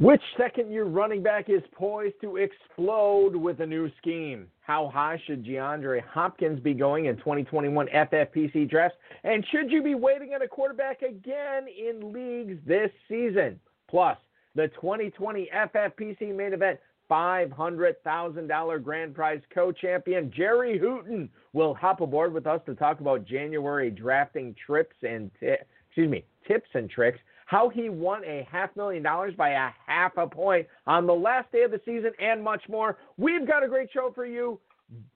Which 0.00 0.22
second 0.36 0.72
year 0.72 0.86
running 0.86 1.22
back 1.22 1.48
is 1.48 1.62
poised 1.72 2.20
to 2.20 2.36
explode 2.36 3.36
with 3.36 3.60
a 3.60 3.66
new 3.66 3.88
scheme? 3.98 4.48
How 4.60 4.90
high 4.92 5.22
should 5.24 5.44
DeAndre 5.44 6.02
Hopkins 6.02 6.58
be 6.58 6.74
going 6.74 7.04
in 7.04 7.16
2021 7.18 7.86
FFPC 7.86 8.68
drafts? 8.68 8.98
And 9.22 9.46
should 9.52 9.70
you 9.70 9.84
be 9.84 9.94
waiting 9.94 10.34
on 10.34 10.42
a 10.42 10.48
quarterback 10.48 11.02
again 11.02 11.66
in 11.68 12.12
leagues 12.12 12.58
this 12.66 12.90
season? 13.08 13.60
Plus, 13.88 14.18
the 14.56 14.66
2020 14.80 15.48
FFPC 15.54 16.34
main 16.34 16.54
event 16.54 16.80
$500,000 17.08 18.82
grand 18.82 19.14
prize 19.14 19.42
co 19.54 19.70
champion 19.70 20.32
Jerry 20.34 20.76
Hooton 20.76 21.28
will 21.52 21.72
hop 21.74 22.00
aboard 22.00 22.32
with 22.32 22.48
us 22.48 22.60
to 22.66 22.74
talk 22.74 22.98
about 22.98 23.24
January 23.24 23.92
drafting 23.92 24.56
trips 24.66 24.96
and, 25.08 25.30
t- 25.38 25.54
excuse 25.86 26.10
me, 26.10 26.24
tips 26.48 26.70
and 26.74 26.90
tricks 26.90 27.20
how 27.54 27.68
he 27.68 27.88
won 27.88 28.24
a 28.24 28.44
half 28.50 28.74
million 28.74 29.00
dollars 29.00 29.32
by 29.38 29.50
a 29.50 29.70
half 29.86 30.10
a 30.16 30.26
point 30.26 30.66
on 30.88 31.06
the 31.06 31.12
last 31.12 31.52
day 31.52 31.62
of 31.62 31.70
the 31.70 31.80
season, 31.84 32.10
and 32.18 32.42
much 32.42 32.62
more. 32.68 32.98
We've 33.16 33.46
got 33.46 33.62
a 33.62 33.68
great 33.68 33.88
show 33.92 34.10
for 34.12 34.26
you. 34.26 34.58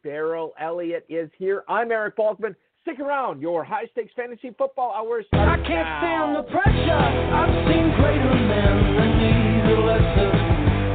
Ferrell 0.05 0.55
Elliott 0.60 1.05
is 1.09 1.29
here. 1.37 1.65
I'm 1.69 1.91
Eric 1.91 2.16
Balkman. 2.16 2.55
Stick 2.82 3.01
around. 3.01 3.43
Your 3.43 3.65
high 3.65 3.87
stakes 3.91 4.12
fantasy 4.15 4.55
football 4.56 4.95
hours. 4.95 5.27
I 5.32 5.59
can't 5.66 5.91
stand 5.98 6.37
the 6.38 6.46
pressure. 6.46 6.95
I've 7.34 7.51
seen 7.66 7.91
greater 7.98 8.30
men 8.30 8.74
than 8.95 9.10
need 9.18 9.74
a 9.74 9.80
lesson. 9.82 10.30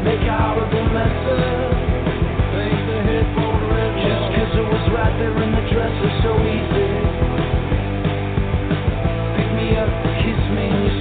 Make 0.08 0.24
out 0.32 0.64
of 0.64 0.72
the 0.72 0.84
lesson. 0.96 1.44
Take 2.56 2.88
the 2.88 3.00
hit 3.04 3.28
for 3.36 3.52
Just 4.00 4.56
it 4.56 4.64
was 4.64 4.86
right 4.96 5.16
there 5.20 5.36
in 5.44 5.52
the 5.52 5.64
dresser 5.76 6.12
so 6.24 6.32
easy. 6.40 6.88
Pick 9.36 9.50
me 9.60 9.76
up, 9.76 9.92
kiss 10.24 10.40
me, 10.56 10.66
and 10.72 10.84
you 10.88 10.88
squeeze 10.88 10.88
me. 10.88 10.93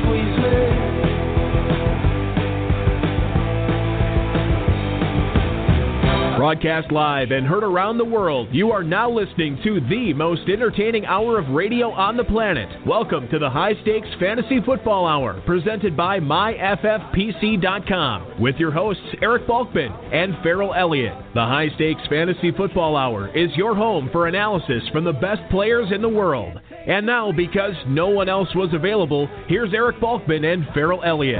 Broadcast 6.43 6.91
live 6.91 7.31
and 7.31 7.47
heard 7.47 7.63
around 7.63 7.99
the 7.99 8.05
world, 8.05 8.49
you 8.51 8.73
are 8.73 8.83
now 8.83 9.09
listening 9.09 9.61
to 9.63 9.79
the 9.89 10.13
most 10.13 10.49
entertaining 10.49 11.07
hour 11.07 11.39
of 11.39 11.49
radio 11.51 11.93
on 11.93 12.17
the 12.17 12.25
planet. 12.25 12.85
Welcome 12.85 13.29
to 13.29 13.39
the 13.39 13.49
High 13.49 13.81
Stakes 13.83 14.09
Fantasy 14.19 14.61
Football 14.61 15.07
Hour, 15.07 15.41
presented 15.47 15.97
by 15.97 16.19
MyFFPC.com, 16.19 18.41
with 18.41 18.57
your 18.57 18.73
hosts 18.73 19.05
Eric 19.23 19.47
Balkman 19.47 20.13
and 20.13 20.35
Ferrell 20.43 20.75
Elliott. 20.75 21.17
The 21.33 21.45
High 21.45 21.69
Stakes 21.77 22.03
Fantasy 22.11 22.51
Football 22.51 22.97
Hour 22.97 23.29
is 23.37 23.57
your 23.57 23.77
home 23.77 24.09
for 24.11 24.27
analysis 24.27 24.83
from 24.91 25.05
the 25.05 25.13
best 25.13 25.49
players 25.49 25.93
in 25.93 26.03
the 26.03 26.09
world. 26.09 26.61
And 26.89 27.07
now, 27.07 27.31
because 27.31 27.77
no 27.87 28.09
one 28.09 28.29
else 28.29 28.53
was 28.57 28.75
available, 28.75 29.29
here's 29.47 29.73
Eric 29.73 30.01
Balkman 30.01 30.45
and 30.53 30.67
Ferrell 30.75 31.05
Elliott. 31.05 31.39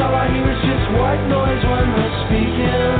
All 0.00 0.14
I 0.14 0.30
hear 0.30 0.46
just 0.62 0.86
white 0.94 1.26
noise 1.26 1.64
when 1.66 1.90
they're 1.90 2.16
speaking. 2.26 2.98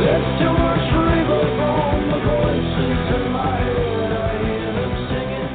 There's 0.00 0.28
too 0.42 0.54
much 0.58 0.86
rainbow 0.90 1.44
from 1.54 2.10
the 2.10 2.18
voices 2.26 3.14
in 3.14 3.30
my 3.30 3.62
head. 3.62 4.10
I 4.10 4.42
hear 4.42 4.70
them 4.74 4.92
singing. 5.06 5.46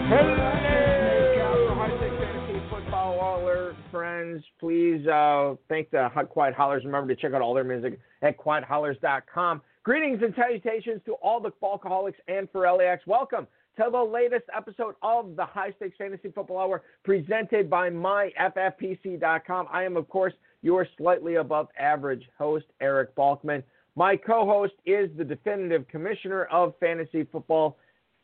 Football 2.69 3.19
Holler 3.19 3.75
friends. 3.91 4.43
Please 4.59 5.05
uh, 5.07 5.55
thank 5.67 5.91
the 5.91 6.09
Quiet 6.29 6.55
Hollers. 6.55 6.85
Remember 6.85 7.13
to 7.13 7.19
check 7.21 7.33
out 7.33 7.41
all 7.41 7.53
their 7.53 7.65
music 7.65 7.99
at 8.21 8.37
quiethollers.com. 8.37 9.61
Greetings 9.83 10.21
and 10.23 10.33
salutations 10.35 11.01
to 11.05 11.13
all 11.15 11.39
the 11.39 11.51
Falcoholics 11.61 12.15
and 12.27 12.51
Ferrelliacs. 12.51 13.05
Welcome 13.05 13.45
to 13.77 13.89
the 13.91 14.01
latest 14.01 14.45
episode 14.55 14.95
of 15.01 15.35
the 15.35 15.45
High 15.45 15.71
Stakes 15.77 15.97
Fantasy 15.97 16.31
Football 16.31 16.59
Hour 16.59 16.83
presented 17.03 17.69
by 17.69 17.89
myffpc.com. 17.89 19.67
I 19.71 19.83
am, 19.83 19.97
of 19.97 20.07
course, 20.07 20.33
your 20.61 20.87
slightly 20.97 21.35
above 21.35 21.67
average 21.77 22.23
host, 22.37 22.65
Eric 22.81 23.15
Balkman. 23.15 23.63
My 23.95 24.15
co 24.15 24.45
host 24.45 24.73
is 24.85 25.09
the 25.17 25.23
definitive 25.23 25.87
commissioner 25.87 26.45
of 26.45 26.73
fantasy 26.79 27.23
football, 27.31 27.77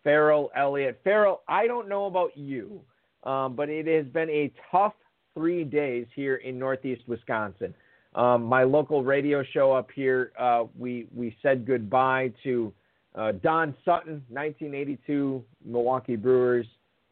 Ferrell 0.04 0.52
Elliott. 0.56 1.00
Ferrell, 1.04 1.42
I 1.48 1.68
don't 1.68 1.88
know 1.88 2.06
about 2.06 2.36
you, 2.36 2.82
um, 3.24 3.56
but 3.56 3.70
it 3.70 3.88
has 3.88 4.12
been 4.12 4.30
a 4.30 4.52
tough 4.72 4.94
three 5.34 5.64
days 5.64 6.08
here 6.16 6.36
in 6.38 6.58
Northeast 6.60 7.02
Wisconsin. 7.08 7.74
Um, 8.16 8.44
my 8.44 8.64
local 8.64 9.04
radio 9.04 9.44
show 9.54 9.72
up 9.72 9.90
here, 9.94 10.34
uh, 10.38 10.66
we 10.78 11.08
we 11.16 11.38
said 11.42 11.66
goodbye 11.66 12.34
to 12.44 12.74
uh, 13.16 13.34
Don 13.34 13.76
Sutton, 13.84 14.24
1982 14.30 15.44
Milwaukee 15.66 16.16
Brewers 16.16 16.66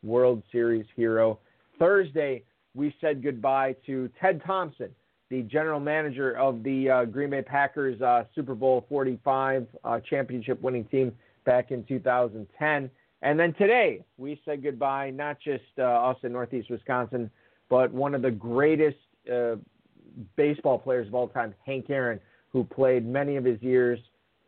World 0.04 0.44
Series 0.52 0.86
hero. 0.96 1.40
Thursday, 1.78 2.44
we 2.76 2.94
said 3.02 3.24
goodbye 3.24 3.76
to 3.86 4.10
Ted 4.20 4.42
Thompson, 4.46 4.90
the 5.30 5.42
general 5.44 5.80
manager 5.80 6.38
of 6.38 6.64
the 6.64 6.90
uh, 6.90 7.06
Green 7.06 7.32
Bay 7.32 7.42
Packers 7.42 8.02
uh, 8.02 8.24
Super 8.34 8.56
Bowl 8.56 8.86
45 8.90 9.68
uh, 9.84 10.00
championship 10.10 10.62
winning 10.62 10.86
team 10.86 11.12
back 11.46 11.72
in 11.72 11.84
2010. 11.86 12.90
And 13.22 13.40
then 13.40 13.54
today, 13.54 14.06
we 14.18 14.42
said 14.46 14.64
goodbye, 14.64 15.10
not 15.10 15.38
just 15.44 15.64
uh, 15.78 15.84
us 15.84 16.18
in 16.24 16.32
Northeast 16.32 16.70
Wisconsin, 16.70 17.30
but 17.70 17.92
one 17.92 18.16
of 18.16 18.22
the 18.22 18.32
greatest 18.32 18.98
uh, 19.32 19.56
baseball 20.36 20.80
players 20.80 21.08
of 21.08 21.14
all 21.14 21.28
time, 21.28 21.54
Hank 21.66 21.90
Aaron, 21.90 22.20
who 22.52 22.64
played 22.64 23.06
many 23.06 23.36
of 23.36 23.44
his 23.44 23.62
years 23.62 24.00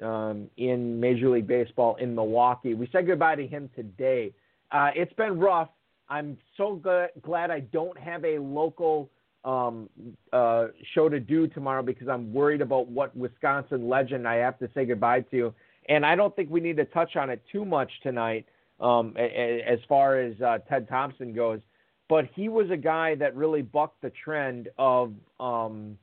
um, 0.02 0.50
in 0.58 1.00
Major 1.00 1.30
League 1.30 1.48
Baseball 1.48 1.96
in 1.96 2.16
Milwaukee. 2.16 2.74
We 2.74 2.90
said 2.92 3.08
goodbye 3.08 3.36
to 3.36 3.48
him 3.48 3.70
today. 3.76 4.34
Uh, 4.72 4.90
it's 4.96 5.14
been 5.14 5.40
rough. 5.40 5.70
I'm 6.10 6.38
so 6.58 6.76
glad, 6.76 7.10
glad 7.22 7.52
I 7.52 7.62
don't 7.62 7.98
have 7.98 8.26
a 8.26 8.38
local 8.38 9.10
um, 9.44 9.90
uh, 10.34 10.68
show 10.94 11.10
to 11.10 11.20
do 11.20 11.48
tomorrow 11.48 11.82
because 11.82 12.08
I'm 12.08 12.34
worried 12.34 12.62
about 12.62 12.88
what 12.88 13.16
Wisconsin 13.16 13.88
legend 13.88 14.28
I 14.28 14.36
have 14.36 14.60
to 14.60 14.70
say 14.74 14.86
goodbye 14.86 15.22
to. 15.32 15.54
And 15.90 16.06
I 16.06 16.16
don't 16.16 16.36
think 16.36 16.50
we 16.50 16.60
need 16.60 16.78
to 16.78 16.86
touch 16.86 17.16
on 17.16 17.30
it 17.30 17.42
too 17.52 17.66
much 17.66 17.92
tonight 18.04 18.46
um, 18.80 19.16
as 19.18 19.80
far 19.88 20.20
as 20.20 20.40
uh, 20.42 20.60
Ted 20.70 20.88
Thompson 20.90 21.34
goes. 21.34 21.60
But 22.08 22.26
he 22.36 22.50
was 22.50 22.70
a 22.70 22.78
guy 22.78 23.16
that 23.16 23.36
really 23.36 23.62
bucked 23.62 24.02
the 24.02 24.12
trend 24.24 24.68
of 24.78 25.14
um, 25.40 25.98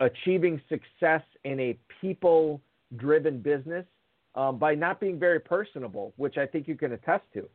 achieving 0.00 0.60
success 0.68 1.22
in 1.44 1.60
a 1.60 1.78
people 2.00 2.60
driven 2.96 3.40
business 3.40 3.84
um, 4.34 4.58
by 4.58 4.74
not 4.74 5.00
being 5.00 5.18
very 5.18 5.40
personable, 5.40 6.12
which 6.16 6.38
I 6.38 6.46
think 6.46 6.68
you 6.68 6.76
can 6.76 6.92
attest 6.92 7.24
to. 7.34 7.48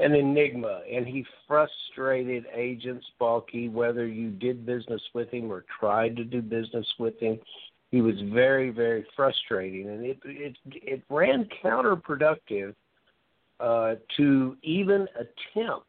An 0.00 0.14
enigma, 0.14 0.80
and 0.90 1.06
he 1.06 1.24
frustrated 1.46 2.46
agents, 2.54 3.04
Balky, 3.18 3.68
whether 3.68 4.06
you 4.06 4.30
did 4.30 4.64
business 4.64 5.02
with 5.12 5.28
him 5.30 5.52
or 5.52 5.66
tried 5.78 6.16
to 6.16 6.24
do 6.24 6.40
business 6.40 6.86
with 6.98 7.18
him. 7.20 7.38
He 7.90 8.00
was 8.00 8.14
very, 8.32 8.70
very 8.70 9.06
frustrating, 9.14 9.90
and 9.90 10.06
it 10.06 10.18
it 10.24 10.56
it 10.64 11.02
ran 11.10 11.46
counterproductive 11.62 12.74
uh, 13.60 13.96
to 14.16 14.56
even 14.62 15.06
attempt 15.14 15.86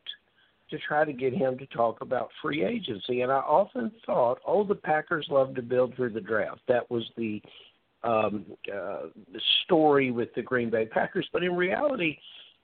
to 0.73 0.79
try 0.79 1.05
to 1.05 1.13
get 1.13 1.33
him 1.33 1.55
to 1.59 1.67
talk 1.67 2.01
about 2.01 2.29
free 2.41 2.65
agency. 2.65 3.21
And 3.21 3.31
I 3.31 3.37
often 3.37 3.91
thought, 4.07 4.39
oh, 4.45 4.63
the 4.63 4.73
Packers 4.75 5.27
love 5.29 5.53
to 5.53 5.61
build 5.61 5.95
through 5.95 6.13
the 6.13 6.21
draft. 6.21 6.61
That 6.67 6.89
was 6.89 7.03
the 7.15 7.41
um, 8.03 8.45
uh, 8.73 9.07
story 9.63 10.09
with 10.09 10.33
the 10.35 10.41
Green 10.41 10.71
Bay 10.71 10.87
Packers. 10.87 11.27
But 11.31 11.43
in 11.43 11.55
reality, 11.55 12.17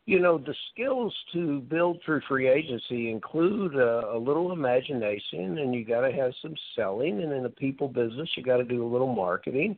you 0.07 0.19
know, 0.19 0.39
the 0.39 0.55
skills 0.71 1.13
to 1.33 1.59
build 1.61 1.99
through 2.03 2.21
free 2.27 2.49
agency 2.49 3.11
include 3.11 3.75
a, 3.75 4.15
a 4.15 4.17
little 4.17 4.51
imagination, 4.51 5.59
and 5.59 5.75
you 5.75 5.85
got 5.85 6.01
to 6.01 6.11
have 6.11 6.31
some 6.41 6.55
selling. 6.75 7.21
And 7.21 7.31
in 7.31 7.43
the 7.43 7.49
people 7.49 7.87
business, 7.87 8.27
you 8.35 8.41
got 8.41 8.57
to 8.57 8.63
do 8.63 8.83
a 8.83 8.89
little 8.91 9.13
marketing. 9.13 9.77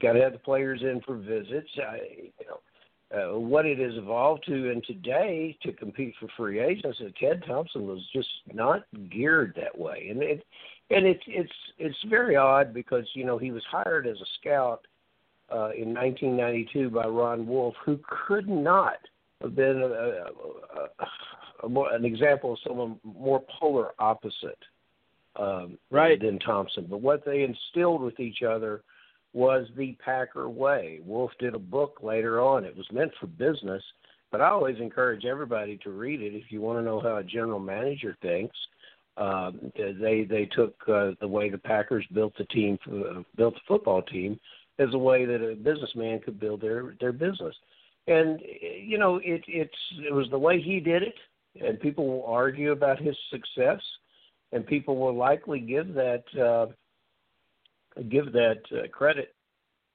Got 0.00 0.14
to 0.14 0.20
have 0.22 0.32
the 0.32 0.38
players 0.38 0.80
in 0.80 1.02
for 1.04 1.16
visits. 1.16 1.68
I, 1.76 1.98
you 2.40 2.46
know, 2.48 2.60
uh, 3.14 3.38
what 3.38 3.64
it 3.64 3.78
has 3.78 3.94
evolved 3.94 4.44
to, 4.46 4.70
and 4.70 4.84
today 4.84 5.56
to 5.62 5.72
compete 5.72 6.14
for 6.20 6.28
free 6.36 6.60
agents, 6.60 6.98
uh, 7.00 7.08
Ted 7.18 7.42
Thompson 7.46 7.86
was 7.86 8.00
just 8.14 8.28
not 8.52 8.84
geared 9.10 9.54
that 9.56 9.78
way, 9.78 10.08
and 10.10 10.22
it 10.22 10.44
and 10.90 11.06
it's 11.06 11.22
it's 11.26 11.52
it's 11.78 11.96
very 12.08 12.36
odd 12.36 12.74
because 12.74 13.06
you 13.14 13.24
know 13.24 13.38
he 13.38 13.50
was 13.50 13.62
hired 13.70 14.06
as 14.06 14.16
a 14.20 14.26
scout 14.40 14.86
uh, 15.50 15.70
in 15.70 15.94
1992 15.94 16.90
by 16.90 17.06
Ron 17.06 17.46
Wolf, 17.46 17.74
who 17.84 17.98
could 18.26 18.48
not 18.48 18.98
have 19.40 19.54
been 19.54 19.78
a, 19.78 19.86
a, 19.86 20.30
a, 20.98 21.06
a 21.64 21.68
more, 21.68 21.92
an 21.92 22.04
example 22.04 22.52
of 22.52 22.58
someone 22.66 22.98
more 23.04 23.42
polar 23.58 23.88
opposite 23.98 24.58
um, 25.36 25.78
right. 25.90 26.20
than 26.20 26.38
Thompson. 26.40 26.86
But 26.88 27.00
what 27.00 27.24
they 27.24 27.42
instilled 27.42 28.02
with 28.02 28.20
each 28.20 28.42
other 28.42 28.82
was 29.32 29.66
the 29.76 29.96
Packer 30.04 30.48
way. 30.48 31.00
Wolf 31.04 31.30
did 31.38 31.54
a 31.54 31.58
book 31.58 31.98
later 32.02 32.40
on. 32.40 32.64
It 32.64 32.76
was 32.76 32.86
meant 32.92 33.12
for 33.20 33.26
business, 33.26 33.82
but 34.30 34.40
I 34.40 34.48
always 34.48 34.78
encourage 34.80 35.24
everybody 35.24 35.78
to 35.84 35.90
read 35.90 36.20
it 36.22 36.34
if 36.34 36.50
you 36.50 36.60
want 36.60 36.78
to 36.78 36.84
know 36.84 37.00
how 37.00 37.16
a 37.16 37.24
general 37.24 37.60
manager 37.60 38.16
thinks. 38.22 38.56
Um, 39.16 39.72
they 39.76 40.24
they 40.28 40.46
took 40.46 40.76
uh, 40.88 41.10
the 41.20 41.26
way 41.26 41.50
the 41.50 41.58
Packers 41.58 42.06
built 42.14 42.34
the 42.38 42.44
team, 42.44 42.78
uh, 42.86 43.22
built 43.36 43.54
the 43.54 43.60
football 43.66 44.00
team, 44.00 44.38
as 44.78 44.88
a 44.92 44.98
way 44.98 45.24
that 45.24 45.44
a 45.44 45.56
businessman 45.56 46.20
could 46.20 46.38
build 46.38 46.60
their 46.60 46.94
their 47.00 47.12
business. 47.12 47.54
and 48.06 48.40
you 48.60 48.96
know 48.96 49.16
it 49.16 49.42
it's 49.46 49.78
it 50.06 50.12
was 50.12 50.28
the 50.30 50.38
way 50.38 50.60
he 50.60 50.80
did 50.80 51.02
it, 51.02 51.14
and 51.60 51.80
people 51.80 52.06
will 52.06 52.24
argue 52.24 52.72
about 52.72 53.00
his 53.00 53.16
success, 53.30 53.80
and 54.52 54.66
people 54.66 54.96
will 54.96 55.16
likely 55.16 55.60
give 55.60 55.94
that 55.94 56.24
uh, 56.40 56.66
give 58.02 58.32
that 58.32 58.60
uh, 58.72 58.88
credit. 58.88 59.34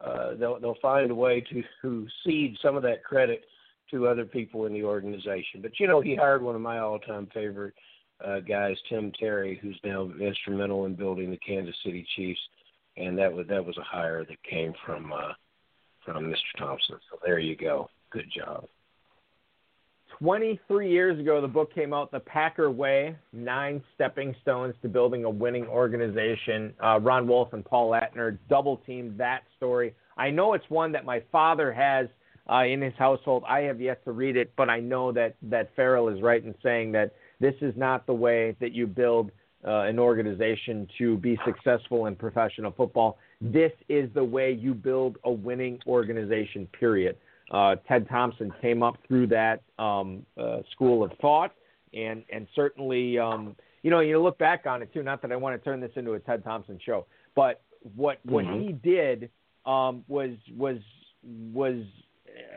Uh, 0.01 0.35
they'll 0.35 0.59
they'll 0.59 0.77
find 0.81 1.11
a 1.11 1.15
way 1.15 1.41
to, 1.41 1.63
to 1.81 2.07
cede 2.25 2.57
some 2.61 2.75
of 2.75 2.83
that 2.83 3.03
credit 3.03 3.45
to 3.91 4.07
other 4.07 4.25
people 4.25 4.65
in 4.65 4.73
the 4.73 4.83
organization. 4.83 5.61
But 5.61 5.79
you 5.79 5.87
know, 5.87 6.01
he 6.01 6.15
hired 6.15 6.41
one 6.41 6.55
of 6.55 6.61
my 6.61 6.79
all-time 6.79 7.27
favorite 7.33 7.73
uh, 8.25 8.39
guys, 8.39 8.75
Tim 8.89 9.11
Terry, 9.17 9.59
who's 9.61 9.79
now 9.83 10.09
instrumental 10.19 10.85
in 10.85 10.95
building 10.95 11.31
the 11.31 11.37
Kansas 11.37 11.75
City 11.83 12.05
Chiefs, 12.15 12.39
and 12.97 13.17
that 13.17 13.31
was 13.31 13.47
that 13.47 13.65
was 13.65 13.77
a 13.77 13.83
hire 13.83 14.25
that 14.25 14.43
came 14.43 14.73
from 14.85 15.13
uh, 15.13 15.33
from 16.05 16.25
Mr. 16.25 16.57
Thompson. 16.57 16.97
So 17.09 17.19
there 17.25 17.39
you 17.39 17.55
go. 17.55 17.89
Good 18.11 18.29
job. 18.35 18.67
23 20.19 20.89
years 20.89 21.19
ago, 21.19 21.41
the 21.41 21.47
book 21.47 21.73
came 21.73 21.93
out, 21.93 22.11
The 22.11 22.19
Packer 22.19 22.69
Way 22.69 23.15
Nine 23.31 23.81
Stepping 23.95 24.35
Stones 24.41 24.75
to 24.81 24.89
Building 24.89 25.25
a 25.25 25.29
Winning 25.29 25.65
Organization. 25.65 26.73
Uh, 26.83 26.99
Ron 27.01 27.27
Wolf 27.27 27.53
and 27.53 27.65
Paul 27.65 27.91
Attner 27.91 28.37
double 28.49 28.77
teamed 28.85 29.17
that 29.17 29.41
story. 29.57 29.95
I 30.17 30.29
know 30.29 30.53
it's 30.53 30.69
one 30.69 30.91
that 30.91 31.05
my 31.05 31.23
father 31.31 31.73
has 31.73 32.07
uh, 32.51 32.63
in 32.63 32.81
his 32.81 32.93
household. 32.97 33.43
I 33.47 33.61
have 33.61 33.81
yet 33.81 34.03
to 34.05 34.11
read 34.11 34.37
it, 34.37 34.51
but 34.55 34.69
I 34.69 34.79
know 34.79 35.11
that, 35.13 35.35
that 35.43 35.75
Ferrell 35.75 36.09
is 36.09 36.21
right 36.21 36.43
in 36.43 36.53
saying 36.61 36.91
that 36.91 37.13
this 37.39 37.55
is 37.61 37.73
not 37.75 38.05
the 38.05 38.13
way 38.13 38.55
that 38.59 38.71
you 38.71 38.85
build 38.85 39.31
uh, 39.65 39.81
an 39.81 39.97
organization 39.97 40.87
to 40.97 41.17
be 41.17 41.39
successful 41.45 42.05
in 42.05 42.15
professional 42.15 42.71
football. 42.71 43.17
This 43.41 43.71
is 43.89 44.09
the 44.13 44.23
way 44.23 44.51
you 44.51 44.73
build 44.73 45.17
a 45.23 45.31
winning 45.31 45.79
organization, 45.87 46.67
period. 46.77 47.17
Uh, 47.51 47.75
Ted 47.87 48.07
Thompson 48.09 48.51
came 48.61 48.81
up 48.81 48.97
through 49.07 49.27
that 49.27 49.61
um, 49.77 50.25
uh, 50.37 50.59
school 50.71 51.03
of 51.03 51.11
thought, 51.21 51.53
and 51.93 52.23
and 52.31 52.47
certainly, 52.55 53.19
um, 53.19 53.55
you 53.83 53.91
know, 53.91 53.99
you 53.99 54.21
look 54.21 54.37
back 54.37 54.65
on 54.65 54.81
it 54.81 54.93
too. 54.93 55.03
Not 55.03 55.21
that 55.21 55.31
I 55.31 55.35
want 55.35 55.61
to 55.61 55.63
turn 55.63 55.79
this 55.79 55.91
into 55.95 56.13
a 56.13 56.19
Ted 56.19 56.43
Thompson 56.43 56.79
show, 56.83 57.05
but 57.35 57.61
what 57.95 58.19
what 58.23 58.45
mm-hmm. 58.45 58.67
he 58.67 58.71
did 58.71 59.29
um, 59.65 60.03
was 60.07 60.31
was 60.55 60.77
was 61.53 61.83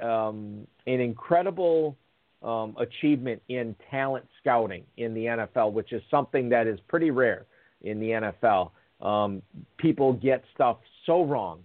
um, 0.02 0.66
an 0.86 1.00
incredible 1.00 1.96
um, 2.42 2.76
achievement 2.78 3.42
in 3.48 3.74
talent 3.90 4.24
scouting 4.40 4.84
in 4.96 5.14
the 5.14 5.24
NFL, 5.24 5.72
which 5.72 5.92
is 5.92 6.02
something 6.10 6.48
that 6.50 6.66
is 6.66 6.78
pretty 6.88 7.10
rare 7.10 7.46
in 7.82 7.98
the 8.00 8.32
NFL. 8.42 8.70
Um, 9.00 9.42
people 9.76 10.12
get 10.14 10.42
stuff 10.54 10.78
so 11.04 11.24
wrong 11.24 11.60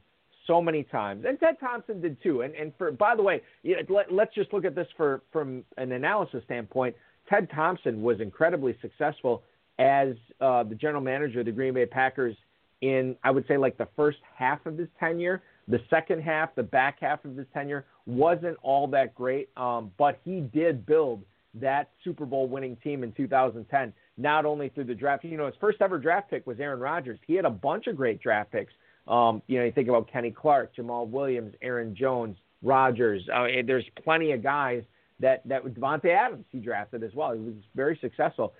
so 0.47 0.61
many 0.61 0.83
times, 0.83 1.25
and 1.27 1.39
Ted 1.39 1.57
Thompson 1.59 2.01
did 2.01 2.21
too. 2.21 2.41
And 2.41 2.53
and 2.55 2.73
for 2.77 2.91
by 2.91 3.15
the 3.15 3.23
way, 3.23 3.41
let, 3.89 4.11
let's 4.11 4.33
just 4.33 4.53
look 4.53 4.65
at 4.65 4.75
this 4.75 4.87
for 4.97 5.21
from 5.31 5.63
an 5.77 5.91
analysis 5.91 6.43
standpoint. 6.45 6.95
Ted 7.29 7.49
Thompson 7.53 8.01
was 8.01 8.19
incredibly 8.19 8.77
successful 8.81 9.43
as 9.79 10.15
uh, 10.41 10.63
the 10.63 10.75
general 10.75 11.01
manager 11.01 11.39
of 11.39 11.45
the 11.45 11.51
Green 11.51 11.73
Bay 11.73 11.85
Packers 11.85 12.35
in 12.81 13.15
I 13.23 13.31
would 13.31 13.47
say 13.47 13.57
like 13.57 13.77
the 13.77 13.87
first 13.95 14.17
half 14.35 14.65
of 14.65 14.77
his 14.77 14.87
tenure. 14.99 15.41
The 15.67 15.79
second 15.89 16.21
half, 16.21 16.53
the 16.55 16.63
back 16.63 16.97
half 16.99 17.23
of 17.23 17.37
his 17.37 17.45
tenure, 17.53 17.85
wasn't 18.05 18.57
all 18.63 18.87
that 18.87 19.15
great, 19.15 19.49
um, 19.55 19.91
but 19.97 20.19
he 20.25 20.41
did 20.41 20.85
build 20.85 21.23
that 21.53 21.91
Super 22.03 22.25
Bowl 22.25 22.47
winning 22.47 22.77
team 22.77 23.03
in 23.03 23.11
2010, 23.13 23.93
not 24.17 24.45
only 24.45 24.69
through 24.69 24.85
the 24.85 24.95
draft. 24.95 25.23
You 25.23 25.37
know, 25.37 25.45
his 25.45 25.55
first 25.61 25.81
ever 25.81 25.97
draft 25.99 26.29
pick 26.29 26.47
was 26.47 26.59
Aaron 26.59 26.79
Rodgers. 26.79 27.19
He 27.27 27.35
had 27.35 27.45
a 27.45 27.49
bunch 27.49 27.87
of 27.87 27.95
great 27.95 28.21
draft 28.21 28.51
picks. 28.51 28.73
Um, 29.07 29.41
you 29.47 29.59
know, 29.59 29.65
you 29.65 29.71
think 29.71 29.89
about 29.89 30.11
Kenny 30.11 30.31
Clark, 30.31 30.75
Jamaal 30.75 31.07
Williams, 31.09 31.53
Aaron 31.61 31.95
Jones, 31.95 32.37
Rodgers. 32.61 33.27
Uh, 33.33 33.47
there's 33.65 33.85
plenty 34.03 34.31
of 34.31 34.43
guys 34.43 34.83
that 35.19 35.47
that 35.47 35.63
Davante 35.63 36.09
Adams 36.09 36.45
he 36.51 36.59
drafted 36.59 37.03
as 37.03 37.13
well. 37.13 37.33
He 37.33 37.39
was 37.39 37.55
very 37.75 37.97
successful. 38.01 38.53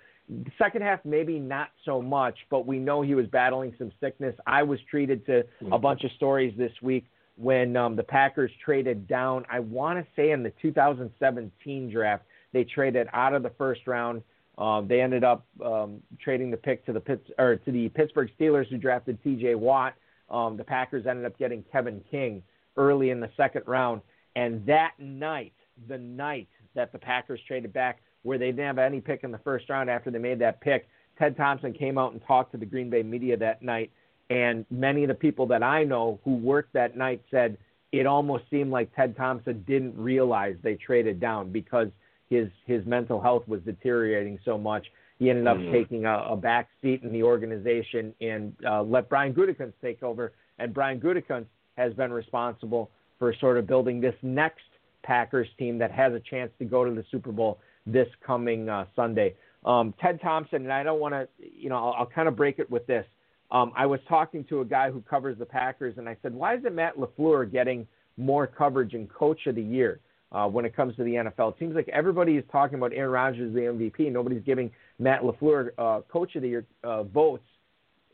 Second 0.56 0.82
half, 0.82 1.00
maybe 1.04 1.38
not 1.38 1.68
so 1.84 2.00
much, 2.00 2.36
but 2.48 2.66
we 2.66 2.78
know 2.78 3.02
he 3.02 3.14
was 3.14 3.26
battling 3.26 3.74
some 3.76 3.92
sickness. 4.00 4.34
I 4.46 4.62
was 4.62 4.78
treated 4.88 5.26
to 5.26 5.44
a 5.70 5.78
bunch 5.78 6.04
of 6.04 6.12
stories 6.12 6.54
this 6.56 6.72
week 6.80 7.06
when 7.36 7.76
um, 7.76 7.96
the 7.96 8.02
Packers 8.02 8.50
traded 8.64 9.08
down. 9.08 9.44
I 9.50 9.58
want 9.58 9.98
to 9.98 10.06
say 10.14 10.30
in 10.30 10.42
the 10.42 10.52
2017 10.62 11.90
draft, 11.90 12.24
they 12.52 12.64
traded 12.64 13.08
out 13.12 13.34
of 13.34 13.42
the 13.42 13.50
first 13.58 13.86
round. 13.86 14.22
Um, 14.58 14.86
they 14.86 15.00
ended 15.00 15.24
up 15.24 15.44
um, 15.64 16.00
trading 16.20 16.50
the 16.50 16.56
pick 16.56 16.84
to 16.86 16.92
the 16.92 17.00
Pitts, 17.00 17.28
or 17.38 17.56
to 17.56 17.72
the 17.72 17.88
Pittsburgh 17.88 18.30
Steelers, 18.38 18.68
who 18.68 18.76
drafted 18.76 19.22
T.J. 19.24 19.56
Watt. 19.56 19.94
Um, 20.32 20.56
the 20.56 20.64
Packers 20.64 21.06
ended 21.06 21.24
up 21.26 21.38
getting 21.38 21.64
Kevin 21.70 22.02
King 22.10 22.42
early 22.76 23.10
in 23.10 23.20
the 23.20 23.30
second 23.36 23.62
round, 23.66 24.00
and 24.34 24.64
that 24.66 24.92
night, 24.98 25.52
the 25.88 25.98
night 25.98 26.48
that 26.74 26.90
the 26.90 26.98
Packers 26.98 27.40
traded 27.46 27.72
back, 27.72 28.02
where 28.22 28.38
they 28.38 28.46
didn't 28.46 28.64
have 28.64 28.78
any 28.78 29.00
pick 29.00 29.24
in 29.24 29.30
the 29.30 29.38
first 29.38 29.68
round 29.68 29.90
after 29.90 30.10
they 30.10 30.18
made 30.18 30.38
that 30.38 30.60
pick, 30.60 30.88
Ted 31.18 31.36
Thompson 31.36 31.72
came 31.72 31.98
out 31.98 32.12
and 32.12 32.22
talked 32.26 32.52
to 32.52 32.58
the 32.58 32.64
Green 32.64 32.88
Bay 32.88 33.02
media 33.02 33.36
that 33.36 33.62
night 33.62 33.90
and 34.32 34.64
many 34.70 35.04
of 35.04 35.08
the 35.08 35.14
people 35.14 35.46
that 35.48 35.62
I 35.62 35.84
know 35.84 36.18
who 36.24 36.36
worked 36.36 36.72
that 36.72 36.96
night 36.96 37.22
said 37.30 37.58
it 37.92 38.06
almost 38.06 38.44
seemed 38.50 38.70
like 38.70 38.94
Ted 38.96 39.14
Thompson 39.14 39.62
didn't 39.66 39.94
realize 39.94 40.56
they 40.62 40.74
traded 40.74 41.20
down 41.20 41.52
because 41.52 41.88
his 42.30 42.48
his 42.64 42.86
mental 42.86 43.20
health 43.20 43.46
was 43.46 43.60
deteriorating 43.60 44.38
so 44.42 44.56
much. 44.56 44.86
He 45.22 45.30
ended 45.30 45.46
up 45.46 45.56
mm-hmm. 45.56 45.72
taking 45.72 46.04
a, 46.04 46.24
a 46.30 46.36
back 46.36 46.68
seat 46.82 47.04
in 47.04 47.12
the 47.12 47.22
organization 47.22 48.12
and 48.20 48.52
uh, 48.68 48.82
let 48.82 49.08
Brian 49.08 49.32
Gutekunst 49.32 49.74
take 49.80 50.02
over. 50.02 50.32
And 50.58 50.74
Brian 50.74 50.98
Gutekunst 50.98 51.46
has 51.76 51.94
been 51.94 52.12
responsible 52.12 52.90
for 53.20 53.32
sort 53.40 53.56
of 53.56 53.68
building 53.68 54.00
this 54.00 54.16
next 54.22 54.64
Packers 55.04 55.46
team 55.60 55.78
that 55.78 55.92
has 55.92 56.12
a 56.12 56.18
chance 56.18 56.50
to 56.58 56.64
go 56.64 56.84
to 56.84 56.90
the 56.90 57.04
Super 57.12 57.30
Bowl 57.30 57.60
this 57.86 58.08
coming 58.26 58.68
uh, 58.68 58.84
Sunday. 58.96 59.36
Um, 59.64 59.94
Ted 60.02 60.20
Thompson, 60.20 60.62
and 60.62 60.72
I 60.72 60.82
don't 60.82 60.98
want 60.98 61.14
to, 61.14 61.28
you 61.38 61.68
know, 61.68 61.76
I'll, 61.76 61.94
I'll 62.00 62.06
kind 62.06 62.26
of 62.26 62.34
break 62.34 62.58
it 62.58 62.68
with 62.68 62.84
this. 62.88 63.06
Um, 63.52 63.70
I 63.76 63.86
was 63.86 64.00
talking 64.08 64.42
to 64.46 64.62
a 64.62 64.64
guy 64.64 64.90
who 64.90 65.02
covers 65.02 65.38
the 65.38 65.46
Packers, 65.46 65.98
and 65.98 66.08
I 66.08 66.16
said, 66.20 66.34
"Why 66.34 66.56
isn't 66.56 66.74
Matt 66.74 66.96
LaFleur 66.96 67.52
getting 67.52 67.86
more 68.16 68.48
coverage 68.48 68.94
and 68.94 69.08
Coach 69.08 69.46
of 69.46 69.54
the 69.54 69.62
Year 69.62 70.00
uh, 70.32 70.48
when 70.48 70.64
it 70.64 70.74
comes 70.74 70.96
to 70.96 71.04
the 71.04 71.14
NFL? 71.14 71.52
It 71.52 71.56
seems 71.60 71.76
like 71.76 71.88
everybody 71.90 72.36
is 72.36 72.44
talking 72.50 72.76
about 72.76 72.92
Aaron 72.92 73.12
Rodgers 73.12 73.48
as 73.50 73.54
the 73.54 73.60
MVP. 73.60 74.10
Nobody's 74.10 74.42
giving 74.44 74.70
Matt 75.02 75.22
LaFleur 75.22 75.70
uh, 75.78 76.00
Coach 76.02 76.36
of 76.36 76.42
the 76.42 76.48
Year 76.48 76.66
uh, 76.84 77.02
votes, 77.02 77.44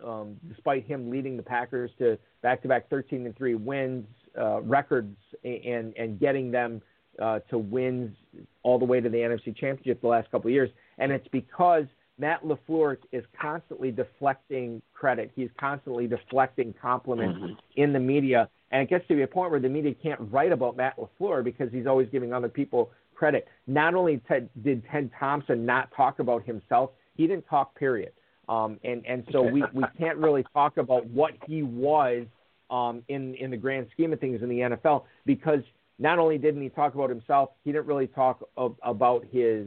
um, 0.04 0.36
despite 0.48 0.86
him 0.86 1.10
leading 1.10 1.36
the 1.36 1.42
Packers 1.42 1.90
to 1.98 2.18
back-to-back 2.42 2.88
13 2.88 3.26
and 3.26 3.36
three 3.36 3.54
wins, 3.54 4.06
uh, 4.38 4.60
records, 4.62 5.16
and 5.44 5.94
and 5.96 6.18
getting 6.18 6.50
them 6.50 6.80
uh, 7.20 7.40
to 7.50 7.58
wins 7.58 8.16
all 8.62 8.78
the 8.78 8.84
way 8.84 9.00
to 9.00 9.08
the 9.08 9.18
NFC 9.18 9.56
Championship 9.56 10.00
the 10.00 10.08
last 10.08 10.30
couple 10.30 10.48
of 10.48 10.52
years. 10.52 10.70
And 10.98 11.12
it's 11.12 11.26
because 11.28 11.84
Matt 12.18 12.42
LaFleur 12.42 12.96
is 13.12 13.24
constantly 13.40 13.90
deflecting 13.90 14.82
credit. 14.92 15.30
He's 15.34 15.50
constantly 15.58 16.06
deflecting 16.06 16.74
compliments 16.80 17.38
mm-hmm. 17.38 17.52
in 17.76 17.92
the 17.92 18.00
media. 18.00 18.48
And 18.70 18.82
it 18.82 18.90
gets 18.90 19.06
to 19.08 19.14
be 19.14 19.22
a 19.22 19.26
point 19.26 19.50
where 19.50 19.60
the 19.60 19.68
media 19.68 19.94
can't 19.94 20.20
write 20.30 20.52
about 20.52 20.76
Matt 20.76 20.96
LaFleur 20.96 21.44
because 21.44 21.70
he's 21.72 21.86
always 21.86 22.08
giving 22.10 22.32
other 22.32 22.48
people 22.48 22.90
credit. 23.18 23.48
Not 23.66 23.94
only 23.94 24.20
Ted, 24.28 24.48
did 24.62 24.82
Ted 24.90 25.10
Thompson 25.18 25.66
not 25.66 25.90
talk 25.96 26.20
about 26.20 26.44
himself, 26.44 26.90
he 27.16 27.26
didn't 27.26 27.46
talk, 27.48 27.76
period. 27.76 28.12
Um, 28.48 28.78
and, 28.84 29.04
and 29.06 29.26
so 29.32 29.42
we, 29.42 29.62
we 29.74 29.84
can't 29.98 30.16
really 30.18 30.44
talk 30.54 30.76
about 30.76 31.06
what 31.06 31.32
he 31.46 31.62
was 31.62 32.26
um, 32.70 33.02
in, 33.08 33.34
in 33.34 33.50
the 33.50 33.56
grand 33.56 33.88
scheme 33.92 34.12
of 34.12 34.20
things 34.20 34.42
in 34.42 34.48
the 34.48 34.60
NFL 34.60 35.04
because 35.26 35.60
not 35.98 36.18
only 36.18 36.38
didn't 36.38 36.62
he 36.62 36.68
talk 36.68 36.94
about 36.94 37.10
himself, 37.10 37.50
he 37.64 37.72
didn't 37.72 37.86
really 37.86 38.06
talk 38.06 38.48
of, 38.56 38.76
about 38.82 39.24
his 39.30 39.66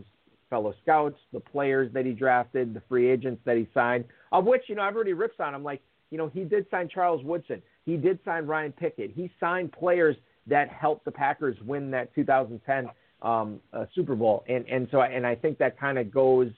fellow 0.50 0.74
scouts, 0.81 1.17
the 1.34 1.39
players 1.39 1.91
that 1.93 2.05
he 2.05 2.13
drafted, 2.13 2.74
the 2.74 2.81
free 2.88 3.10
agents 3.10 3.41
that 3.46 3.58
he 3.58 3.67
signed, 3.74 4.05
of 4.31 4.46
which, 4.46 4.63
you 4.67 4.75
know, 4.75 4.84
everybody 4.84 5.13
rips 5.13 5.39
on 5.39 5.53
him. 5.53 5.63
Like, 5.63 5.81
you 6.10 6.17
know, 6.17 6.29
he 6.34 6.43
did 6.43 6.65
sign 6.72 6.89
Charles 6.89 7.24
Woodson. 7.24 7.62
He 7.86 7.98
did 7.98 8.20
sign 8.24 8.46
Ryan 8.46 8.72
Pickett. 8.72 9.12
He 9.13 9.31
signed 9.39 9.72
players 9.72 10.15
that 10.48 10.70
helped 10.70 11.05
the 11.05 11.12
Packers 11.12 11.58
win 11.65 11.91
that 11.91 12.13
2010 12.15 12.89
um, 13.21 13.59
uh, 13.73 13.85
Super 13.93 14.15
Bowl. 14.15 14.43
And, 14.47 14.65
and 14.67 14.87
so, 14.91 15.01
and 15.01 15.25
I 15.25 15.35
think 15.35 15.57
that 15.59 15.79
kind 15.79 15.97
of 15.97 16.11
goes 16.11 16.49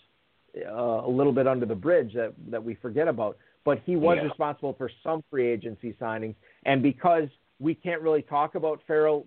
uh, 0.57 0.71
a 0.71 1.09
little 1.09 1.33
bit 1.33 1.47
under 1.47 1.65
the 1.65 1.75
bridge 1.75 2.13
that, 2.13 2.33
that 2.49 2.63
we 2.63 2.75
forget 2.75 3.07
about. 3.07 3.37
But 3.65 3.81
he 3.85 3.95
was 3.95 4.17
yeah. 4.19 4.27
responsible 4.27 4.73
for 4.77 4.91
some 5.03 5.23
free 5.29 5.47
agency 5.47 5.95
signings. 5.99 6.35
And 6.65 6.83
because– 6.83 7.29
we 7.63 7.73
can't 7.73 8.01
really 8.01 8.21
talk 8.21 8.55
about 8.55 8.81
Ferrell 8.85 9.25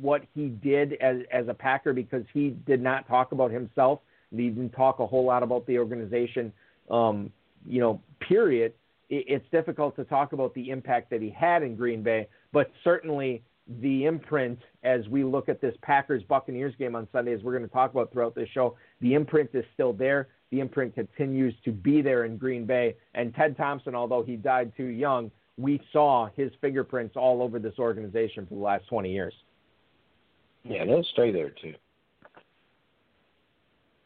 what 0.00 0.22
he 0.34 0.48
did 0.48 0.94
as 0.94 1.18
as 1.32 1.46
a 1.48 1.54
Packer 1.54 1.92
because 1.92 2.24
he 2.32 2.50
did 2.66 2.82
not 2.82 3.06
talk 3.06 3.32
about 3.32 3.50
himself. 3.50 4.00
He 4.30 4.48
didn't 4.48 4.70
talk 4.70 4.98
a 4.98 5.06
whole 5.06 5.24
lot 5.24 5.42
about 5.42 5.66
the 5.66 5.78
organization. 5.78 6.52
Um, 6.90 7.30
you 7.66 7.80
know, 7.80 8.00
period. 8.26 8.72
It, 9.08 9.24
it's 9.28 9.44
difficult 9.52 9.94
to 9.96 10.04
talk 10.04 10.32
about 10.32 10.54
the 10.54 10.70
impact 10.70 11.10
that 11.10 11.20
he 11.20 11.30
had 11.30 11.62
in 11.62 11.76
Green 11.76 12.02
Bay, 12.02 12.28
but 12.52 12.70
certainly 12.82 13.42
the 13.80 14.04
imprint 14.04 14.58
as 14.84 15.08
we 15.08 15.24
look 15.24 15.48
at 15.48 15.60
this 15.60 15.74
Packers 15.82 16.22
Buccaneers 16.22 16.74
game 16.78 16.94
on 16.94 17.08
Sunday, 17.12 17.32
as 17.32 17.42
we're 17.42 17.56
going 17.56 17.68
to 17.68 17.72
talk 17.72 17.90
about 17.90 18.12
throughout 18.12 18.34
this 18.34 18.48
show, 18.50 18.76
the 19.00 19.14
imprint 19.14 19.50
is 19.54 19.64
still 19.74 19.92
there. 19.92 20.28
The 20.50 20.60
imprint 20.60 20.94
continues 20.94 21.54
to 21.64 21.72
be 21.72 22.02
there 22.02 22.24
in 22.24 22.36
Green 22.36 22.64
Bay. 22.64 22.96
And 23.14 23.34
Ted 23.34 23.56
Thompson, 23.56 23.94
although 23.94 24.22
he 24.22 24.36
died 24.36 24.72
too 24.76 24.84
young, 24.84 25.30
we 25.58 25.80
saw 25.92 26.28
his 26.36 26.52
fingerprints 26.60 27.16
all 27.16 27.42
over 27.42 27.58
this 27.58 27.74
organization 27.78 28.46
for 28.46 28.54
the 28.54 28.60
last 28.60 28.86
20 28.88 29.12
years. 29.12 29.34
Yeah, 30.64 30.82
and 30.82 30.90
they'll 30.90 31.04
stay 31.12 31.32
there 31.32 31.50
too. 31.50 31.74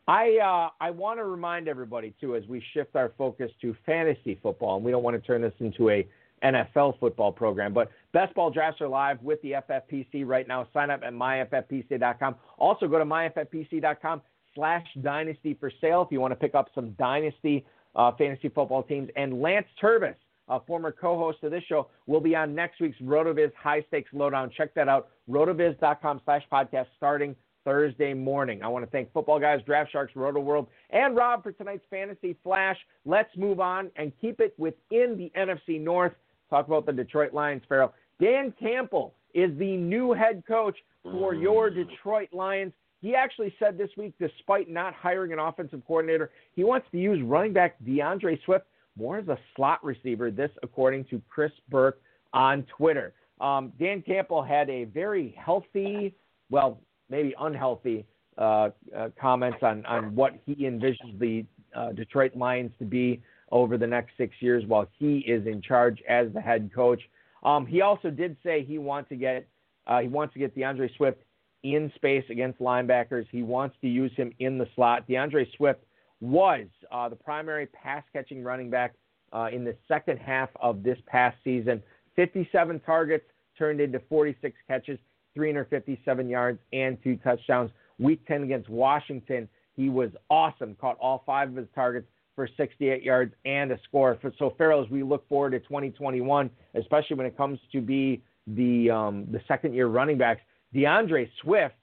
I 0.09 0.39
uh, 0.43 0.71
I 0.81 0.91
want 0.91 1.21
to 1.21 1.25
remind 1.25 1.69
everybody 1.69 2.15
too 2.21 2.35
as 2.35 2.45
we 2.49 2.63
shift 2.75 2.97
our 2.97 3.13
focus 3.17 3.51
to 3.63 3.77
fantasy 3.87 4.39
football, 4.43 4.77
and 4.77 4.85
we 4.85 4.91
don't 4.91 5.05
want 5.05 5.21
to 5.21 5.25
turn 5.25 5.41
this 5.41 5.53
into 5.61 5.89
a 5.91 6.07
NFL 6.43 6.99
football 6.99 7.33
program. 7.33 7.73
But 7.73 7.91
best 8.13 8.35
ball 8.35 8.51
drafts 8.51 8.81
are 8.81 8.89
live 8.89 9.21
with 9.23 9.41
the 9.43 9.53
FFPC 9.53 10.27
right 10.27 10.47
now. 10.47 10.67
Sign 10.73 10.91
up 10.91 11.03
at 11.05 11.13
myffpc.com. 11.13 12.35
Also 12.59 12.89
go 12.89 12.99
to 12.99 13.05
myffpc.com 13.05 14.23
slash 14.55 14.87
dynasty 15.03 15.55
for 15.55 15.71
sale 15.81 16.03
if 16.03 16.13
you 16.13 16.21
want 16.21 16.33
to 16.33 16.37
pick 16.37 16.55
up 16.55 16.69
some 16.75 16.91
dynasty 16.93 17.65
uh, 17.95 18.13
fantasy 18.17 18.49
football 18.49 18.83
teams. 18.83 19.09
And 19.17 19.41
Lance 19.41 19.67
Turbis, 19.81 20.17
a 20.49 20.61
former 20.61 20.93
co-host 20.93 21.39
of 21.43 21.51
this 21.51 21.63
show, 21.69 21.89
will 22.07 22.21
be 22.21 22.35
on 22.35 22.55
next 22.55 22.81
week's 22.81 22.99
RotoViz 23.01 23.53
High 23.55 23.85
Stakes 23.89 24.11
Lowdown. 24.13 24.51
Check 24.57 24.75
that 24.75 24.89
out, 24.89 25.09
rotoviz.com 25.29 26.21
slash 26.25 26.43
podcast 26.53 26.87
starting 26.97 27.37
Thursday 27.65 28.15
morning. 28.15 28.63
I 28.63 28.69
want 28.69 28.85
to 28.85 28.91
thank 28.91 29.13
Football 29.13 29.39
Guys, 29.39 29.61
Draft 29.67 29.93
Sharks, 29.93 30.13
Roto 30.17 30.41
World, 30.41 30.67
and 30.91 31.15
Rob 31.15 31.43
for 31.43 31.53
tonight's 31.53 31.85
Fantasy 31.91 32.37
Flash. 32.43 32.79
Let's 33.05 33.31
move 33.37 33.61
on 33.61 33.91
and 33.97 34.13
keep 34.21 34.41
it 34.41 34.55
within 34.59 35.17
the 35.17 35.31
NFC 35.39 35.81
North. 35.81 36.13
Talk 36.51 36.67
about 36.67 36.85
the 36.85 36.93
Detroit 36.93 37.33
Lions, 37.33 37.63
Ferrell. 37.69 37.95
Dan 38.21 38.53
Campbell 38.61 39.15
is 39.33 39.57
the 39.59 39.77
new 39.77 40.13
head 40.13 40.43
coach 40.47 40.77
for 41.03 41.35
your 41.35 41.71
Detroit 41.71 42.29
Lions. 42.33 42.73
He 43.01 43.15
actually 43.15 43.55
said 43.59 43.79
this 43.79 43.89
week, 43.97 44.13
despite 44.19 44.69
not 44.69 44.93
hiring 44.93 45.33
an 45.33 45.39
offensive 45.39 45.81
coordinator, 45.87 46.31
he 46.55 46.65
wants 46.65 46.87
to 46.93 46.99
use 46.99 47.23
running 47.23 47.53
back 47.53 47.77
D'Andre 47.85 48.39
Swift 48.45 48.67
more 48.99 49.19
as 49.19 49.29
a 49.29 49.39
slot 49.57 49.83
receiver. 49.83 50.31
This, 50.31 50.51
according 50.63 51.05
to 51.07 51.23
Chris 51.31 51.53
Burke 51.71 52.01
on 52.35 52.67
Twitter. 52.77 53.15
Um, 53.41 53.73
Dan 53.79 54.03
Campbell 54.03 54.43
had 54.43 54.69
a 54.69 54.85
very 54.85 55.35
healthy, 55.39 56.15
well, 56.51 56.79
maybe 57.09 57.35
unhealthy 57.41 58.05
uh, 58.37 58.71
uh, 58.97 59.09
comments 59.19 59.59
on, 59.63 59.87
on 59.87 60.15
what 60.15 60.35
he 60.45 60.55
envisions 60.65 61.19
the 61.19 61.47
uh, 61.75 61.93
Detroit 61.93 62.37
Lions 62.37 62.73
to 62.79 62.85
be 62.85 63.23
over 63.51 63.77
the 63.77 63.87
next 63.87 64.13
six 64.17 64.35
years 64.41 64.65
while 64.67 64.87
he 64.99 65.19
is 65.19 65.47
in 65.47 65.61
charge 65.61 66.03
as 66.09 66.33
the 66.33 66.41
head 66.41 66.71
coach. 66.75 67.01
Um, 67.43 67.67
he 67.67 67.81
also 67.81 68.11
did 68.11 68.37
say 68.45 68.65
he 68.65 68.79
wants 68.79 69.09
to 69.09 69.17
get 69.17 69.49
uh, 69.87 70.01
he 70.01 70.09
wants 70.09 70.35
to 70.35 70.39
get 70.39 70.55
D'Andre 70.55 70.91
Swift 70.97 71.19
in 71.63 71.91
space 71.97 72.25
against 72.31 72.61
linebackers. 72.61 73.27
He 73.31 73.43
wants 73.43 73.77
to 73.81 73.89
use 73.89 74.13
him 74.17 74.33
in 74.39 74.59
the 74.59 74.69
slot. 74.75 75.09
D'Andre 75.09 75.47
Swift 75.57 75.81
was 76.21 76.67
uh, 76.93 77.09
the 77.09 77.17
primary 77.17 77.67
pass 77.67 78.05
catching 78.13 78.45
running 78.45 78.71
back 78.71 78.95
uh, 79.33 79.49
in 79.53 79.65
the 79.65 79.75
second 79.89 80.19
half 80.19 80.51
of 80.61 80.83
this 80.83 80.99
past 81.07 81.37
season. 81.43 81.83
57 82.17 82.81
targets 82.81 83.25
turned 83.59 83.81
into 83.81 84.01
46 84.09 84.55
catches, 84.67 84.99
357 85.35 86.29
yards, 86.29 86.59
and 86.73 87.03
two 87.03 87.17
touchdowns. 87.17 87.71
Week 87.99 88.27
10 88.27 88.45
against 88.45 88.69
Washington, 88.69 89.49
he 89.77 89.89
was 89.89 90.11
awesome. 90.29 90.77
Caught 90.81 90.97
all 91.01 91.23
five 91.27 91.49
of 91.51 91.57
his 91.57 91.69
targets 91.75 92.07
for 92.41 92.49
68 92.57 93.03
yards 93.03 93.35
and 93.45 93.71
a 93.71 93.79
score. 93.87 94.19
So, 94.39 94.55
Ferrell, 94.57 94.83
as 94.83 94.89
we 94.91 95.03
look 95.03 95.29
forward 95.29 95.51
to 95.51 95.61
2021, 95.61 96.49
especially 96.75 97.17
when 97.17 97.27
it 97.27 97.37
comes 97.37 97.59
to 97.71 97.83
be 97.83 98.23
the 98.47 98.89
um, 98.89 99.27
the 99.31 99.43
second 99.47 99.75
year 99.75 99.89
running 99.89 100.17
backs, 100.17 100.41
D'Andre 100.73 101.31
Swift, 101.43 101.75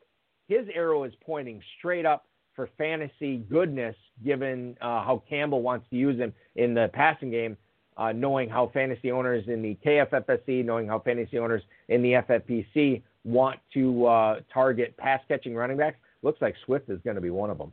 his 0.47 0.65
arrow 0.73 1.03
is 1.03 1.13
pointing 1.23 1.61
straight 1.77 2.07
up 2.07 2.25
for 2.55 2.71
fantasy 2.75 3.37
goodness, 3.37 3.95
given 4.25 4.75
uh, 4.81 5.03
how 5.03 5.21
Campbell 5.29 5.61
wants 5.61 5.87
to 5.91 5.95
use 5.95 6.17
him 6.17 6.33
in 6.55 6.73
the 6.73 6.89
passing 6.91 7.29
game, 7.29 7.55
uh, 7.95 8.11
knowing 8.11 8.49
how 8.49 8.71
fantasy 8.73 9.11
owners 9.11 9.43
in 9.47 9.61
the 9.61 9.77
KFFSC, 9.85 10.65
knowing 10.65 10.87
how 10.87 10.97
fantasy 10.97 11.37
owners 11.37 11.61
in 11.89 12.01
the 12.01 12.13
FFPC 12.13 13.03
want 13.25 13.59
to 13.75 14.07
uh, 14.07 14.39
target 14.51 14.97
pass 14.97 15.21
catching 15.27 15.53
running 15.53 15.77
backs. 15.77 15.97
Looks 16.23 16.41
like 16.41 16.55
Swift 16.65 16.89
is 16.89 16.99
going 17.03 17.15
to 17.15 17.21
be 17.21 17.29
one 17.29 17.51
of 17.51 17.59
them. 17.59 17.71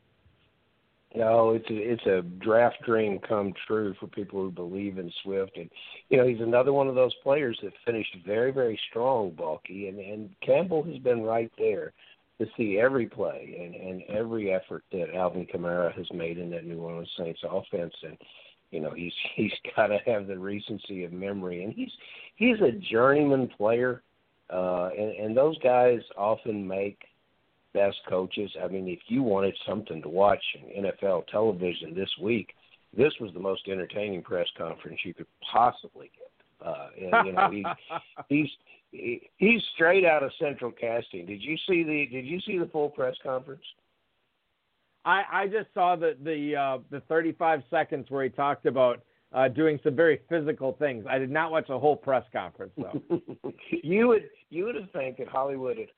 No, 1.14 1.50
it's 1.50 1.70
a 1.70 1.76
it's 1.76 2.06
a 2.06 2.22
draft 2.44 2.82
dream 2.84 3.20
come 3.20 3.52
true 3.68 3.94
for 4.00 4.08
people 4.08 4.40
who 4.40 4.50
believe 4.50 4.98
in 4.98 5.12
Swift, 5.22 5.56
and 5.56 5.70
you 6.08 6.16
know 6.16 6.26
he's 6.26 6.40
another 6.40 6.72
one 6.72 6.88
of 6.88 6.96
those 6.96 7.14
players 7.22 7.56
that 7.62 7.72
finished 7.86 8.16
very 8.26 8.50
very 8.50 8.78
strong, 8.90 9.30
Balky, 9.30 9.86
and 9.86 10.00
and 10.00 10.30
Campbell 10.44 10.82
has 10.82 10.98
been 10.98 11.22
right 11.22 11.52
there 11.56 11.92
to 12.40 12.46
see 12.56 12.78
every 12.80 13.06
play 13.06 13.56
and 13.60 13.74
and 13.76 14.02
every 14.08 14.52
effort 14.52 14.82
that 14.90 15.14
Alvin 15.14 15.46
Kamara 15.46 15.94
has 15.94 16.06
made 16.12 16.36
in 16.36 16.50
that 16.50 16.66
New 16.66 16.80
Orleans 16.80 17.08
Saints 17.16 17.40
offense, 17.48 17.94
and 18.02 18.18
you 18.72 18.80
know 18.80 18.90
he's 18.90 19.12
he's 19.36 19.52
got 19.76 19.88
to 19.88 19.98
have 20.06 20.26
the 20.26 20.38
recency 20.38 21.04
of 21.04 21.12
memory, 21.12 21.62
and 21.62 21.72
he's 21.72 21.92
he's 22.34 22.60
a 22.60 22.72
journeyman 22.72 23.48
player, 23.56 24.02
uh, 24.50 24.90
and 24.98 25.12
and 25.12 25.36
those 25.36 25.56
guys 25.58 26.00
often 26.16 26.66
make 26.66 26.98
best 27.74 27.96
coaches. 28.08 28.50
I 28.62 28.68
mean, 28.68 28.88
if 28.88 29.00
you 29.08 29.22
wanted 29.22 29.54
something 29.66 30.00
to 30.02 30.08
watch 30.08 30.42
in 30.54 30.84
NFL 30.84 31.26
television 31.26 31.94
this 31.94 32.10
week, 32.20 32.54
this 32.96 33.12
was 33.20 33.32
the 33.34 33.40
most 33.40 33.68
entertaining 33.68 34.22
press 34.22 34.46
conference 34.56 35.00
you 35.04 35.12
could 35.12 35.26
possibly 35.52 36.10
get. 36.14 36.66
Uh, 36.66 36.88
and 36.96 37.26
you 37.26 37.32
know, 37.32 37.50
he's 38.28 38.48
he's 38.90 39.20
he's 39.36 39.62
straight 39.74 40.04
out 40.04 40.22
of 40.22 40.30
Central 40.40 40.70
Casting. 40.70 41.26
Did 41.26 41.42
you 41.42 41.56
see 41.68 41.82
the 41.82 42.06
Did 42.10 42.24
you 42.24 42.40
see 42.40 42.58
the 42.58 42.66
full 42.66 42.88
press 42.88 43.16
conference? 43.22 43.64
I 45.04 45.22
I 45.30 45.46
just 45.48 45.68
saw 45.74 45.96
the 45.96 46.16
the 46.22 46.56
uh, 46.56 46.78
the 46.90 47.00
35 47.00 47.62
seconds 47.70 48.06
where 48.08 48.24
he 48.24 48.30
talked 48.30 48.66
about 48.66 49.02
uh, 49.34 49.48
doing 49.48 49.80
some 49.82 49.96
very 49.96 50.20
physical 50.28 50.76
things. 50.78 51.04
I 51.08 51.18
did 51.18 51.30
not 51.30 51.50
watch 51.50 51.68
a 51.68 51.78
whole 51.78 51.96
press 51.96 52.24
conference 52.32 52.72
though. 52.76 53.20
you 53.82 54.08
would 54.08 54.30
you 54.50 54.64
would 54.64 54.76
have 54.76 54.90
think 54.92 55.18
that 55.18 55.28
Hollywood 55.28 55.76
had 55.76 55.88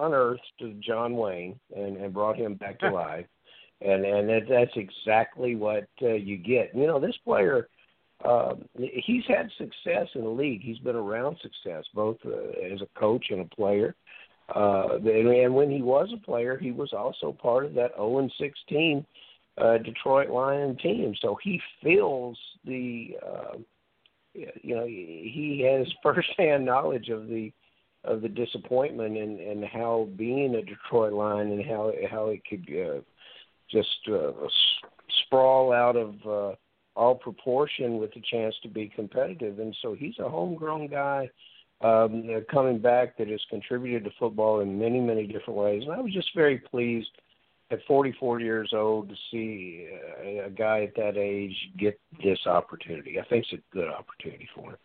unearthed 0.00 0.40
John 0.80 1.16
Wayne 1.16 1.60
and, 1.76 1.98
and 1.98 2.12
brought 2.12 2.36
him 2.36 2.54
back 2.54 2.78
to 2.80 2.90
life, 2.92 3.26
and 3.82 4.04
and 4.04 4.28
that, 4.28 4.42
that's 4.48 4.76
exactly 4.76 5.54
what 5.56 5.88
uh, 6.02 6.14
you 6.14 6.38
get. 6.38 6.74
You 6.74 6.86
know, 6.86 6.98
this 6.98 7.16
player, 7.22 7.68
um, 8.24 8.64
he's 8.78 9.24
had 9.28 9.50
success 9.58 10.08
in 10.14 10.22
the 10.22 10.30
league. 10.30 10.62
He's 10.62 10.78
been 10.78 10.96
around 10.96 11.36
success 11.42 11.84
both 11.94 12.16
uh, 12.24 12.72
as 12.72 12.80
a 12.80 12.98
coach 12.98 13.26
and 13.30 13.42
a 13.42 13.54
player. 13.54 13.94
Uh, 14.54 14.96
and 14.96 15.54
when 15.54 15.70
he 15.70 15.80
was 15.80 16.10
a 16.14 16.24
player, 16.24 16.58
he 16.58 16.70
was 16.70 16.92
also 16.92 17.32
part 17.32 17.64
of 17.64 17.72
that 17.74 17.92
0 17.96 18.18
and 18.18 18.32
16 18.38 19.06
uh, 19.58 19.78
Detroit 19.78 20.30
Lion 20.30 20.76
team. 20.76 21.14
So 21.20 21.38
he 21.42 21.60
feels 21.82 22.38
the, 22.64 23.16
uh, 23.24 23.58
you 24.34 24.74
know, 24.74 24.86
he 24.86 25.66
has 25.70 25.86
firsthand 26.02 26.64
knowledge 26.64 27.08
of 27.08 27.28
the 27.28 27.52
of 28.04 28.20
the 28.20 28.28
disappointment 28.28 29.16
and 29.16 29.40
and 29.40 29.64
how 29.64 30.08
being 30.16 30.54
a 30.54 30.62
Detroit 30.62 31.12
Lion 31.12 31.52
and 31.52 31.64
how 31.64 31.92
how 32.10 32.28
it 32.28 32.42
could 32.48 32.68
uh, 32.70 33.00
just 33.70 34.08
uh, 34.12 34.32
sprawl 35.24 35.72
out 35.72 35.96
of 35.96 36.14
uh, 36.26 36.54
all 36.96 37.14
proportion 37.14 37.98
with 37.98 38.12
the 38.12 38.22
chance 38.30 38.54
to 38.62 38.68
be 38.68 38.92
competitive. 38.94 39.58
And 39.58 39.74
so 39.80 39.94
he's 39.94 40.18
a 40.18 40.28
homegrown 40.28 40.88
guy 40.88 41.30
um, 41.80 42.28
coming 42.50 42.78
back 42.78 43.16
that 43.18 43.28
has 43.28 43.40
contributed 43.48 44.04
to 44.04 44.10
football 44.18 44.60
in 44.60 44.78
many 44.78 45.00
many 45.00 45.26
different 45.26 45.58
ways. 45.58 45.82
And 45.84 45.92
I 45.92 46.00
was 46.00 46.12
just 46.12 46.34
very 46.34 46.58
pleased 46.58 47.10
at 47.70 47.78
44 47.86 48.40
years 48.40 48.70
old 48.74 49.08
to 49.08 49.14
see 49.30 49.88
a, 50.22 50.46
a 50.46 50.50
guy 50.50 50.84
at 50.84 50.94
that 50.96 51.16
age 51.16 51.56
get 51.78 51.98
this 52.22 52.38
opportunity. 52.46 53.18
I 53.18 53.24
think 53.24 53.46
it's 53.50 53.62
a 53.62 53.74
good 53.74 53.88
opportunity 53.88 54.48
for 54.54 54.70
him. 54.70 54.76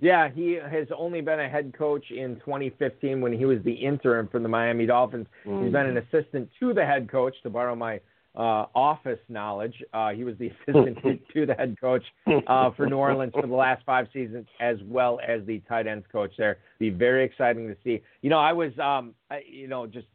Yeah, 0.00 0.28
he 0.32 0.52
has 0.52 0.86
only 0.96 1.20
been 1.20 1.40
a 1.40 1.48
head 1.48 1.74
coach 1.76 2.10
in 2.10 2.36
2015 2.36 3.20
when 3.20 3.32
he 3.32 3.44
was 3.44 3.58
the 3.64 3.72
interim 3.72 4.28
for 4.28 4.38
the 4.38 4.48
Miami 4.48 4.86
Dolphins. 4.86 5.26
Mm-hmm. 5.44 5.64
He's 5.64 5.72
been 5.72 5.86
an 5.86 5.96
mm-hmm. 5.96 6.16
assistant 6.16 6.48
to 6.60 6.72
the 6.72 6.86
head 6.86 7.10
coach, 7.10 7.34
to 7.42 7.50
borrow 7.50 7.74
my 7.74 8.00
uh, 8.38 8.66
office 8.74 9.18
knowledge. 9.28 9.74
Uh, 9.92 10.10
he 10.10 10.22
was 10.22 10.36
the 10.38 10.46
assistant 10.68 11.20
to, 11.34 11.44
the 11.46 11.54
head 11.54 11.76
coach 11.80 12.04
uh, 12.46 12.70
for 12.76 12.86
New 12.86 12.96
Orleans 12.96 13.32
for 13.34 13.46
the 13.46 13.54
last 13.54 13.84
five 13.84 14.06
seasons, 14.12 14.46
as 14.60 14.76
well 14.84 15.18
as 15.26 15.44
the 15.46 15.58
tight 15.68 15.86
ends 15.86 16.06
coach 16.10 16.32
there. 16.38 16.58
Be 16.78 16.90
very 16.90 17.24
exciting 17.24 17.66
to 17.66 17.76
see. 17.82 18.00
You 18.22 18.30
know, 18.30 18.38
I 18.38 18.52
was, 18.52 18.72
um, 18.78 19.14
I, 19.30 19.42
you 19.50 19.66
know, 19.66 19.86
just 19.86 20.06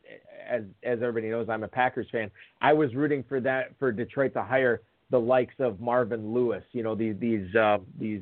as 0.49 0.63
as 0.83 0.99
everybody 1.01 1.29
knows, 1.29 1.49
I'm 1.49 1.63
a 1.63 1.67
Packers 1.67 2.07
fan. 2.11 2.31
I 2.61 2.71
was 2.71 2.95
rooting 2.95 3.25
for 3.27 3.41
that 3.41 3.73
for 3.77 3.91
Detroit 3.91 4.33
to 4.33 4.43
hire 4.43 4.81
the 5.09 5.19
likes 5.19 5.55
of 5.59 5.81
Marvin 5.81 6.33
Lewis. 6.33 6.63
You 6.71 6.83
know, 6.83 6.95
these 6.95 7.15
these 7.19 7.53
uh, 7.55 7.79
these 7.99 8.21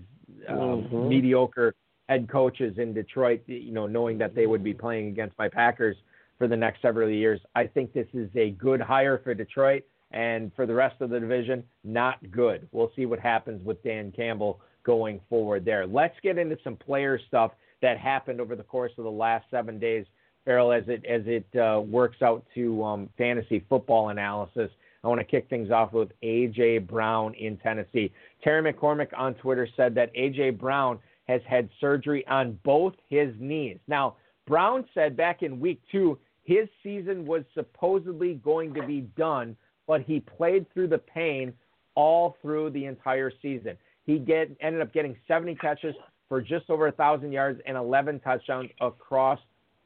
uh, 0.50 0.54
mm-hmm. 0.54 1.10
mediocre 1.10 1.76
head 2.10 2.28
coaches 2.28 2.80
in 2.80 2.94
Detroit, 2.94 3.44
you 3.46 3.72
know, 3.72 3.86
knowing 3.86 4.18
that 4.18 4.34
they 4.34 4.48
would 4.48 4.64
be 4.64 4.74
playing 4.74 5.10
against 5.10 5.38
my 5.38 5.48
Packers 5.48 5.96
for 6.40 6.48
the 6.48 6.58
next 6.58 6.82
several 6.82 7.08
years. 7.08 7.40
I 7.54 7.68
think 7.68 7.94
this 7.94 8.08
is 8.16 8.28
a 8.36 8.50
good 8.52 8.82
hire 8.82 9.22
for 9.24 9.36
Detroit 9.36 9.84
and 10.12 10.52
for 10.56 10.66
the 10.66 10.74
rest 10.74 11.02
of 11.02 11.10
the 11.10 11.20
division, 11.20 11.64
not 11.84 12.20
good. 12.32 12.68
We'll 12.72 12.92
see 12.96 13.06
what 13.06 13.20
happens 13.20 13.66
with 13.66 13.82
Dan 13.84 14.12
Campbell 14.16 14.60
going 14.84 15.20
forward 15.30 15.66
there. 15.66 15.86
Let's 15.88 16.16
get 16.22 16.38
into 16.38 16.58
some 16.64 16.76
player 16.76 17.20
stuff 17.28 17.52
that 17.82 17.98
happened 17.98 18.42
over 18.42 18.56
the 18.56 18.64
course 18.64 18.92
of 18.98 19.04
the 19.04 19.12
last 19.12 19.46
seven 19.52 19.80
days, 19.80 20.06
Ferrell, 20.46 20.72
as 20.72 20.84
it 20.88 21.06
as 21.06 21.22
it 21.26 21.46
uh, 21.58 21.82
works 21.82 22.22
out 22.22 22.46
to 22.56 22.84
um, 22.84 23.10
fantasy 23.18 23.66
football 23.70 24.10
analysis. 24.10 24.70
I 25.04 25.08
want 25.08 25.20
to 25.20 25.26
kick 25.26 25.50
things 25.50 25.72
off 25.72 25.94
with 25.94 26.12
A.J. 26.22 26.80
Brown 26.80 27.34
in 27.34 27.58
Tennessee. 27.58 28.12
Terry 28.44 28.72
McCormick 28.72 29.10
on 29.18 29.34
Twitter 29.36 29.68
said 29.76 29.96
that 29.96 30.12
A.J. 30.14 30.52
Brown 30.52 31.00
has 31.28 31.42
had 31.48 31.70
surgery 31.80 32.26
on 32.28 32.60
both 32.64 32.94
his 33.10 33.34
knees. 33.40 33.80
Now, 33.88 34.18
Brown 34.46 34.86
said 34.94 35.18
back 35.18 35.42
in 35.42 35.60
week 35.60 35.82
two 35.92 36.20
his 36.44 36.68
season 36.84 37.26
was 37.26 37.44
supposedly 37.54 38.36
going 38.36 38.74
to 38.74 38.86
be 38.86 39.02
done, 39.16 39.56
but 39.92 40.04
he 40.04 40.22
played 40.22 40.66
through 40.74 40.88
the 40.88 40.98
pain 40.98 41.52
all 41.96 42.38
through 42.42 42.70
the 42.70 42.86
entire 42.86 43.30
season. 43.42 43.76
He 44.06 44.20
get 44.20 44.50
ended 44.62 44.82
up 44.82 44.94
getting 44.94 45.18
70 45.28 45.56
catches 45.56 45.94
for 46.30 46.40
just 46.40 46.70
over 46.70 46.88
a 46.88 46.94
thousand 46.94 47.34
yards 47.34 47.60
and 47.66 47.76
11 47.76 48.22
touchdowns 48.22 48.70
across 48.80 49.38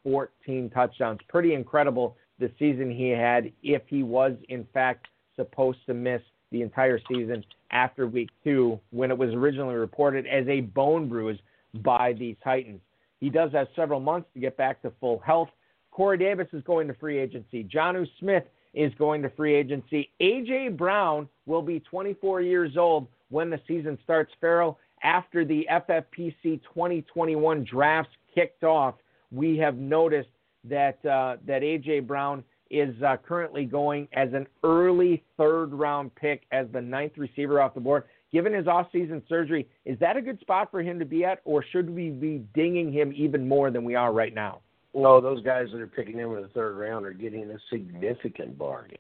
14 0.03 0.69
touchdowns. 0.69 1.21
Pretty 1.27 1.55
incredible 1.55 2.17
the 2.37 2.51
season 2.59 2.91
he 2.91 3.09
had 3.09 3.51
if 3.63 3.81
he 3.87 4.03
was 4.03 4.33
in 4.49 4.67
fact 4.75 5.07
supposed 5.35 5.79
to 5.87 5.95
miss 5.95 6.21
the 6.51 6.61
entire 6.61 6.99
season 7.11 7.43
after 7.71 8.05
week 8.05 8.29
two 8.43 8.79
when 8.91 9.09
it 9.09 9.17
was 9.17 9.33
originally 9.33 9.73
reported 9.73 10.27
as 10.27 10.47
a 10.47 10.61
bone 10.61 11.09
bruise 11.09 11.39
by 11.83 12.13
the 12.13 12.37
Titans. 12.43 12.81
He 13.21 13.31
does 13.31 13.51
have 13.53 13.69
several 13.75 13.99
months 13.99 14.29
to 14.35 14.39
get 14.39 14.55
back 14.55 14.83
to 14.83 14.91
full 14.99 15.17
health. 15.25 15.49
Corey 15.89 16.19
Davis 16.19 16.47
is 16.53 16.61
going 16.61 16.87
to 16.89 16.93
free 16.93 17.17
agency. 17.17 17.63
Jonnu 17.63 18.05
Smith 18.19 18.43
is 18.75 18.93
going 18.99 19.21
to 19.23 19.29
free 19.31 19.55
agency. 19.55 20.11
A.J. 20.19 20.69
Brown 20.69 21.27
will 21.45 21.61
be 21.61 21.79
24 21.79 22.41
years 22.41 22.77
old 22.77 23.07
when 23.29 23.49
the 23.49 23.59
season 23.67 23.97
starts. 24.03 24.31
Ferrell, 24.39 24.77
after 25.01 25.45
the 25.45 25.67
FFPC 25.71 26.61
2021 26.61 27.63
drafts 27.63 28.11
kicked 28.33 28.63
off, 28.63 28.95
we 29.31 29.57
have 29.57 29.77
noticed 29.77 30.29
that 30.65 31.03
uh, 31.05 31.37
that 31.45 31.63
A.J. 31.63 32.01
Brown 32.01 32.43
is 32.69 32.95
uh, 33.03 33.15
currently 33.17 33.65
going 33.65 34.07
as 34.13 34.33
an 34.33 34.47
early 34.63 35.23
third 35.37 35.71
round 35.71 36.13
pick 36.15 36.43
as 36.51 36.67
the 36.73 36.81
ninth 36.81 37.13
receiver 37.17 37.61
off 37.61 37.73
the 37.73 37.79
board. 37.79 38.03
Given 38.33 38.53
his 38.53 38.67
off-season 38.67 39.21
surgery, 39.29 39.67
is 39.85 39.97
that 39.99 40.17
a 40.17 40.21
good 40.21 40.39
spot 40.41 40.69
for 40.69 40.81
him 40.81 40.99
to 40.99 41.05
be 41.05 41.23
at, 41.23 41.39
or 41.45 41.63
should 41.71 41.89
we 41.89 42.09
be 42.09 42.43
dinging 42.53 42.91
him 42.91 43.13
even 43.15 43.47
more 43.47 43.71
than 43.71 43.85
we 43.85 43.95
are 43.95 44.11
right 44.11 44.33
now? 44.33 44.59
No, 44.95 45.19
those 45.19 45.43
guys 45.43 45.67
that 45.73 45.81
are 45.81 45.87
picking 45.87 46.17
him 46.17 46.33
in 46.35 46.41
the 46.41 46.47
third 46.49 46.77
round 46.77 47.05
are 47.05 47.13
getting 47.13 47.51
a 47.51 47.57
significant 47.69 48.57
bargain. 48.57 48.97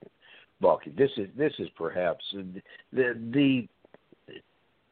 Bucky, 0.59 0.91
this 0.91 1.11
is 1.17 1.29
this 1.37 1.53
is 1.57 1.69
perhaps 1.77 2.23
the 2.91 3.13
the 3.31 3.67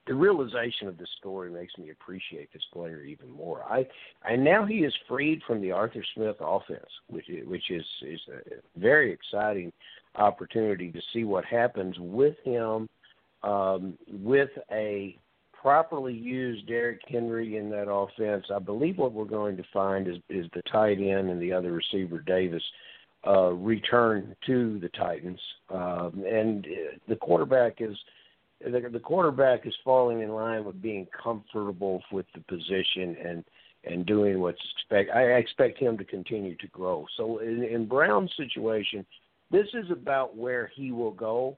the 0.06 0.14
realization 0.14 0.88
of 0.88 0.98
this 0.98 1.10
story 1.18 1.50
makes 1.50 1.78
me 1.78 1.90
appreciate 1.90 2.52
this 2.52 2.64
player 2.74 3.04
even 3.04 3.30
more. 3.30 3.64
I 3.64 3.86
and 4.30 4.44
now 4.44 4.66
he 4.66 4.80
is 4.80 4.94
freed 5.08 5.42
from 5.48 5.62
the 5.62 5.72
Arthur 5.72 6.04
Smith 6.16 6.38
offense, 6.40 6.90
which 7.08 7.28
which 7.46 7.70
is 7.70 7.86
is 8.02 8.20
a 8.30 8.80
very 8.80 9.12
exciting 9.12 9.72
opportunity 10.16 10.92
to 10.92 11.02
see 11.14 11.24
what 11.24 11.46
happens 11.46 11.96
with 12.00 12.36
him 12.44 12.90
um, 13.44 13.98
with 14.08 14.50
a 14.72 15.18
properly 15.64 16.14
used 16.14 16.68
Derrick 16.68 17.00
Henry 17.08 17.56
in 17.56 17.70
that 17.70 17.90
offense, 17.90 18.46
I 18.54 18.60
believe 18.60 18.98
what 18.98 19.14
we're 19.14 19.24
going 19.24 19.56
to 19.56 19.64
find 19.74 20.08
is 20.10 20.18
is 20.30 20.46
the 20.54 20.62
tight 20.64 21.00
end 21.00 21.30
and 21.30 21.42
the 21.42 21.54
other 21.54 21.72
receiver 21.72 22.20
Davis 22.20 22.62
uh, 23.26 23.54
return 23.54 24.36
to 24.46 24.78
the 24.80 24.90
Titans, 24.90 25.40
um, 25.70 26.24
and 26.30 26.66
uh, 26.66 26.98
the 27.08 27.16
quarterback 27.16 27.78
is 27.80 27.98
the, 28.60 28.90
the 28.92 29.00
quarterback 29.00 29.66
is 29.66 29.74
falling 29.86 30.22
in 30.22 30.30
line 30.30 30.66
with 30.66 30.82
being 30.82 31.08
comfortable 31.24 32.04
with 32.12 32.26
the 32.36 32.42
position 32.42 33.16
and 33.26 33.46
and 33.86 34.06
doing 34.06 34.42
what's 34.42 34.60
expect. 34.78 35.16
I 35.16 35.24
expect 35.36 35.80
him 35.80 35.98
to 35.98 36.04
continue 36.04 36.58
to 36.58 36.68
grow. 36.68 37.06
So 37.16 37.38
in, 37.40 37.64
in 37.64 37.86
Brown's 37.86 38.32
situation, 38.36 39.06
this 39.50 39.68
is 39.74 39.90
about 39.92 40.36
where 40.36 40.70
he 40.76 40.92
will 40.92 41.12
go 41.12 41.58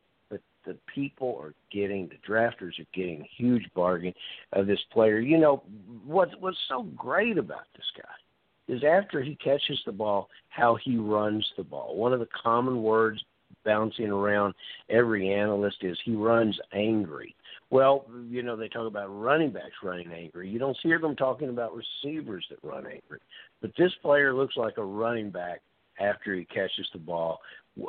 the 0.65 0.77
people 0.93 1.39
are 1.41 1.53
getting, 1.72 2.07
the 2.07 2.17
drafters 2.27 2.79
are 2.79 2.88
getting 2.93 3.22
a 3.22 3.29
huge 3.38 3.65
bargain 3.75 4.13
of 4.53 4.67
this 4.67 4.79
player. 4.91 5.19
You 5.19 5.38
know 5.38 5.63
what's 6.05 6.34
what's 6.39 6.57
so 6.67 6.84
great 6.95 7.38
about 7.38 7.65
this 7.75 7.86
guy 7.98 8.74
is 8.74 8.84
after 8.84 9.22
he 9.22 9.36
catches 9.36 9.79
the 9.86 9.91
ball, 9.91 10.29
how 10.50 10.75
he 10.84 10.98
runs 10.98 11.45
the 11.57 11.63
ball. 11.63 11.95
One 11.95 12.13
of 12.13 12.19
the 12.19 12.27
common 12.43 12.81
words 12.81 13.24
bouncing 13.63 14.10
around 14.10 14.53
every 14.89 15.34
analyst 15.34 15.77
is 15.81 15.97
he 16.04 16.15
runs 16.15 16.58
angry. 16.73 17.36
Well, 17.69 18.06
you 18.30 18.43
know, 18.43 18.56
they 18.56 18.67
talk 18.67 18.88
about 18.88 19.08
running 19.08 19.51
backs 19.51 19.73
running 19.84 20.12
angry. 20.12 20.49
You 20.49 20.60
don't 20.60 20.78
hear 20.82 20.99
them 20.99 21.15
talking 21.15 21.49
about 21.49 21.73
receivers 21.75 22.45
that 22.49 22.60
run 22.63 22.86
angry. 22.86 23.19
But 23.62 23.71
this 23.78 23.91
player 24.01 24.34
looks 24.34 24.56
like 24.56 24.78
a 24.78 24.84
running 24.84 25.32
back 25.32 25.62
after 25.99 26.36
he 26.36 26.45
catches 26.45 26.88
the 26.93 26.99
ball 26.99 27.39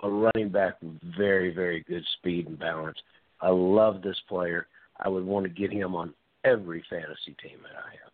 a 0.03 0.11
running 0.11 0.49
back 0.49 0.75
with 0.83 0.99
very, 1.16 1.55
very 1.55 1.85
good 1.88 2.05
speed 2.18 2.49
and 2.49 2.59
balance. 2.59 2.99
I 3.40 3.51
love 3.51 4.03
this 4.03 4.16
player. 4.29 4.66
I 4.99 5.09
would 5.09 5.25
want 5.25 5.44
to 5.44 5.51
get 5.51 5.72
him 5.72 5.94
on 5.94 6.14
every 6.44 6.83
fantasy 6.88 7.37
team 7.42 7.59
that 7.62 7.77
I 7.77 7.90
have. 8.03 8.12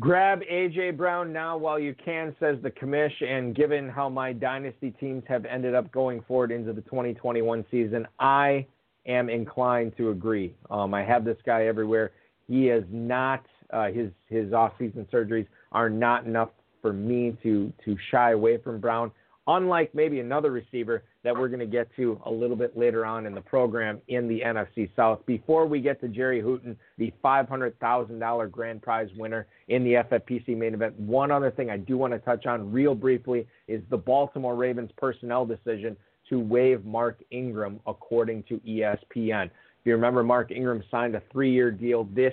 Grab 0.00 0.40
AJ 0.50 0.96
Brown 0.96 1.32
now 1.32 1.56
while 1.56 1.78
you 1.78 1.94
can, 2.04 2.34
says 2.40 2.56
the 2.62 2.70
commish. 2.70 3.22
And 3.22 3.54
given 3.54 3.88
how 3.88 4.08
my 4.08 4.32
dynasty 4.32 4.90
teams 4.90 5.22
have 5.28 5.44
ended 5.44 5.74
up 5.74 5.90
going 5.92 6.22
forward 6.26 6.50
into 6.50 6.72
the 6.72 6.82
2021 6.82 7.64
season, 7.70 8.06
I 8.18 8.66
am 9.06 9.28
inclined 9.28 9.96
to 9.96 10.10
agree. 10.10 10.54
Um, 10.70 10.94
I 10.94 11.04
have 11.04 11.24
this 11.24 11.36
guy 11.46 11.66
everywhere. 11.66 12.10
He 12.48 12.68
is 12.68 12.84
not 12.90 13.44
uh, 13.70 13.88
his 13.88 14.10
his 14.28 14.52
off-season 14.52 15.06
surgeries 15.12 15.46
are 15.72 15.88
not 15.88 16.26
enough 16.26 16.50
for 16.82 16.92
me 16.92 17.36
to 17.42 17.72
to 17.84 17.96
shy 18.10 18.32
away 18.32 18.58
from 18.58 18.80
Brown 18.80 19.10
unlike 19.46 19.94
maybe 19.94 20.20
another 20.20 20.50
receiver 20.50 21.04
that 21.22 21.36
we're 21.36 21.48
going 21.48 21.60
to 21.60 21.66
get 21.66 21.88
to 21.96 22.20
a 22.26 22.30
little 22.30 22.56
bit 22.56 22.76
later 22.76 23.04
on 23.04 23.26
in 23.26 23.34
the 23.34 23.40
program 23.40 24.00
in 24.08 24.26
the 24.28 24.40
NFC 24.40 24.88
South. 24.96 25.24
Before 25.26 25.66
we 25.66 25.80
get 25.80 26.00
to 26.00 26.08
Jerry 26.08 26.40
Hooton, 26.40 26.76
the 26.98 27.12
$500,000 27.22 28.50
grand 28.50 28.82
prize 28.82 29.08
winner 29.16 29.46
in 29.68 29.84
the 29.84 29.94
FFPC 29.94 30.56
main 30.56 30.74
event, 30.74 30.98
one 30.98 31.30
other 31.30 31.50
thing 31.50 31.70
I 31.70 31.76
do 31.76 31.98
want 31.98 32.12
to 32.12 32.18
touch 32.20 32.46
on 32.46 32.72
real 32.72 32.94
briefly 32.94 33.46
is 33.68 33.82
the 33.90 33.98
Baltimore 33.98 34.54
Ravens 34.54 34.90
personnel 34.96 35.44
decision 35.44 35.96
to 36.30 36.40
waive 36.40 36.84
Mark 36.84 37.20
Ingram, 37.30 37.80
according 37.86 38.44
to 38.44 38.58
ESPN. 38.60 39.46
If 39.46 39.88
you 39.88 39.92
remember, 39.92 40.22
Mark 40.22 40.50
Ingram 40.50 40.82
signed 40.90 41.14
a 41.14 41.22
three 41.30 41.52
year 41.52 41.70
deal. 41.70 42.04
This 42.14 42.32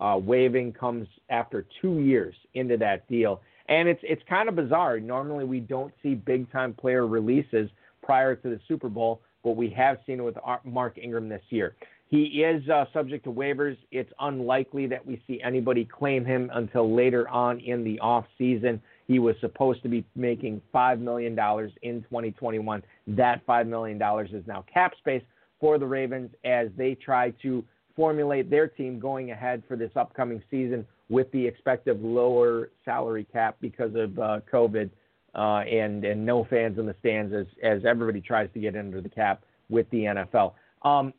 uh, 0.00 0.18
waiving 0.22 0.72
comes 0.72 1.08
after 1.30 1.66
two 1.80 1.98
years 2.00 2.34
into 2.54 2.76
that 2.76 3.08
deal. 3.08 3.40
And 3.68 3.88
it's 3.88 4.00
it's 4.02 4.22
kind 4.28 4.48
of 4.48 4.56
bizarre. 4.56 5.00
Normally 5.00 5.44
we 5.44 5.60
don't 5.60 5.92
see 6.02 6.14
big 6.14 6.50
time 6.52 6.74
player 6.74 7.06
releases 7.06 7.70
prior 8.02 8.34
to 8.34 8.50
the 8.50 8.60
Super 8.66 8.88
Bowl, 8.88 9.20
but 9.44 9.56
we 9.56 9.70
have 9.70 9.98
seen 10.06 10.20
it 10.20 10.22
with 10.22 10.36
Mark 10.64 10.98
Ingram 10.98 11.28
this 11.28 11.42
year. 11.50 11.74
He 12.12 12.42
is 12.44 12.68
uh, 12.68 12.84
subject 12.92 13.24
to 13.24 13.32
waivers. 13.32 13.78
It's 13.90 14.12
unlikely 14.20 14.86
that 14.88 15.06
we 15.06 15.22
see 15.26 15.40
anybody 15.42 15.86
claim 15.86 16.26
him 16.26 16.50
until 16.52 16.94
later 16.94 17.26
on 17.30 17.58
in 17.60 17.84
the 17.84 17.98
off 18.00 18.26
season. 18.36 18.82
He 19.08 19.18
was 19.18 19.34
supposed 19.40 19.82
to 19.82 19.88
be 19.88 20.04
making 20.14 20.60
$5 20.74 21.00
million 21.00 21.32
in 21.32 22.02
2021. 22.02 22.82
That 23.06 23.46
$5 23.46 23.66
million 23.66 23.96
is 24.30 24.46
now 24.46 24.62
cap 24.72 24.92
space 24.98 25.22
for 25.58 25.78
the 25.78 25.86
Ravens 25.86 26.30
as 26.44 26.68
they 26.76 26.94
try 26.96 27.30
to 27.42 27.64
formulate 27.96 28.50
their 28.50 28.68
team 28.68 29.00
going 29.00 29.30
ahead 29.30 29.62
for 29.66 29.76
this 29.78 29.90
upcoming 29.96 30.42
season 30.50 30.86
with 31.12 31.30
the 31.32 31.46
expected 31.46 32.02
lower 32.02 32.70
salary 32.86 33.26
cap 33.30 33.56
because 33.60 33.94
of 33.94 34.18
uh, 34.18 34.40
COVID 34.50 34.88
uh, 35.34 35.58
and 35.58 36.04
and 36.06 36.24
no 36.24 36.44
fans 36.44 36.78
in 36.78 36.86
the 36.86 36.94
stands 37.00 37.34
as 37.34 37.46
as 37.62 37.84
everybody 37.84 38.20
tries 38.20 38.48
to 38.54 38.58
get 38.58 38.74
under 38.74 39.02
the 39.02 39.10
cap 39.10 39.42
with 39.68 39.88
the 39.90 40.04
NFL. 40.04 40.54
Um, 40.82 41.12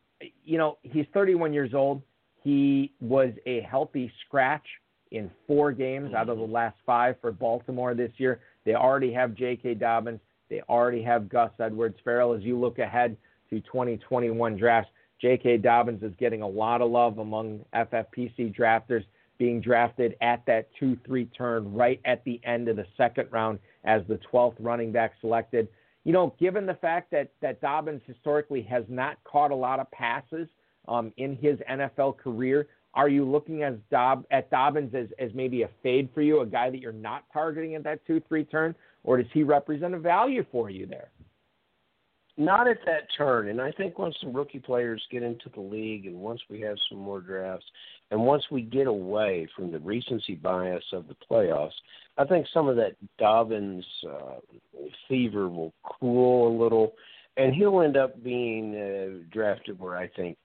you 0.43 0.57
know, 0.57 0.79
he's 0.81 1.05
31 1.13 1.53
years 1.53 1.75
old. 1.75 2.01
He 2.41 2.91
was 3.01 3.33
a 3.45 3.61
healthy 3.61 4.11
scratch 4.25 4.65
in 5.11 5.29
four 5.45 5.71
games 5.71 6.13
out 6.15 6.27
of 6.27 6.37
the 6.37 6.43
last 6.43 6.75
five 6.85 7.15
for 7.21 7.31
Baltimore 7.31 7.93
this 7.93 8.11
year. 8.17 8.39
They 8.65 8.73
already 8.73 9.13
have 9.13 9.35
J.K. 9.35 9.75
Dobbins. 9.75 10.19
They 10.49 10.61
already 10.67 11.03
have 11.03 11.29
Gus 11.29 11.51
Edwards. 11.59 11.97
Ferrell, 12.03 12.33
as 12.33 12.41
you 12.41 12.59
look 12.59 12.79
ahead 12.79 13.15
to 13.51 13.59
2021 13.61 14.57
drafts, 14.57 14.89
J.K. 15.21 15.57
Dobbins 15.57 16.01
is 16.01 16.13
getting 16.19 16.41
a 16.41 16.47
lot 16.47 16.81
of 16.81 16.89
love 16.89 17.19
among 17.19 17.63
FFPC 17.75 18.57
drafters 18.57 19.05
being 19.37 19.61
drafted 19.61 20.15
at 20.21 20.45
that 20.45 20.69
2 20.79 20.97
3 21.05 21.25
turn 21.25 21.73
right 21.73 21.99
at 22.05 22.23
the 22.23 22.39
end 22.43 22.67
of 22.67 22.75
the 22.75 22.85
second 22.97 23.27
round 23.31 23.59
as 23.83 24.01
the 24.07 24.19
12th 24.31 24.55
running 24.59 24.91
back 24.91 25.13
selected. 25.21 25.67
You 26.03 26.13
know, 26.13 26.35
given 26.39 26.65
the 26.65 26.75
fact 26.75 27.11
that, 27.11 27.31
that 27.41 27.61
Dobbins 27.61 28.01
historically 28.05 28.61
has 28.63 28.83
not 28.89 29.17
caught 29.23 29.51
a 29.51 29.55
lot 29.55 29.79
of 29.79 29.89
passes 29.91 30.47
um, 30.87 31.13
in 31.17 31.35
his 31.37 31.57
NFL 31.69 32.17
career, 32.17 32.67
are 32.93 33.09
you 33.09 33.25
looking 33.25 33.63
as 33.63 33.75
Dob- 33.89 34.25
at 34.29 34.49
Dobbins 34.51 34.93
as, 34.93 35.07
as 35.17 35.31
maybe 35.33 35.63
a 35.63 35.69
fade 35.81 36.09
for 36.13 36.21
you, 36.21 36.41
a 36.41 36.45
guy 36.45 36.69
that 36.69 36.79
you're 36.79 36.91
not 36.91 37.23
targeting 37.31 37.75
at 37.75 37.83
that 37.83 38.05
2 38.05 38.21
3 38.27 38.43
turn, 38.45 38.75
or 39.03 39.17
does 39.17 39.31
he 39.33 39.43
represent 39.43 39.93
a 39.93 39.99
value 39.99 40.45
for 40.51 40.69
you 40.69 40.85
there? 40.85 41.09
Not 42.37 42.67
at 42.67 42.79
that 42.85 43.07
turn. 43.17 43.49
And 43.49 43.61
I 43.61 43.71
think 43.71 43.99
once 43.99 44.15
some 44.21 44.33
rookie 44.33 44.59
players 44.59 45.01
get 45.11 45.23
into 45.23 45.49
the 45.53 45.61
league, 45.61 46.05
and 46.05 46.15
once 46.15 46.41
we 46.49 46.59
have 46.61 46.77
some 46.89 46.99
more 46.99 47.21
drafts, 47.21 47.65
and 48.11 48.21
once 48.21 48.43
we 48.51 48.61
get 48.61 48.87
away 48.87 49.47
from 49.55 49.71
the 49.71 49.79
recency 49.79 50.35
bias 50.35 50.83
of 50.93 51.07
the 51.07 51.15
playoffs, 51.29 51.73
I 52.17 52.25
think 52.25 52.47
some 52.53 52.67
of 52.67 52.75
that 52.75 52.95
Dobbins 53.17 53.85
uh, 54.07 54.39
fever 55.07 55.49
will 55.49 55.73
cool 55.99 56.47
a 56.47 56.55
little, 56.63 56.93
and 57.37 57.53
he'll 57.53 57.81
end 57.81 57.97
up 57.97 58.23
being 58.23 58.75
uh, 58.75 59.23
drafted 59.31 59.79
where 59.79 59.97
I 59.97 60.07
think 60.09 60.37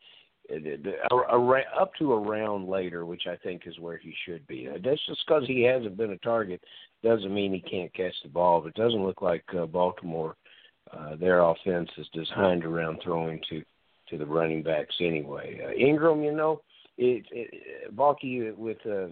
uh, 0.50 1.80
up 1.80 1.92
to 1.98 2.12
a 2.12 2.18
round 2.18 2.68
later, 2.68 3.04
which 3.04 3.24
I 3.26 3.36
think 3.36 3.62
is 3.66 3.78
where 3.78 3.98
he 3.98 4.14
should 4.24 4.46
be. 4.46 4.68
Uh, 4.68 4.78
that's 4.82 5.04
just 5.06 5.22
because 5.26 5.44
he 5.46 5.62
hasn't 5.62 5.96
been 5.96 6.12
a 6.12 6.18
target 6.18 6.62
doesn't 7.02 7.32
mean 7.32 7.52
he 7.52 7.60
can't 7.60 7.92
catch 7.94 8.14
the 8.22 8.28
ball. 8.28 8.60
But 8.60 8.68
it 8.68 8.74
doesn't 8.74 9.04
look 9.04 9.22
like 9.22 9.44
uh, 9.56 9.66
Baltimore. 9.66 10.36
Uh, 10.96 11.16
their 11.16 11.40
offense 11.40 11.90
is 11.96 12.06
designed 12.12 12.64
around 12.64 13.00
throwing 13.02 13.40
to 13.50 13.62
to 14.08 14.16
the 14.16 14.26
running 14.26 14.62
backs 14.62 14.94
anyway. 15.00 15.60
Uh, 15.62 15.72
Ingram, 15.72 16.22
you 16.22 16.32
know, 16.32 16.62
it, 16.96 17.26
it 17.30 17.94
Balky 17.94 18.50
with 18.52 18.78
uh, 18.86 19.08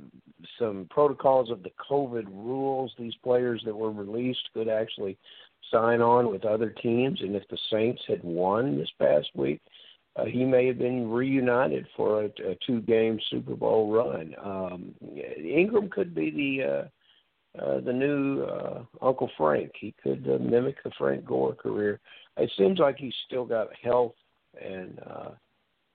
some 0.59 0.87
protocols 0.91 1.51
of 1.51 1.63
the 1.63 1.71
COVID 1.91 2.27
rules, 2.27 2.93
these 2.99 3.15
players 3.23 3.63
that 3.65 3.77
were 3.77 3.93
released 3.93 4.49
could 4.55 4.69
actually 4.69 5.19
sign 5.71 6.01
on 6.01 6.31
with 6.31 6.45
other 6.45 6.71
teams. 6.71 7.21
And 7.21 7.37
if 7.37 7.47
the 7.49 7.59
Saints 7.71 8.03
had 8.09 8.23
won 8.25 8.79
this 8.79 8.91
past 8.99 9.29
week, 9.35 9.61
uh, 10.17 10.25
he 10.25 10.45
may 10.45 10.67
have 10.67 10.79
been 10.79 11.11
reunited 11.11 11.87
for 11.97 12.25
a, 12.25 12.27
a 12.27 12.57
two-game 12.67 13.21
Super 13.31 13.55
Bowl 13.55 13.93
run. 13.93 14.35
Um, 14.43 14.95
Ingram 15.39 15.91
could 15.91 16.15
be 16.15 16.31
the 16.31 16.65
uh, 16.65 16.89
uh, 17.61 17.81
the 17.81 17.93
new 17.93 18.43
uh, 18.43 18.83
Uncle 19.03 19.31
Frank. 19.37 19.73
He 19.79 19.95
could 20.03 20.27
uh, 20.29 20.43
mimic 20.43 20.83
the 20.83 20.91
Frank 20.99 21.25
Gore 21.25 21.55
career. 21.55 22.01
It 22.37 22.51
seems 22.59 22.79
like 22.79 22.97
he's 22.99 23.15
still 23.27 23.45
got 23.45 23.69
health 23.83 24.15
and 24.63 24.99
uh, 25.07 25.31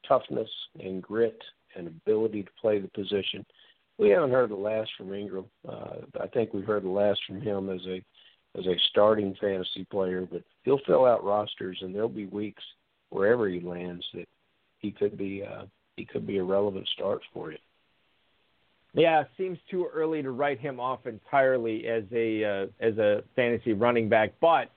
toughness 0.08 0.50
and 0.80 1.02
grit 1.02 1.42
and 1.76 1.88
ability 1.88 2.44
to 2.44 2.50
play 2.60 2.80
the 2.80 2.88
position. 2.90 3.46
We 3.98 4.10
haven't 4.10 4.32
heard 4.32 4.50
the 4.50 4.56
last 4.56 4.90
from 4.98 5.14
Ingram. 5.14 5.46
Uh, 5.68 5.98
I 6.20 6.28
think 6.28 6.54
we've 6.54 6.66
heard 6.66 6.84
the 6.84 6.90
last 6.90 7.20
from 7.28 7.42
him 7.42 7.70
as 7.70 7.82
a 7.88 8.04
as 8.58 8.66
a 8.66 8.76
starting 8.90 9.34
fantasy 9.40 9.86
player, 9.86 10.28
but 10.30 10.44
he'll 10.64 10.82
fill 10.86 11.06
out 11.06 11.24
rosters, 11.24 11.78
and 11.82 11.96
there'll 11.96 12.10
be 12.10 12.26
weeks 12.26 12.64
wherever 13.10 13.48
he 13.48 13.62
lands 13.62 14.06
that 14.14 14.28
he 14.80 14.92
could 14.92 15.18
be 15.18 15.44
uh, 15.44 15.66
he 15.96 16.06
could 16.06 16.26
be 16.26 16.38
a 16.38 16.44
relevant 16.44 16.88
start 16.90 17.22
for 17.34 17.52
you. 17.52 17.58
Yeah, 18.94 19.24
seems 19.38 19.58
too 19.70 19.88
early 19.94 20.22
to 20.22 20.32
write 20.32 20.60
him 20.60 20.80
off 20.80 21.06
entirely 21.06 21.88
as 21.88 22.04
a 22.12 22.44
uh, 22.44 22.86
as 22.86 22.98
a 22.98 23.24
fantasy 23.36 23.74
running 23.74 24.10
back, 24.10 24.34
but 24.42 24.70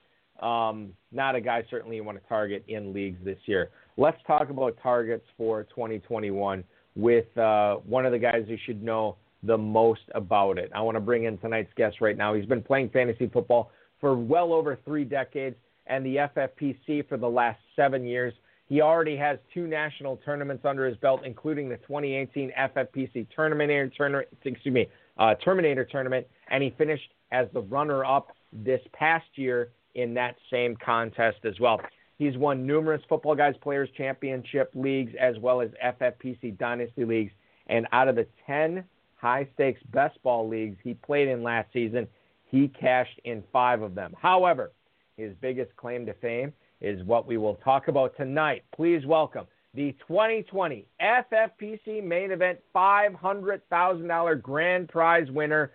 um, 0.45 0.93
not 1.11 1.35
a 1.35 1.41
guy 1.41 1.63
certainly 1.69 1.97
you 1.97 2.03
want 2.03 2.21
to 2.21 2.27
target 2.29 2.63
in 2.67 2.93
leagues 2.93 3.17
this 3.23 3.37
year. 3.45 3.71
Let's 3.97 4.17
talk 4.25 4.49
about 4.49 4.77
targets 4.81 5.25
for 5.37 5.63
2021 5.63 6.63
with 6.95 7.37
uh, 7.37 7.75
one 7.85 8.05
of 8.05 8.11
the 8.13 8.19
guys 8.19 8.45
who 8.47 8.55
should 8.65 8.81
know 8.81 9.17
the 9.43 9.57
most 9.57 10.01
about 10.13 10.57
it. 10.57 10.71
I 10.73 10.81
want 10.81 10.95
to 10.95 11.01
bring 11.01 11.25
in 11.25 11.37
tonight's 11.37 11.71
guest 11.75 12.01
right 12.01 12.17
now. 12.17 12.33
He's 12.33 12.45
been 12.45 12.63
playing 12.63 12.89
fantasy 12.89 13.27
football 13.27 13.71
for 13.99 14.15
well 14.15 14.53
over 14.53 14.77
three 14.85 15.03
decades 15.03 15.55
and 15.87 16.05
the 16.05 16.15
FFPC 16.15 17.07
for 17.07 17.17
the 17.17 17.29
last 17.29 17.59
seven 17.75 18.05
years. 18.05 18.33
He 18.67 18.81
already 18.81 19.15
has 19.17 19.37
two 19.53 19.67
national 19.67 20.17
tournaments 20.17 20.65
under 20.65 20.87
his 20.87 20.97
belt, 20.97 21.21
including 21.23 21.69
the 21.69 21.77
2018 21.77 22.51
FFPC 22.57 23.27
Terminator, 23.35 23.91
tournament, 23.95 24.27
excuse 24.43 24.73
me, 24.73 24.87
uh, 25.17 25.35
Terminator 25.35 25.85
tournament, 25.85 26.25
and 26.49 26.63
he 26.63 26.71
finished 26.77 27.13
as 27.31 27.47
the 27.53 27.61
runner-up 27.61 28.31
this 28.51 28.81
past 28.93 29.27
year 29.35 29.71
in 29.93 30.13
that 30.15 30.35
same 30.51 30.75
contest 30.83 31.45
as 31.45 31.59
well. 31.59 31.79
He's 32.17 32.37
won 32.37 32.65
numerous 32.65 33.01
Football 33.07 33.35
Guys 33.35 33.55
Players 33.61 33.89
Championship 33.95 34.71
leagues 34.73 35.13
as 35.19 35.37
well 35.39 35.61
as 35.61 35.69
FFPC 35.83 36.57
Dynasty 36.57 37.05
leagues, 37.05 37.31
and 37.67 37.87
out 37.91 38.07
of 38.07 38.15
the 38.15 38.25
10 38.47 38.83
high-stakes 39.17 39.81
best 39.91 40.21
ball 40.23 40.47
leagues 40.47 40.77
he 40.83 40.93
played 40.93 41.27
in 41.27 41.43
last 41.43 41.71
season, 41.71 42.07
he 42.45 42.67
cashed 42.67 43.19
in 43.25 43.43
five 43.51 43.81
of 43.81 43.95
them. 43.95 44.13
However, 44.19 44.71
his 45.17 45.33
biggest 45.41 45.75
claim 45.77 46.05
to 46.05 46.13
fame 46.15 46.53
is 46.81 47.03
what 47.03 47.27
we 47.27 47.37
will 47.37 47.55
talk 47.55 47.87
about 47.87 48.15
tonight. 48.17 48.63
Please 48.75 49.05
welcome 49.05 49.45
the 49.75 49.93
2020 50.07 50.85
FFPC 51.01 52.03
main 52.03 52.31
event 52.31 52.59
$500,000 52.73 54.41
grand 54.41 54.87
prize 54.87 55.29
winner, 55.31 55.71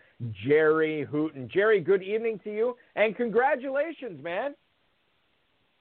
Jerry 0.46 1.06
Hooton. 1.10 1.50
Jerry, 1.50 1.80
good 1.80 2.02
evening 2.02 2.40
to 2.44 2.50
you 2.50 2.76
and 2.96 3.16
congratulations, 3.16 4.22
man. 4.22 4.54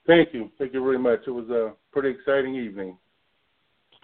Thank 0.06 0.34
you. 0.34 0.50
Thank 0.58 0.74
you 0.74 0.84
very 0.84 1.00
much. 1.00 1.20
It 1.28 1.32
was 1.32 1.50
a 1.50 1.74
pretty 1.92 2.10
exciting 2.10 2.56
evening. 2.56 2.98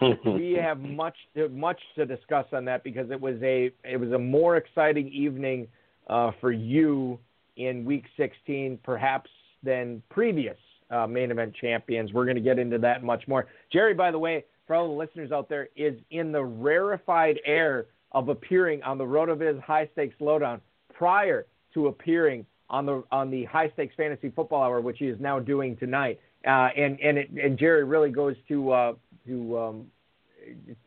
we 0.26 0.58
have 0.60 0.78
much 0.78 1.16
much 1.50 1.80
to 1.96 2.04
discuss 2.04 2.46
on 2.52 2.64
that 2.66 2.84
because 2.84 3.10
it 3.10 3.20
was 3.20 3.36
a 3.42 3.70
it 3.82 3.98
was 3.98 4.12
a 4.12 4.18
more 4.18 4.56
exciting 4.56 5.08
evening 5.08 5.66
uh, 6.08 6.32
for 6.40 6.52
you 6.52 7.18
in 7.56 7.84
week 7.84 8.04
16 8.16 8.78
perhaps 8.84 9.30
than 9.62 10.02
previous 10.10 10.58
uh, 10.90 11.06
main 11.06 11.30
event 11.30 11.54
champions. 11.60 12.12
We're 12.12 12.24
going 12.24 12.36
to 12.36 12.42
get 12.42 12.58
into 12.58 12.78
that 12.78 13.02
much 13.02 13.26
more. 13.26 13.46
Jerry, 13.72 13.94
by 13.94 14.10
the 14.10 14.18
way, 14.18 14.44
for 14.66 14.76
all 14.76 14.88
the 14.88 14.94
listeners 14.94 15.32
out 15.32 15.48
there, 15.48 15.68
is 15.76 15.94
in 16.10 16.32
the 16.32 16.44
rarefied 16.44 17.40
air 17.44 17.86
of 18.12 18.28
appearing 18.28 18.82
on 18.82 18.98
the 18.98 19.04
RotoViz 19.04 19.60
High 19.60 19.88
Stakes 19.92 20.14
Lowdown 20.20 20.60
prior 20.92 21.46
to 21.74 21.88
appearing 21.88 22.46
on 22.68 22.86
the 22.86 23.02
on 23.12 23.30
the 23.30 23.44
High 23.44 23.70
Stakes 23.70 23.94
Fantasy 23.96 24.30
Football 24.30 24.62
Hour, 24.62 24.80
which 24.80 24.98
he 24.98 25.06
is 25.06 25.20
now 25.20 25.38
doing 25.38 25.76
tonight. 25.76 26.20
Uh, 26.46 26.68
and 26.76 26.98
and 27.00 27.18
it, 27.18 27.30
and 27.30 27.58
Jerry 27.58 27.84
really 27.84 28.10
goes 28.10 28.36
to 28.48 28.70
uh, 28.70 28.92
to, 29.26 29.58
um, 29.58 29.86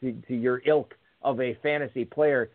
to 0.02 0.12
to 0.28 0.36
your 0.36 0.62
ilk 0.66 0.96
of 1.22 1.40
a 1.42 1.58
fantasy 1.62 2.06
player, 2.06 2.50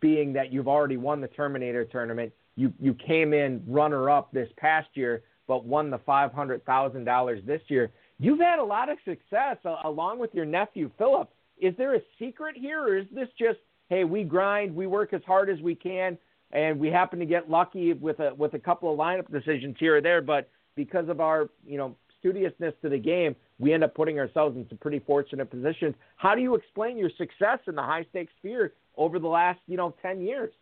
being 0.00 0.32
that 0.34 0.52
you've 0.52 0.68
already 0.68 0.96
won 0.96 1.20
the 1.20 1.28
Terminator 1.28 1.84
tournament. 1.84 2.32
You 2.56 2.72
you 2.78 2.94
came 2.94 3.32
in 3.32 3.62
runner 3.66 4.10
up 4.10 4.32
this 4.32 4.48
past 4.56 4.88
year 4.94 5.22
but 5.46 5.64
won 5.64 5.90
the 5.90 5.98
$500,000 5.98 7.46
this 7.46 7.60
year. 7.68 7.90
You've 8.18 8.40
had 8.40 8.58
a 8.58 8.64
lot 8.64 8.88
of 8.88 8.98
success 9.04 9.56
uh, 9.64 9.76
along 9.84 10.18
with 10.18 10.34
your 10.34 10.44
nephew, 10.44 10.90
Philip. 10.98 11.28
Is 11.60 11.74
there 11.76 11.94
a 11.94 12.00
secret 12.18 12.56
here, 12.56 12.82
or 12.82 12.98
is 12.98 13.06
this 13.12 13.28
just, 13.38 13.58
hey, 13.88 14.04
we 14.04 14.24
grind, 14.24 14.74
we 14.74 14.86
work 14.86 15.12
as 15.12 15.22
hard 15.26 15.50
as 15.50 15.60
we 15.60 15.74
can, 15.74 16.16
and 16.52 16.78
we 16.78 16.88
happen 16.88 17.18
to 17.18 17.26
get 17.26 17.50
lucky 17.50 17.92
with 17.94 18.20
a 18.20 18.34
with 18.34 18.54
a 18.54 18.58
couple 18.58 18.92
of 18.92 18.98
lineup 18.98 19.30
decisions 19.30 19.76
here 19.78 19.96
or 19.96 20.00
there, 20.00 20.20
but 20.20 20.48
because 20.76 21.08
of 21.08 21.20
our 21.20 21.48
you 21.66 21.78
know 21.78 21.96
studiousness 22.22 22.74
to 22.82 22.88
the 22.88 22.98
game, 22.98 23.34
we 23.58 23.72
end 23.72 23.82
up 23.82 23.94
putting 23.94 24.18
ourselves 24.18 24.56
in 24.56 24.68
some 24.68 24.78
pretty 24.78 25.00
fortunate 25.00 25.50
positions. 25.50 25.94
How 26.16 26.34
do 26.34 26.42
you 26.42 26.54
explain 26.54 26.96
your 26.96 27.10
success 27.16 27.58
in 27.66 27.74
the 27.74 27.82
high 27.82 28.06
stakes 28.10 28.32
sphere 28.38 28.72
over 28.96 29.18
the 29.18 29.28
last 29.28 29.60
you 29.66 29.76
know 29.76 29.94
ten 30.02 30.20
years? 30.20 30.52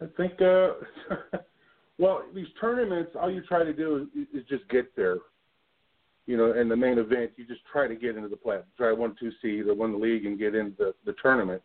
I 0.00 0.06
think 0.16 0.40
uh, 0.40 0.72
Well, 1.98 2.22
these 2.34 2.46
tournaments, 2.60 3.12
all 3.20 3.30
you 3.30 3.42
try 3.42 3.64
to 3.64 3.72
do 3.72 4.08
is, 4.14 4.26
is 4.42 4.48
just 4.48 4.68
get 4.68 4.94
there. 4.96 5.18
You 6.26 6.36
know, 6.36 6.52
in 6.52 6.68
the 6.68 6.76
main 6.76 6.98
event, 6.98 7.32
you 7.36 7.46
just 7.46 7.60
try 7.70 7.86
to 7.86 7.94
get 7.94 8.16
into 8.16 8.28
the 8.28 8.36
play. 8.36 8.58
Try 8.76 8.92
one, 8.92 9.14
two 9.18 9.30
seed 9.40 9.66
or 9.66 9.74
win 9.74 9.92
the 9.92 9.98
league 9.98 10.26
and 10.26 10.38
get 10.38 10.54
into 10.54 10.74
the, 10.76 10.94
the 11.04 11.14
tournament. 11.22 11.62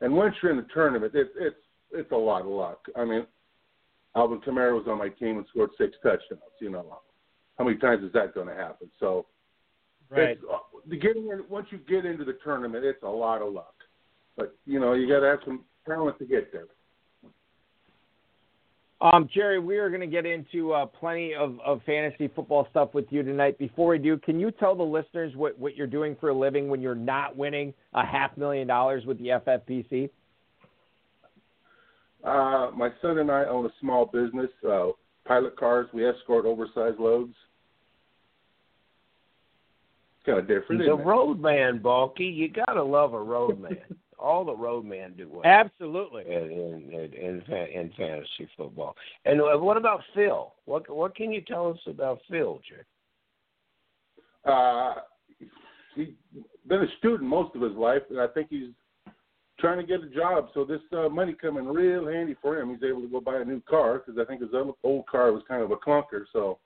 And 0.00 0.12
once 0.14 0.34
you're 0.42 0.50
in 0.50 0.58
the 0.58 0.66
tournament, 0.74 1.12
it's 1.14 1.30
it's 1.38 1.56
it's 1.92 2.10
a 2.12 2.16
lot 2.16 2.42
of 2.42 2.48
luck. 2.48 2.86
I 2.96 3.04
mean, 3.04 3.26
Alvin 4.16 4.40
Kamara 4.40 4.74
was 4.74 4.86
on 4.88 4.98
my 4.98 5.08
team 5.08 5.38
and 5.38 5.46
scored 5.50 5.70
six 5.78 5.96
touchdowns. 6.02 6.40
You 6.60 6.70
know, 6.70 6.98
how 7.58 7.64
many 7.64 7.76
times 7.76 8.02
is 8.02 8.12
that 8.12 8.34
going 8.34 8.48
to 8.48 8.54
happen? 8.54 8.90
So, 8.98 9.26
right. 10.08 10.38
Uh, 10.50 10.58
the 10.88 10.96
getting 10.96 11.28
in, 11.28 11.44
once 11.48 11.66
you 11.70 11.78
get 11.78 12.04
into 12.04 12.24
the 12.24 12.38
tournament, 12.42 12.84
it's 12.84 13.02
a 13.02 13.08
lot 13.08 13.42
of 13.42 13.52
luck. 13.52 13.74
But 14.36 14.56
you 14.66 14.80
know, 14.80 14.94
you 14.94 15.08
got 15.08 15.20
to 15.20 15.26
have 15.26 15.40
some 15.44 15.64
talent 15.86 16.18
to 16.18 16.24
get 16.24 16.52
there. 16.52 16.66
Um, 19.02 19.28
Jerry, 19.32 19.58
we 19.58 19.78
are 19.78 19.88
going 19.88 20.02
to 20.02 20.06
get 20.06 20.26
into 20.26 20.72
uh, 20.72 20.84
plenty 20.84 21.34
of, 21.34 21.58
of 21.64 21.80
fantasy 21.86 22.28
football 22.28 22.66
stuff 22.70 22.92
with 22.92 23.06
you 23.08 23.22
tonight. 23.22 23.56
Before 23.58 23.88
we 23.88 23.98
do, 23.98 24.18
can 24.18 24.38
you 24.38 24.50
tell 24.50 24.74
the 24.74 24.82
listeners 24.82 25.34
what, 25.36 25.58
what 25.58 25.74
you're 25.74 25.86
doing 25.86 26.16
for 26.20 26.28
a 26.28 26.34
living 26.34 26.68
when 26.68 26.82
you're 26.82 26.94
not 26.94 27.34
winning 27.34 27.72
a 27.94 28.04
half 28.04 28.36
million 28.36 28.68
dollars 28.68 29.06
with 29.06 29.18
the 29.18 29.28
FFPC? 29.28 30.10
Uh, 32.22 32.70
my 32.76 32.90
son 33.00 33.18
and 33.18 33.30
I 33.30 33.46
own 33.46 33.64
a 33.64 33.70
small 33.80 34.04
business, 34.04 34.50
uh, 34.68 34.88
pilot 35.24 35.56
cars. 35.56 35.88
We 35.94 36.06
escort 36.06 36.44
oversized 36.44 36.98
loads. 36.98 37.32
It's 40.18 40.26
kind 40.26 40.38
of 40.38 40.46
different. 40.46 40.82
He's 40.82 40.90
a 40.90 40.94
roadman, 40.94 41.78
Balky. 41.78 42.24
You 42.24 42.50
gotta 42.50 42.82
love 42.82 43.14
a 43.14 43.22
roadman. 43.22 43.78
all 44.20 44.44
the 44.44 44.54
roadmen 44.54 45.16
do 45.16 45.28
well. 45.28 45.42
Absolutely. 45.44 46.24
In 46.26 46.92
in, 46.92 47.12
in 47.14 47.42
in 47.50 47.92
fantasy 47.96 48.48
football. 48.56 48.94
And 49.24 49.40
uh, 49.40 49.58
what 49.58 49.76
about 49.76 50.02
Phil? 50.14 50.52
What 50.66 50.88
what 50.90 51.14
can 51.14 51.32
you 51.32 51.40
tell 51.40 51.70
us 51.70 51.78
about 51.86 52.20
Phil, 52.30 52.60
Jay? 52.68 52.82
Uh, 54.44 54.94
he's 55.94 56.08
been 56.66 56.82
a 56.82 56.96
student 56.98 57.28
most 57.28 57.54
of 57.54 57.62
his 57.62 57.72
life, 57.72 58.02
and 58.10 58.20
I 58.20 58.26
think 58.28 58.48
he's 58.50 58.70
trying 59.58 59.78
to 59.78 59.86
get 59.86 60.02
a 60.02 60.08
job. 60.08 60.48
So 60.54 60.64
this 60.64 60.80
uh, 60.96 61.08
money 61.08 61.34
coming 61.34 61.66
real 61.66 62.06
handy 62.06 62.36
for 62.40 62.58
him. 62.58 62.70
He's 62.70 62.88
able 62.88 63.02
to 63.02 63.08
go 63.08 63.20
buy 63.20 63.40
a 63.40 63.44
new 63.44 63.60
car 63.68 63.98
because 63.98 64.18
I 64.20 64.24
think 64.24 64.40
his 64.40 64.50
old 64.82 65.06
car 65.06 65.32
was 65.32 65.42
kind 65.46 65.62
of 65.62 65.70
a 65.70 65.76
clunker. 65.76 66.24
So 66.32 66.58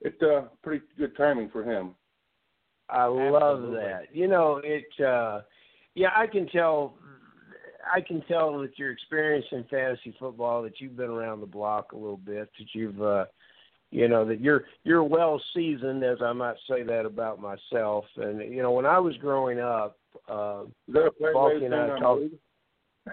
it's 0.00 0.20
uh, 0.22 0.48
pretty 0.62 0.84
good 0.98 1.16
timing 1.16 1.48
for 1.50 1.62
him. 1.62 1.94
I 2.90 3.06
love 3.06 3.58
Absolutely. 3.58 3.80
that. 3.80 4.02
You 4.12 4.28
know, 4.28 4.60
it. 4.62 5.04
uh 5.04 5.40
yeah, 5.94 6.10
I 6.16 6.26
can 6.26 6.46
tell. 6.48 6.94
I 7.94 8.00
can 8.00 8.22
tell 8.22 8.58
with 8.58 8.70
your 8.76 8.90
experience 8.92 9.44
in 9.52 9.64
fantasy 9.70 10.16
football 10.18 10.62
that 10.62 10.80
you've 10.80 10.96
been 10.96 11.10
around 11.10 11.40
the 11.40 11.46
block 11.46 11.92
a 11.92 11.96
little 11.96 12.16
bit. 12.16 12.48
That 12.58 12.66
you've, 12.72 13.00
uh, 13.02 13.26
you 13.90 14.08
know, 14.08 14.24
that 14.24 14.40
you're 14.40 14.64
you're 14.84 15.04
well 15.04 15.40
seasoned, 15.54 16.02
as 16.02 16.18
I 16.22 16.32
might 16.32 16.56
say 16.68 16.82
that 16.82 17.04
about 17.04 17.40
myself. 17.40 18.06
And 18.16 18.40
you 18.52 18.62
know, 18.62 18.72
when 18.72 18.86
I 18.86 18.98
was 18.98 19.16
growing 19.18 19.60
up, 19.60 19.98
uh, 20.28 20.64
Balky 20.88 21.66
and 21.66 21.74
I 21.74 21.98
talked. 21.98 22.22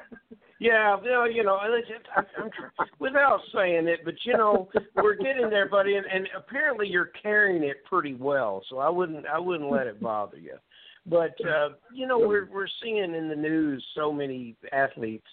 Yeah, 0.61 0.95
well, 1.03 1.29
you 1.29 1.43
know, 1.43 1.57
and 1.59 1.73
it's, 1.73 1.89
I, 2.15 2.21
I'm 2.39 2.51
without 2.99 3.39
saying 3.51 3.87
it, 3.87 4.01
but 4.05 4.13
you 4.23 4.33
know, 4.33 4.69
we're 4.95 5.15
getting 5.15 5.49
there, 5.49 5.67
buddy, 5.67 5.95
and, 5.95 6.05
and 6.05 6.27
apparently 6.37 6.87
you're 6.87 7.09
carrying 7.19 7.63
it 7.63 7.77
pretty 7.89 8.13
well. 8.13 8.61
So 8.69 8.77
I 8.77 8.87
wouldn't, 8.87 9.25
I 9.25 9.39
wouldn't 9.39 9.71
let 9.71 9.87
it 9.87 9.99
bother 9.99 10.37
you. 10.37 10.57
But 11.05 11.35
uh, 11.45 11.69
you 11.93 12.07
know, 12.07 12.19
we're 12.19 12.47
we're 12.51 12.67
seeing 12.81 12.97
in 12.97 13.27
the 13.27 13.35
news 13.35 13.83
so 13.95 14.11
many 14.11 14.55
athletes 14.71 15.27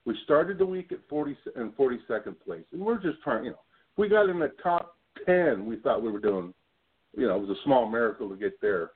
We 0.04 0.16
started 0.24 0.58
the 0.58 0.66
week 0.66 0.92
at 0.92 1.00
40 1.08 1.36
and 1.56 1.76
42nd 1.76 2.38
place, 2.40 2.64
and 2.72 2.80
we're 2.80 2.98
just 2.98 3.20
trying. 3.22 3.44
You 3.44 3.50
know, 3.50 3.60
we 3.96 4.08
got 4.08 4.28
in 4.28 4.38
the 4.38 4.48
top 4.62 4.97
10, 5.28 5.66
we 5.66 5.76
thought 5.76 6.02
we 6.02 6.10
were 6.10 6.18
doing. 6.18 6.54
You 7.16 7.26
know, 7.26 7.36
it 7.36 7.46
was 7.46 7.56
a 7.56 7.62
small 7.64 7.88
miracle 7.88 8.28
to 8.28 8.36
get 8.36 8.60
there. 8.60 8.90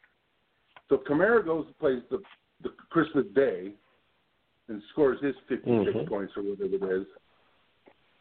So 0.89 0.99
Kamara 0.99 1.45
goes 1.45 1.67
and 1.67 1.79
plays 1.79 2.03
the 2.11 2.21
the 2.63 2.71
Christmas 2.91 3.27
Day, 3.35 3.73
and 4.69 4.81
scores 4.93 5.21
his 5.21 5.35
56 5.49 5.97
Mhm. 5.97 6.09
points 6.09 6.37
or 6.37 6.43
whatever 6.43 6.77
it 6.77 7.01
is. 7.01 7.07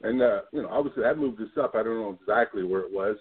And 0.01 0.21
uh, 0.21 0.41
you 0.51 0.63
know, 0.63 0.69
obviously 0.69 1.03
that 1.03 1.17
moved 1.17 1.41
us 1.41 1.55
up. 1.57 1.75
I 1.75 1.83
don't 1.83 1.99
know 1.99 2.17
exactly 2.19 2.63
where 2.63 2.81
it 2.81 2.91
was. 2.91 3.17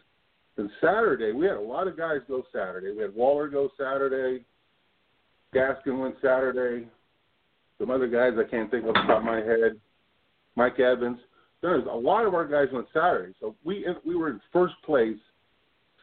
Then 0.57 0.71
Saturday, 0.81 1.33
we 1.33 1.47
had 1.47 1.57
a 1.57 1.61
lot 1.61 1.89
of 1.89 1.97
guys 1.97 2.21
go 2.27 2.43
Saturday. 2.53 2.93
We 2.93 3.03
had 3.03 3.15
Waller 3.15 3.49
go 3.49 3.71
Saturday. 3.79 4.45
Gaskin 5.55 6.01
went 6.01 6.17
Saturday. 6.23 6.89
Some 7.79 7.91
other 7.91 8.09
guys 8.09 8.33
I 8.39 8.45
can't 8.49 8.71
think 8.71 8.85
of 8.85 8.91
off 8.91 9.07
the 9.07 9.13
top 9.13 9.19
of 9.19 9.25
my 9.25 9.41
head. 9.41 9.79
Mike 10.57 10.79
Evans. 10.81 11.19
There's 11.63 11.85
a 11.91 11.95
lot 11.95 12.27
of 12.27 12.35
our 12.35 12.47
guys 12.47 12.69
went 12.73 12.87
Saturday, 12.93 13.35
so 13.41 13.55
we 13.65 13.87
we 14.05 14.17
were 14.17 14.31
in 14.31 14.41
first 14.53 14.75
place 14.85 15.19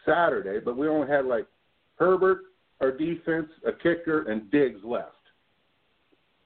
Saturday, 0.05 0.59
but 0.63 0.77
we 0.77 0.87
only 0.87 1.07
had 1.07 1.25
like 1.25 1.47
Herbert, 1.95 2.41
our 2.79 2.91
defense, 2.91 3.49
a 3.65 3.71
kicker, 3.71 4.29
and 4.29 4.49
Diggs 4.51 4.79
left 4.83 5.13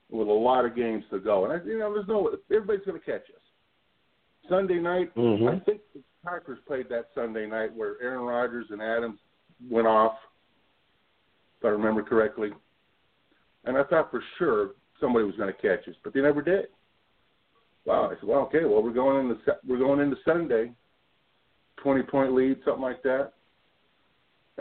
with 0.09 0.27
a 0.27 0.31
lot 0.31 0.65
of 0.65 0.75
games 0.75 1.03
to 1.11 1.19
go. 1.19 1.45
And 1.45 1.53
I, 1.53 1.65
you 1.65 1.77
know, 1.77 1.93
there's 1.93 2.07
no 2.07 2.35
everybody's 2.49 2.85
going 2.85 2.99
to 2.99 3.05
catch 3.05 3.29
us. 3.29 3.41
Sunday 4.49 4.79
night, 4.79 5.13
Mhm. 5.15 5.49
I 5.49 5.59
think 5.59 5.81
the 5.93 6.01
Packers 6.23 6.59
played 6.65 6.87
that 6.89 7.09
Sunday 7.13 7.47
night 7.47 7.73
where 7.73 8.01
Aaron 8.01 8.21
Rodgers 8.21 8.67
and 8.71 8.81
Adams 8.81 9.19
went 9.69 9.87
off, 9.87 10.17
if 11.59 11.65
I 11.65 11.69
remember 11.69 12.03
correctly. 12.03 12.53
And 13.65 13.77
I 13.77 13.83
thought 13.83 14.09
for 14.09 14.23
sure 14.37 14.71
somebody 14.99 15.25
was 15.25 15.35
going 15.35 15.53
to 15.53 15.61
catch 15.61 15.87
us, 15.87 15.95
but 16.03 16.13
they 16.13 16.21
never 16.21 16.41
did. 16.41 16.67
Wow, 17.85 18.11
I 18.11 18.15
said, 18.19 18.27
well, 18.27 18.41
okay, 18.41 18.63
well 18.63 18.83
we're 18.83 18.93
going 18.93 19.29
into 19.29 19.39
we're 19.67 19.79
going 19.79 19.99
into 19.99 20.17
Sunday, 20.25 20.71
twenty 21.77 22.03
point 22.03 22.33
lead, 22.33 22.57
something 22.63 22.83
like 22.83 23.01
that. 23.03 23.33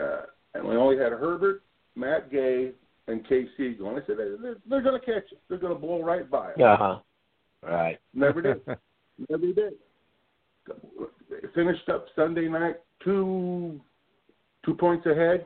Uh, 0.01 0.21
and 0.53 0.67
we 0.67 0.75
only 0.75 0.97
had 0.97 1.11
Herbert, 1.11 1.61
Matt 1.95 2.31
Gay, 2.31 2.71
and 3.07 3.25
KC 3.27 3.77
going. 3.77 4.01
I 4.01 4.05
said 4.07 4.17
they're, 4.17 4.55
they're, 4.67 4.81
going 4.81 4.99
to 4.99 5.05
catch 5.05 5.25
us. 5.25 5.39
They're 5.49 5.57
going 5.57 5.73
to 5.73 5.79
blow 5.79 6.01
right 6.01 6.29
by 6.29 6.51
us. 6.51 6.59
Uh 6.59 6.77
huh. 6.77 6.99
Right. 7.61 7.99
Never 8.13 8.41
did. 8.41 8.61
Never 9.29 9.53
did. 9.53 9.73
Finished 11.53 11.89
up 11.89 12.05
Sunday 12.15 12.47
night 12.47 12.77
two 13.03 13.79
two 14.65 14.73
points 14.73 15.05
ahead. 15.05 15.45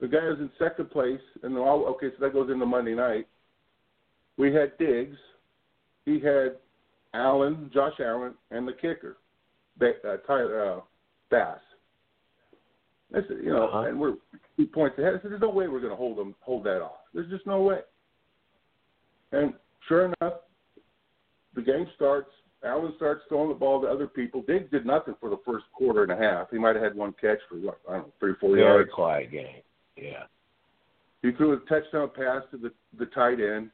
The 0.00 0.08
guy 0.08 0.28
was 0.28 0.38
in 0.38 0.50
second 0.58 0.90
place, 0.90 1.20
and 1.42 1.56
all 1.56 1.86
okay. 1.86 2.08
So 2.16 2.24
that 2.24 2.32
goes 2.32 2.50
into 2.50 2.66
Monday 2.66 2.94
night. 2.94 3.26
We 4.36 4.52
had 4.52 4.76
Diggs. 4.78 5.16
He 6.08 6.18
had 6.20 6.56
Allen, 7.14 7.70
Josh 7.72 7.94
Allen, 8.00 8.34
and 8.50 8.66
the 8.66 8.72
kicker, 8.72 9.18
uh, 9.80 10.32
uh, 10.32 10.80
Bass. 11.30 11.58
I 13.14 13.20
said, 13.26 13.38
you 13.42 13.50
know, 13.52 13.68
Uh-huh. 13.68 13.80
and 13.88 13.98
we're 14.00 14.16
two 14.56 14.66
points 14.66 14.98
ahead. 14.98 15.14
I 15.14 15.20
said, 15.22 15.30
there's 15.30 15.40
no 15.40 15.50
way 15.50 15.68
we're 15.68 15.80
going 15.80 15.90
to 15.92 15.96
hold 15.96 16.18
them, 16.18 16.34
hold 16.40 16.64
that 16.64 16.82
off. 16.82 17.00
There's 17.14 17.28
just 17.30 17.46
no 17.46 17.62
way. 17.62 17.80
And 19.32 19.54
sure 19.86 20.06
enough, 20.20 20.34
the 21.54 21.62
game 21.62 21.86
starts. 21.96 22.30
Allen 22.64 22.92
starts 22.96 23.22
throwing 23.28 23.48
the 23.50 23.54
ball 23.54 23.80
to 23.82 23.86
other 23.86 24.06
people. 24.08 24.42
Diggs 24.42 24.70
did 24.70 24.84
nothing 24.84 25.14
for 25.20 25.30
the 25.30 25.38
first 25.46 25.64
quarter 25.72 26.02
and 26.02 26.10
a 26.12 26.16
half. 26.16 26.50
He 26.50 26.58
might 26.58 26.74
have 26.74 26.84
had 26.84 26.94
one 26.94 27.14
catch 27.20 27.38
for 27.48 27.56
what, 27.56 27.78
I 27.88 27.92
don't 27.92 28.06
know, 28.08 28.12
three, 28.18 28.34
four 28.40 28.50
Very 28.56 28.62
yards. 28.62 28.90
quiet 28.92 29.30
game. 29.30 29.62
Yeah. 29.96 30.24
He 31.22 31.32
threw 31.32 31.52
a 31.52 31.60
touchdown 31.68 32.10
pass 32.14 32.42
to 32.50 32.56
the 32.56 32.72
the 32.98 33.06
tight 33.06 33.40
end, 33.40 33.70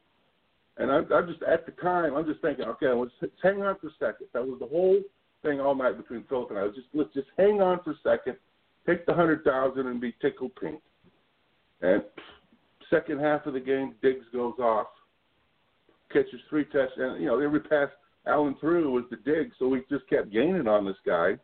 and 0.77 0.91
I, 0.91 0.97
I'm 1.13 1.27
just 1.27 1.41
at 1.43 1.65
the 1.65 1.71
time 1.73 2.15
I'm 2.15 2.25
just 2.25 2.41
thinking, 2.41 2.65
okay, 2.65 2.87
let's, 2.87 3.11
let's 3.21 3.33
hang 3.41 3.61
on 3.61 3.77
for 3.79 3.87
a 3.87 3.91
second. 3.99 4.27
That 4.33 4.45
was 4.45 4.59
the 4.59 4.67
whole 4.67 4.99
thing 5.43 5.59
all 5.59 5.75
night 5.75 5.97
between 5.97 6.23
Philip 6.27 6.49
and 6.49 6.59
I. 6.59 6.63
Was 6.63 6.75
just 6.75 6.87
let's 6.93 7.13
just 7.13 7.27
hang 7.37 7.61
on 7.61 7.79
for 7.83 7.91
a 7.91 7.99
second, 8.03 8.37
take 8.85 9.05
the 9.05 9.13
hundred 9.13 9.43
thousand, 9.43 9.87
and 9.87 10.01
be 10.01 10.13
tickled 10.21 10.55
pink. 10.55 10.81
And 11.81 12.03
second 12.89 13.19
half 13.19 13.45
of 13.45 13.53
the 13.53 13.59
game, 13.59 13.95
Diggs 14.01 14.25
goes 14.33 14.55
off, 14.59 14.87
catches 16.11 16.39
three 16.49 16.65
touchdowns. 16.65 17.15
And 17.15 17.21
you 17.21 17.27
know, 17.27 17.39
every 17.39 17.61
pass 17.61 17.89
Allen 18.27 18.55
threw 18.59 18.91
was 18.91 19.03
the 19.09 19.17
Diggs, 19.17 19.55
so 19.59 19.67
we 19.67 19.83
just 19.89 20.07
kept 20.09 20.31
gaining 20.31 20.67
on 20.67 20.85
this 20.85 20.95
guy. 21.05 21.37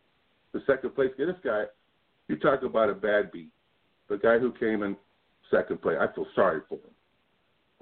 The 0.52 0.62
second 0.66 0.94
place, 0.94 1.10
get 1.16 1.26
this 1.26 1.36
guy. 1.44 1.64
You 2.28 2.36
talk 2.36 2.62
about 2.62 2.90
a 2.90 2.94
bad 2.94 3.32
beat. 3.32 3.50
The 4.08 4.18
guy 4.18 4.38
who 4.38 4.52
came 4.52 4.82
in 4.82 4.96
second 5.50 5.80
place, 5.80 5.96
I 6.00 6.12
feel 6.14 6.26
sorry 6.34 6.60
for 6.68 6.74
him. 6.74 6.90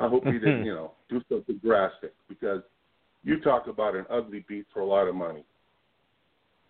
I 0.00 0.08
hope 0.08 0.24
he 0.24 0.32
didn't, 0.32 0.64
you 0.64 0.74
know, 0.74 0.92
do 1.08 1.20
something 1.28 1.60
drastic 1.62 2.14
because 2.28 2.62
you 3.22 3.40
talk 3.40 3.66
about 3.66 3.94
an 3.94 4.06
ugly 4.10 4.44
beat 4.48 4.66
for 4.72 4.80
a 4.80 4.86
lot 4.86 5.06
of 5.06 5.14
money. 5.14 5.44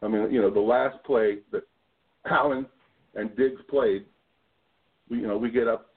I 0.03 0.09
mean, 0.09 0.31
you 0.31 0.41
know, 0.41 0.51
the 0.51 0.61
last 0.61 1.03
play 1.05 1.39
that 1.53 1.63
Allen 2.29 2.67
and 3.15 3.35
Diggs 3.37 3.61
played, 3.69 4.05
we, 5.09 5.19
you 5.19 5.27
know, 5.27 5.37
we 5.37 5.51
get 5.51 5.69
up, 5.69 5.91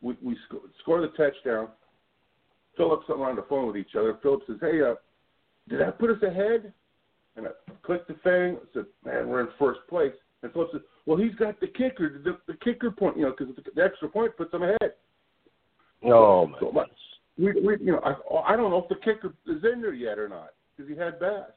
we 0.00 0.16
we 0.22 0.36
score, 0.46 0.60
score 0.80 1.00
the 1.00 1.08
touchdown. 1.08 1.68
Phillips 2.76 3.06
something 3.08 3.24
on 3.24 3.34
the 3.34 3.44
phone 3.48 3.66
with 3.66 3.76
each 3.76 3.96
other. 3.98 4.18
Phillips 4.22 4.44
says, 4.46 4.58
"Hey, 4.60 4.80
uh, 4.80 4.94
did 5.68 5.80
that 5.80 5.98
put 5.98 6.10
us 6.10 6.22
ahead?" 6.22 6.72
And 7.36 7.48
I 7.48 7.50
clicked 7.82 8.08
the 8.08 8.14
thing. 8.14 8.56
I 8.56 8.66
said, 8.72 8.86
"Man, 9.04 9.28
we're 9.28 9.40
in 9.40 9.48
first 9.58 9.80
place." 9.88 10.12
And 10.42 10.52
Phillips 10.52 10.72
said, 10.72 10.82
"Well, 11.06 11.16
he's 11.16 11.34
got 11.34 11.58
the 11.58 11.66
kicker. 11.66 12.20
The, 12.22 12.38
the 12.46 12.56
kicker 12.58 12.90
point, 12.90 13.16
you 13.16 13.24
know, 13.24 13.34
because 13.36 13.54
the 13.56 13.82
extra 13.82 14.08
point 14.08 14.36
puts 14.36 14.52
them 14.52 14.62
ahead." 14.62 14.94
Oh 16.04 16.46
my 16.46 16.56
oh, 16.56 16.60
So, 16.60 16.66
goodness. 16.66 16.88
we, 17.38 17.52
we, 17.60 17.76
you 17.84 17.92
know, 17.92 18.00
I, 18.04 18.52
I 18.52 18.56
don't 18.56 18.70
know 18.70 18.82
if 18.82 18.88
the 18.88 18.96
kicker 18.96 19.34
is 19.46 19.64
in 19.64 19.80
there 19.80 19.94
yet 19.94 20.18
or 20.18 20.28
not 20.28 20.50
because 20.76 20.90
he 20.90 20.96
had 20.96 21.18
Bass. 21.18 21.50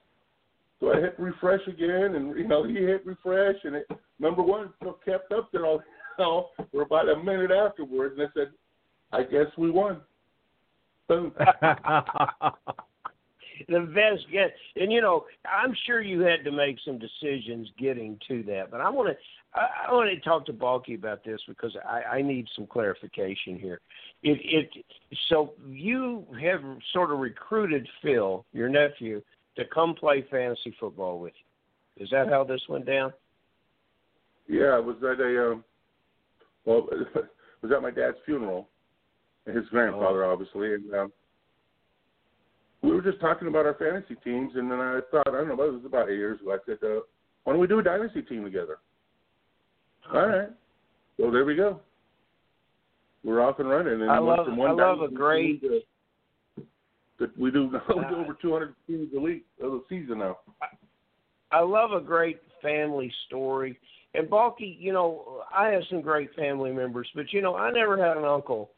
So 0.80 0.92
I 0.92 1.00
hit 1.00 1.16
refresh 1.20 1.62
again, 1.68 2.16
and 2.16 2.36
you 2.36 2.48
know 2.48 2.64
he 2.64 2.74
hit 2.74 3.06
refresh, 3.06 3.56
and 3.64 3.76
it, 3.76 3.88
number 4.20 4.42
one 4.42 4.74
still 4.78 4.98
kept 5.06 5.32
up 5.32 5.52
there 5.52 5.66
all 5.66 5.82
you 6.18 6.26
know, 6.26 6.48
for 6.72 6.82
about 6.82 7.08
a 7.08 7.24
minute 7.24 7.52
afterwards, 7.52 8.16
and 8.18 8.28
I 8.28 8.32
said, 8.34 8.52
"I 9.12 9.24
guess 9.24 9.46
we 9.58 9.70
won." 9.70 10.02
Boom. 11.08 11.34
the 13.68 13.80
best 13.82 14.30
get 14.32 14.54
and 14.76 14.92
you 14.92 15.02
know 15.02 15.26
i'm 15.52 15.76
sure 15.86 16.02
you 16.02 16.22
had 16.22 16.44
to 16.44 16.52
make 16.52 16.78
some 16.86 17.00
decisions 17.00 17.68
getting 17.80 18.18
to 18.28 18.44
that 18.44 18.70
but 18.72 18.82
i 18.82 18.90
want 18.90 19.10
to 19.10 19.60
i, 19.60 19.88
I 19.88 19.94
want 19.94 20.10
to 20.10 20.20
talk 20.22 20.46
to 20.48 20.54
balky 20.54 20.96
about 20.96 21.24
this 21.24 21.40
because 21.48 21.76
i 21.88 22.18
i 22.18 22.22
need 22.22 22.48
some 22.56 22.68
clarification 22.68 23.58
here. 23.58 23.82
It 24.24 24.40
it 24.44 24.86
so 25.30 25.54
you 25.68 26.26
have 26.42 26.62
sort 26.94 27.12
of 27.12 27.20
recruited 27.20 27.88
phil 28.02 28.46
your 28.54 28.70
nephew 28.70 29.22
to 29.58 29.64
come 29.74 29.96
play 29.96 30.26
fantasy 30.30 30.76
football 30.80 31.20
with 31.20 31.34
you. 31.98 32.04
Is 32.04 32.10
that 32.12 32.30
how 32.30 32.44
this 32.44 32.62
went 32.70 32.86
down? 32.86 33.14
Yeah 34.48 34.78
it 34.78 34.86
was 34.86 34.98
at 34.98 35.20
a 35.20 35.52
um 35.52 35.64
well 36.66 36.88
it 36.92 37.08
was 37.62 37.72
at 37.76 37.82
my 37.82 37.92
dad's 37.92 38.18
funeral? 38.26 38.70
His 39.46 39.68
grandfather 39.70 40.24
Oh. 40.26 40.34
obviously 40.34 40.76
and 40.76 40.94
um 40.94 41.12
we 42.82 42.92
were 42.92 43.02
just 43.02 43.20
talking 43.20 43.48
about 43.48 43.66
our 43.66 43.76
fantasy 43.76 44.16
teams, 44.24 44.54
and 44.56 44.70
then 44.72 44.80
I 44.80 45.00
thought, 45.12 45.28
I 45.28 45.32
don't 45.32 45.48
know, 45.50 45.64
it 45.64 45.74
was 45.74 45.86
about 45.86 46.10
eight 46.10 46.18
years 46.18 46.40
ago. 46.42 46.54
I 46.54 46.58
said, 46.66 46.78
uh, 46.84 47.02
"Why 47.44 47.54
don't 47.54 47.60
we 47.60 47.68
do 47.68 47.80
a 47.80 47.84
dynasty 47.84 48.22
team 48.22 48.44
together?" 48.44 48.80
All 50.12 50.28
right. 50.28 50.50
So 51.18 51.30
there 51.30 51.46
we 51.46 51.56
go. 51.56 51.80
We're 53.24 53.42
off 53.42 53.60
and 53.60 53.70
running. 53.70 54.02
And 54.02 54.10
I 54.10 54.18
love- 54.18 54.46
from 54.46 54.58
one 54.58 54.72
I 54.72 54.74
love 54.74 55.02
a 55.02 55.08
great- 55.08 55.62
to- 55.62 55.84
that 57.20 57.38
we 57.38 57.52
do, 57.52 57.66
we 57.90 58.02
do 58.10 58.16
Uh, 58.16 58.16
over 58.16 58.34
200 58.34 58.74
teams 58.88 59.14
a 59.14 59.20
week 59.20 59.46
of 59.62 59.72
the 59.74 59.84
season 59.88 60.20
now. 60.20 60.40
I 61.52 61.60
love 61.60 61.92
a 61.92 62.02
great 62.02 62.42
family 62.62 63.14
story. 63.28 63.80
And 64.16 64.30
Balky, 64.30 64.78
you 64.80 64.92
know, 64.92 65.44
I 65.54 65.68
have 65.70 65.84
some 65.86 66.02
great 66.02 66.34
family 66.34 66.72
members, 66.72 67.10
but 67.14 67.32
you 67.32 67.42
know, 67.42 67.56
I 67.56 67.72
never 67.72 67.96
had 67.96 68.18
an 68.18 68.26
uncle 68.26 68.72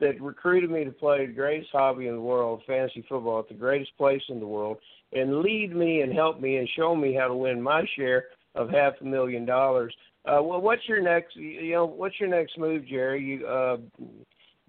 that 0.00 0.20
recruited 0.20 0.70
me 0.70 0.84
to 0.84 0.90
play 0.90 1.26
the 1.26 1.32
greatest 1.32 1.70
hobby 1.72 2.08
in 2.08 2.14
the 2.14 2.20
world, 2.20 2.62
fantasy 2.66 3.04
football, 3.08 3.40
at 3.40 3.48
the 3.48 3.54
greatest 3.54 3.96
place 3.96 4.22
in 4.28 4.40
the 4.40 4.46
world, 4.46 4.78
and 5.12 5.40
lead 5.40 5.74
me 5.74 6.00
and 6.02 6.12
help 6.12 6.40
me 6.40 6.56
and 6.56 6.68
show 6.76 6.94
me 6.94 7.14
how 7.14 7.28
to 7.28 7.34
win 7.34 7.60
my 7.60 7.84
share 7.96 8.26
of 8.54 8.70
half 8.70 8.94
a 9.00 9.04
million 9.04 9.44
dollars. 9.44 9.94
Uh, 10.24 10.42
well, 10.42 10.60
what's 10.60 10.88
your 10.88 11.00
next? 11.00 11.36
You 11.36 11.72
know, 11.72 11.86
what's 11.86 12.18
your 12.20 12.28
next 12.28 12.58
move, 12.58 12.86
Jerry? 12.86 13.22
You 13.22 13.46
uh, 13.46 13.76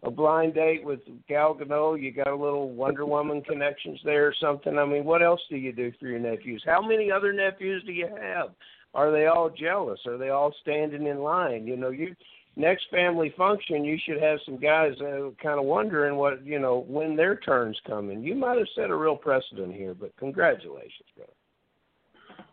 a 0.04 0.12
blind 0.12 0.54
date 0.56 0.84
with 0.84 1.00
Gal 1.28 1.56
Gadot? 1.56 2.02
You 2.02 2.12
got 2.12 2.28
a 2.28 2.36
little 2.36 2.72
Wonder 2.72 3.06
Woman 3.06 3.42
connections 3.42 4.00
there 4.04 4.28
or 4.28 4.34
something? 4.42 4.78
I 4.78 4.86
mean, 4.86 5.04
what 5.04 5.22
else 5.22 5.42
do 5.50 5.58
you 5.58 5.74
do 5.74 5.92
for 6.00 6.08
your 6.08 6.20
nephews? 6.20 6.64
How 6.66 6.82
many 6.82 7.12
other 7.12 7.34
nephews 7.34 7.84
do 7.86 7.92
you 7.92 8.08
have? 8.08 8.52
Are 8.94 9.12
they 9.12 9.28
all 9.28 9.50
jealous? 9.50 10.00
Are 10.06 10.18
they 10.18 10.30
all 10.30 10.54
standing 10.62 11.08
in 11.08 11.20
line? 11.20 11.66
You 11.68 11.78
know, 11.78 11.90
you 11.90 12.16
next 12.56 12.86
family 12.92 13.34
function, 13.38 13.84
you 13.84 13.98
should 14.06 14.22
have 14.22 14.40
some 14.46 14.58
guys 14.58 14.94
uh, 15.02 15.30
kind 15.42 15.60
of 15.60 15.66
wondering 15.66 16.16
what 16.16 16.46
you 16.46 16.60
know 16.60 16.86
when 16.88 17.16
their 17.16 17.36
turn's 17.38 17.80
coming. 17.88 18.24
You 18.24 18.36
might 18.36 18.58
have 18.58 18.68
set 18.76 18.90
a 18.90 18.96
real 18.96 19.16
precedent 19.16 19.74
here, 19.74 19.94
but 19.94 20.16
congratulations, 20.18 21.10
bro. 21.16 21.26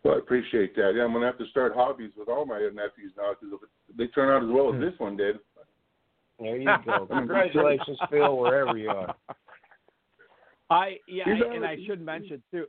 Well, 0.05 0.15
I 0.15 0.19
appreciate 0.19 0.77
that. 0.77 0.93
Yeah, 0.95 1.05
I'm 1.05 1.13
gonna 1.13 1.27
have 1.27 1.39
to 1.39 1.47
start 1.47 1.73
hobbies 1.75 2.13
with 2.17 2.29
all 2.29 2.47
my 2.47 2.59
nephews 2.59 3.13
now 3.17 3.33
because 3.41 3.59
they 3.97 4.07
turn 4.09 4.31
out 4.31 4.45
as 4.49 4.53
well 4.53 4.75
as 4.75 4.81
this 4.81 4.99
one 4.99 5.17
did. 5.17 5.37
There 6.39 6.57
you 6.57 6.69
go. 6.87 7.07
Congratulations, 7.11 7.99
Phil, 8.11 8.37
wherever 8.37 8.77
you 8.77 8.91
are. 8.91 9.15
I 10.71 10.99
yeah, 11.09 11.25
He's 11.25 11.43
and 11.53 11.65
I 11.65 11.77
should 11.87 12.01
mention 12.01 12.43
too. 12.51 12.67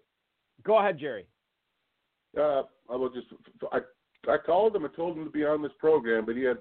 Go 0.64 0.80
ahead, 0.80 1.00
Jerry. 1.00 1.28
Uh, 2.38 2.64
I 2.90 2.96
will 2.96 3.10
just 3.10 3.28
I 3.72 3.80
I 4.28 4.38
called 4.38 4.76
him 4.76 4.86
and 4.86 4.94
told 4.96 5.18
him 5.18 5.26
to 5.26 5.32
be 5.32 5.46
on 5.46 5.62
this 5.62 5.72
program, 5.80 6.26
but 6.26 6.36
he 6.36 6.44
had 6.44 6.58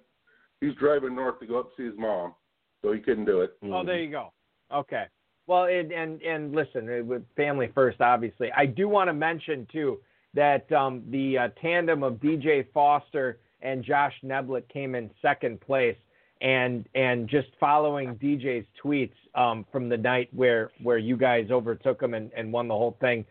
he's 0.60 0.74
driving 0.74 1.14
north 1.14 1.40
to 1.40 1.46
go 1.46 1.60
up 1.60 1.70
to 1.70 1.82
see 1.82 1.86
his 1.88 1.98
mom, 1.98 2.34
so 2.82 2.92
he 2.92 3.00
couldn't 3.00 3.24
do 3.24 3.40
it. 3.40 3.56
Oh, 3.62 3.84
there 3.84 4.00
you 4.00 4.10
go. 4.10 4.32
Okay. 4.72 5.04
Well, 5.46 5.64
and 5.64 5.92
and 5.92 6.20
and 6.22 6.54
listen, 6.54 6.88
uh, 6.88 7.04
with 7.04 7.22
family 7.36 7.70
first, 7.74 8.00
obviously. 8.00 8.50
I 8.52 8.66
do 8.66 8.88
want 8.88 9.08
to 9.08 9.14
mention 9.14 9.66
too 9.72 9.98
that 10.34 10.70
um, 10.72 11.02
the 11.10 11.38
uh, 11.38 11.48
tandem 11.60 12.02
of 12.02 12.14
DJ 12.14 12.66
Foster 12.74 13.38
and 13.62 13.82
Josh 13.82 14.12
Neblett 14.22 14.68
came 14.68 14.94
in 14.94 15.10
second 15.22 15.60
place, 15.60 15.96
and 16.42 16.86
and 16.94 17.28
just 17.28 17.48
following 17.58 18.14
DJ's 18.16 18.66
tweets 18.84 19.14
um, 19.34 19.64
from 19.72 19.88
the 19.88 19.96
night 19.96 20.28
where 20.34 20.70
where 20.82 20.98
you 20.98 21.16
guys 21.16 21.50
overtook 21.50 22.02
him 22.02 22.12
and, 22.12 22.30
and 22.36 22.52
won 22.52 22.68
the 22.68 22.74
whole 22.74 22.96
thing, 23.00 23.24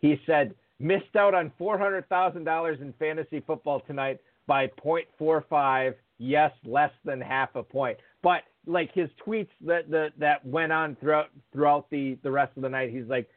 he 0.00 0.20
said 0.26 0.54
missed 0.78 1.16
out 1.16 1.34
on 1.34 1.50
four 1.58 1.76
hundred 1.76 2.08
thousand 2.08 2.44
dollars 2.44 2.78
in 2.80 2.92
fantasy 3.00 3.40
football 3.40 3.80
tonight 3.80 4.20
by 4.46 4.66
0.45. 4.84 5.94
Yes, 6.24 6.52
less 6.64 6.92
than 7.04 7.20
half 7.20 7.54
a 7.54 7.62
point. 7.62 7.98
But 8.22 8.42
like 8.66 8.92
his 8.94 9.10
tweets 9.24 9.50
that 9.66 9.90
that 9.90 10.12
that 10.18 10.44
went 10.46 10.72
on 10.72 10.96
throughout 10.96 11.28
throughout 11.52 11.90
the 11.90 12.16
the 12.22 12.30
rest 12.30 12.56
of 12.56 12.62
the 12.62 12.68
night, 12.68 12.90
he's 12.90 13.06
like, 13.06 13.28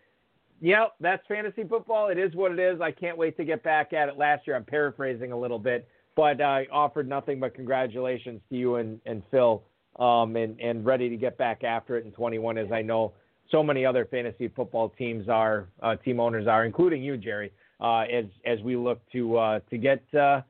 "Yep, 0.62 0.93
that's 1.02 1.26
fantasy 1.28 1.65
football. 1.65 2.08
It 2.08 2.17
is 2.17 2.34
what 2.34 2.52
it 2.52 2.60
is. 2.60 2.80
I 2.80 2.91
can't 2.91 3.17
wait 3.17 3.36
to 3.38 3.43
get 3.43 3.62
back 3.62 3.91
at 3.91 4.08
it." 4.08 4.17
Last 4.17 4.47
year, 4.47 4.56
I'm 4.56 4.63
paraphrasing 4.63 5.34
a 5.34 5.38
little 5.38 5.60
bit, 5.60 5.88
but 6.15 6.39
I 6.39 6.67
offered 6.71 7.10
nothing 7.10 7.41
but 7.41 7.54
congratulations 7.54 8.39
to 8.50 8.56
you 8.56 8.76
and 8.76 9.02
and 9.06 9.21
Phil, 9.32 9.62
um, 10.00 10.38
and 10.38 10.60
and 10.62 10.86
ready 10.86 11.10
to 11.10 11.17
get 11.17 11.38
back 11.38 11.65
after 11.65 11.97
it 11.97 12.06
in 12.06 12.12
21, 12.13 12.58
as 12.58 12.71
I 12.71 12.82
know 12.82 13.12
so 13.52 13.63
many 13.63 13.86
other 13.86 14.06
fantasy 14.06 14.47
football 14.47 14.89
teams 14.89 15.30
are, 15.30 15.67
uh, 15.82 15.95
team 15.95 16.19
owners 16.19 16.47
are, 16.47 16.65
including 16.65 17.04
you, 17.04 17.17
Jerry, 17.17 17.52
uh, 17.80 18.02
as 18.02 18.26
as 18.45 18.62
we 18.62 18.76
look 18.76 19.00
to 19.12 19.38
uh, 19.38 19.60
to 19.69 19.78
get 19.78 20.02
uh, 20.13 20.41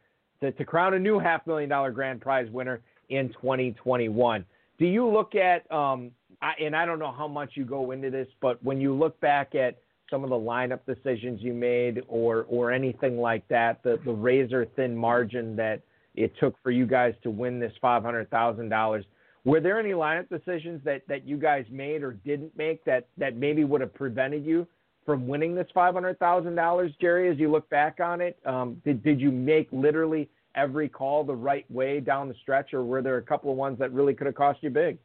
to, 0.41 0.51
to 0.51 0.65
crown 0.65 0.93
a 0.93 0.99
new 0.99 1.19
half 1.19 1.45
million 1.47 1.69
dollar 1.69 1.91
grand 1.91 2.21
prize 2.21 2.49
winner 2.51 2.81
in 3.09 3.29
2021. 3.29 4.45
Do 4.79 4.85
you 4.85 5.07
look 5.07 5.35
at, 5.35 5.69
um, 5.71 6.11
I, 6.41 6.53
and 6.61 6.75
I 6.75 6.85
don't 6.85 6.99
know 6.99 7.11
how 7.11 7.27
much 7.27 7.51
you 7.55 7.65
go 7.65 7.91
into 7.91 8.09
this, 8.09 8.27
but 8.41 8.63
when 8.63 8.79
you 8.79 8.93
look 8.93 9.19
back 9.19 9.55
at 9.55 9.77
some 10.09 10.23
of 10.23 10.29
the 10.29 10.35
lineup 10.35 10.79
decisions 10.85 11.41
you 11.41 11.53
made, 11.53 12.01
or 12.07 12.45
or 12.47 12.71
anything 12.71 13.17
like 13.19 13.47
that, 13.49 13.83
the 13.83 13.99
the 14.05 14.11
razor 14.11 14.65
thin 14.75 14.95
margin 14.95 15.55
that 15.57 15.81
it 16.15 16.33
took 16.39 16.55
for 16.63 16.71
you 16.71 16.85
guys 16.85 17.13
to 17.23 17.29
win 17.29 17.59
this 17.59 17.73
five 17.81 18.03
hundred 18.03 18.29
thousand 18.29 18.69
dollars. 18.69 19.05
Were 19.47 19.61
there 19.61 19.79
any 19.79 19.91
lineup 19.91 20.27
decisions 20.27 20.81
that, 20.83 21.03
that 21.07 21.25
you 21.25 21.37
guys 21.37 21.65
made 21.71 22.03
or 22.03 22.11
didn't 22.25 22.51
make 22.57 22.83
that, 22.83 23.07
that 23.17 23.37
maybe 23.37 23.63
would 23.63 23.79
have 23.79 23.93
prevented 23.93 24.45
you 24.45 24.67
from 25.07 25.25
winning 25.25 25.55
this 25.55 25.67
five 25.73 25.95
hundred 25.95 26.19
thousand 26.19 26.53
dollars, 26.55 26.91
Jerry? 26.99 27.31
As 27.31 27.39
you 27.39 27.49
look 27.49 27.67
back 27.69 27.99
on 27.99 28.19
it, 28.21 28.37
um, 28.45 28.79
did 28.85 29.01
did 29.01 29.19
you 29.21 29.31
make 29.31 29.69
literally 29.71 30.29
every 30.53 30.89
call 30.89 31.23
the 31.23 31.33
right 31.33 31.65
way 31.71 32.01
down 32.01 32.27
the 32.27 32.35
stretch, 32.41 32.73
or 32.73 32.83
were 32.83 33.01
there 33.01 33.17
a 33.17 33.21
couple 33.21 33.49
of 33.49 33.57
ones 33.57 33.79
that 33.79 33.91
really 33.93 34.13
could 34.13 34.27
have 34.27 34.35
cost 34.35 34.59
you 34.61 34.69
big? 34.69 34.97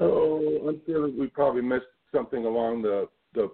Oh, 0.00 0.66
I'm 0.66 0.80
feeling 0.86 1.16
we 1.18 1.26
probably 1.26 1.60
missed 1.60 1.84
something 2.12 2.46
along 2.46 2.80
the 2.80 3.08
the 3.34 3.50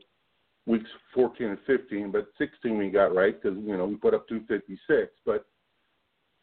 weeks 0.66 0.88
14 1.12 1.48
and 1.48 1.58
15, 1.66 2.12
but 2.12 2.28
16 2.38 2.78
we 2.78 2.90
got 2.90 3.12
right 3.12 3.42
because 3.42 3.58
you 3.66 3.76
know 3.76 3.86
we 3.86 3.96
put 3.96 4.14
up 4.14 4.28
256. 4.28 5.10
But 5.26 5.46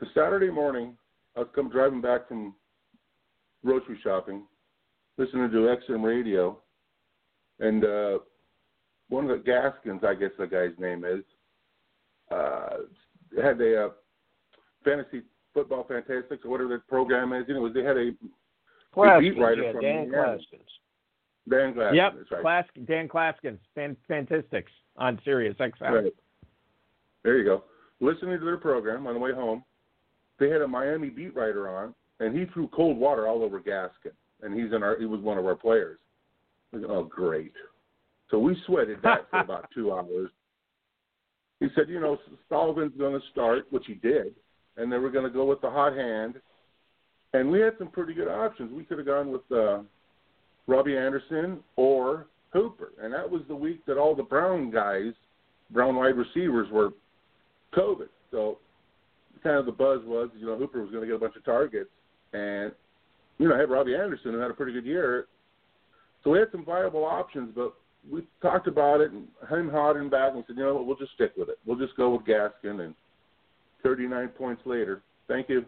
the 0.01 0.07
Saturday 0.13 0.49
morning, 0.49 0.97
I 1.37 1.39
was 1.39 1.47
come 1.55 1.69
driving 1.69 2.01
back 2.01 2.27
from 2.27 2.55
grocery 3.63 3.99
shopping, 4.03 4.43
listening 5.17 5.49
to 5.49 5.77
XM 5.89 6.03
radio, 6.03 6.59
and 7.59 7.83
uh, 7.83 8.19
one 9.09 9.29
of 9.29 9.37
the 9.37 9.43
Gaskins, 9.43 10.03
I 10.03 10.13
guess 10.13 10.31
the 10.37 10.47
guy's 10.47 10.77
name 10.79 11.05
is, 11.05 11.23
uh, 12.31 12.77
had 13.41 13.59
a 13.61 13.85
uh, 13.85 13.89
fantasy 14.83 15.21
football 15.53 15.85
fantastics 15.87 16.43
or 16.45 16.51
whatever 16.51 16.69
the 16.69 16.83
program 16.87 17.33
is. 17.33 17.45
You 17.47 17.55
know, 17.55 17.71
they 17.71 17.83
had 17.83 17.97
a 17.97 18.11
Claskins, 18.95 19.21
beat 19.21 19.41
writer 19.41 19.63
yeah, 19.63 19.71
from 19.71 19.81
Dan. 19.81 20.11
Claskins. 20.11 20.67
Dan 21.49 21.73
Glass. 21.73 21.93
yep, 21.95 22.13
right. 22.31 22.41
Class, 22.41 22.65
Dan 22.85 23.07
Claskins, 23.07 23.59
fan, 23.73 23.95
Fantastics 24.07 24.71
on 24.97 25.19
Sirius 25.23 25.55
XM. 25.57 25.71
Right. 25.81 26.13
There 27.23 27.37
you 27.37 27.45
go. 27.45 27.63
Listening 27.99 28.37
to 28.39 28.45
their 28.45 28.57
program 28.57 29.07
on 29.07 29.13
the 29.13 29.19
way 29.19 29.33
home, 29.33 29.63
they 30.39 30.49
had 30.49 30.61
a 30.61 30.67
Miami 30.67 31.09
beat 31.09 31.35
writer 31.35 31.69
on, 31.69 31.95
and 32.19 32.37
he 32.37 32.45
threw 32.53 32.67
cold 32.67 32.97
water 32.97 33.27
all 33.27 33.43
over 33.43 33.59
Gaskin, 33.59 34.11
and 34.41 34.53
he's 34.59 34.73
in 34.73 34.83
our. 34.83 34.99
He 34.99 35.05
was 35.05 35.21
one 35.21 35.37
of 35.37 35.45
our 35.45 35.55
players. 35.55 35.99
Oh, 36.73 37.03
great! 37.03 37.53
So 38.29 38.39
we 38.39 38.57
sweated 38.65 38.99
that 39.03 39.29
for 39.29 39.39
about 39.39 39.69
two 39.73 39.91
hours. 39.91 40.29
He 41.59 41.67
said, 41.75 41.89
you 41.89 41.99
know, 41.99 42.17
Sullivan's 42.49 42.93
going 42.97 43.19
to 43.19 43.25
start, 43.31 43.65
which 43.71 43.85
he 43.87 43.95
did, 43.95 44.35
and 44.75 44.91
then 44.91 45.01
we're 45.01 45.09
going 45.09 45.25
to 45.25 45.31
go 45.31 45.45
with 45.45 45.61
the 45.61 45.69
hot 45.69 45.95
hand. 45.95 46.35
And 47.33 47.51
we 47.51 47.59
had 47.59 47.73
some 47.77 47.89
pretty 47.89 48.13
good 48.13 48.27
options. 48.27 48.71
We 48.71 48.83
could 48.83 48.99
have 48.99 49.07
gone 49.07 49.31
with 49.31 49.41
uh, 49.51 49.79
Robbie 50.67 50.97
Anderson 50.97 51.59
or 51.75 52.27
Hooper, 52.53 52.91
and 53.01 53.13
that 53.13 53.29
was 53.29 53.41
the 53.47 53.55
week 53.55 53.85
that 53.85 53.97
all 53.97 54.15
the 54.15 54.23
Brown 54.23 54.71
guys, 54.71 55.13
Brown 55.71 55.95
wide 55.95 56.15
receivers, 56.15 56.69
were 56.71 56.91
COVID. 57.75 58.09
So 58.31 58.59
kind 59.43 59.57
of 59.57 59.65
the 59.65 59.71
buzz 59.71 60.01
was, 60.05 60.29
you 60.37 60.45
know, 60.45 60.57
Hooper 60.57 60.81
was 60.81 60.91
going 60.91 61.01
to 61.01 61.07
get 61.07 61.15
a 61.15 61.19
bunch 61.19 61.35
of 61.35 61.43
targets, 61.43 61.89
and 62.33 62.71
you 63.37 63.47
know, 63.47 63.55
I 63.55 63.59
had 63.59 63.69
Robbie 63.69 63.95
Anderson 63.95 64.31
who 64.31 64.39
had 64.39 64.51
a 64.51 64.55
pretty 64.55 64.73
good 64.73 64.85
year. 64.85 65.27
So 66.27 66.31
we 66.31 66.39
had 66.39 66.51
some 66.51 66.65
viable 66.65 67.05
options, 67.05 67.53
but 67.55 67.73
we 68.11 68.21
talked 68.41 68.67
about 68.67 68.99
it, 68.99 69.11
and 69.13 69.29
him 69.49 69.69
hard 69.69 70.11
back, 70.11 70.33
and 70.33 70.43
said, 70.45 70.57
you 70.57 70.63
know 70.65 70.75
what, 70.75 70.85
we'll 70.85 70.97
just 70.97 71.13
stick 71.13 71.31
with 71.37 71.47
it. 71.47 71.57
We'll 71.65 71.77
just 71.77 71.95
go 71.95 72.09
with 72.09 72.23
Gaskin, 72.23 72.83
and 72.83 72.93
39 73.81 74.27
points 74.37 74.61
later. 74.65 75.01
Thank 75.29 75.47
you. 75.47 75.63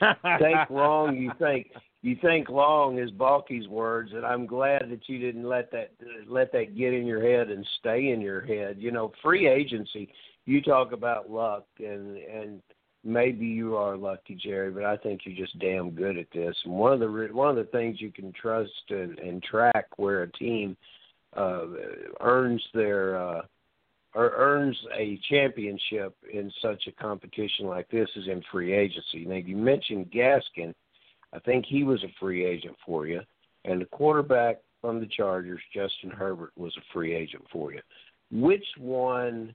think 0.40 0.68
long, 0.68 1.16
you 1.16 1.30
think 1.38 1.68
you 2.02 2.16
think 2.20 2.48
long 2.48 2.98
is 2.98 3.12
Balky's 3.12 3.68
words, 3.68 4.10
and 4.12 4.26
I'm 4.26 4.46
glad 4.46 4.90
that 4.90 5.02
you 5.06 5.20
didn't 5.20 5.48
let 5.48 5.70
that 5.70 5.92
let 6.26 6.50
that 6.50 6.76
get 6.76 6.92
in 6.92 7.06
your 7.06 7.22
head 7.22 7.50
and 7.50 7.64
stay 7.78 8.10
in 8.10 8.20
your 8.20 8.40
head. 8.40 8.78
You 8.80 8.90
know, 8.90 9.12
free 9.22 9.46
agency. 9.46 10.08
You 10.44 10.60
talk 10.60 10.90
about 10.90 11.30
luck, 11.30 11.66
and 11.78 12.16
and 12.16 12.60
maybe 13.04 13.46
you 13.46 13.76
are 13.76 13.96
lucky, 13.96 14.34
Jerry, 14.34 14.70
but 14.70 14.84
I 14.84 14.96
think 14.96 15.20
you're 15.24 15.46
just 15.46 15.58
damn 15.58 15.90
good 15.90 16.16
at 16.16 16.26
this. 16.32 16.56
And 16.64 16.74
one 16.74 16.92
of 16.92 17.00
the 17.00 17.08
re- 17.08 17.30
one 17.30 17.50
of 17.50 17.56
the 17.56 17.70
things 17.70 18.00
you 18.00 18.10
can 18.10 18.32
trust 18.32 18.70
and, 18.90 19.18
and 19.18 19.42
track 19.42 19.86
where 19.96 20.22
a 20.22 20.32
team 20.32 20.76
uh, 21.36 21.66
earns 22.20 22.62
their 22.72 23.16
uh, 23.16 23.42
or 24.14 24.32
earns 24.36 24.78
a 24.96 25.18
championship 25.28 26.16
in 26.32 26.50
such 26.62 26.86
a 26.86 26.92
competition 27.02 27.66
like 27.66 27.88
this 27.90 28.08
is 28.16 28.28
in 28.28 28.42
free 28.50 28.72
agency. 28.72 29.24
Now 29.26 29.36
you 29.36 29.56
mentioned 29.56 30.12
Gaskin. 30.12 30.72
I 31.32 31.40
think 31.40 31.66
he 31.66 31.82
was 31.82 32.02
a 32.04 32.14
free 32.20 32.44
agent 32.46 32.76
for 32.86 33.06
you, 33.06 33.20
and 33.64 33.80
the 33.80 33.86
quarterback 33.86 34.60
from 34.80 35.00
the 35.00 35.06
Chargers, 35.06 35.60
Justin 35.74 36.10
Herbert, 36.10 36.52
was 36.56 36.72
a 36.76 36.92
free 36.92 37.14
agent 37.14 37.44
for 37.50 37.72
you. 37.72 37.80
Which 38.30 38.64
one 38.78 39.54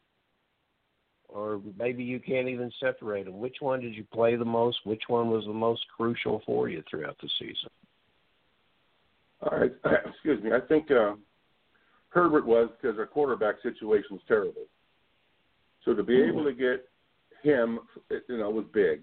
or 1.33 1.61
maybe 1.77 2.03
you 2.03 2.19
can't 2.19 2.47
even 2.47 2.71
separate 2.79 3.25
them. 3.25 3.39
Which 3.39 3.57
one 3.59 3.81
did 3.81 3.95
you 3.95 4.03
play 4.11 4.35
the 4.35 4.45
most? 4.45 4.77
Which 4.83 5.03
one 5.07 5.29
was 5.29 5.45
the 5.45 5.53
most 5.53 5.81
crucial 5.95 6.41
for 6.45 6.69
you 6.69 6.83
throughout 6.89 7.17
the 7.21 7.29
season? 7.39 7.69
All 9.41 9.57
right, 9.57 9.71
excuse 10.05 10.43
me. 10.43 10.51
I 10.51 10.59
think 10.59 10.89
uh, 10.91 11.13
Herbert 12.09 12.45
was 12.45 12.69
because 12.81 12.97
our 12.97 13.05
quarterback 13.05 13.55
situation 13.61 14.09
was 14.11 14.21
terrible. 14.27 14.65
So 15.85 15.93
to 15.93 16.03
be 16.03 16.15
mm 16.15 16.29
able 16.29 16.43
to 16.43 16.53
get 16.53 16.87
him, 17.43 17.79
you 18.27 18.37
know, 18.37 18.49
was 18.49 18.65
big. 18.73 19.01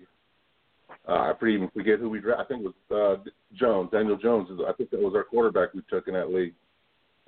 Uh, 1.08 1.32
I 1.32 1.46
even 1.46 1.70
forget 1.74 1.98
who 1.98 2.10
we 2.10 2.20
drafted. 2.20 2.44
I 2.44 2.48
think 2.48 2.66
it 2.66 2.74
was 2.90 3.18
uh, 3.24 3.30
Jones, 3.54 3.90
Daniel 3.92 4.16
Jones. 4.16 4.48
I 4.68 4.72
think 4.72 4.90
that 4.90 5.00
was 5.00 5.14
our 5.14 5.24
quarterback 5.24 5.72
we 5.74 5.82
took 5.88 6.06
in 6.06 6.14
that 6.14 6.32
league. 6.32 6.54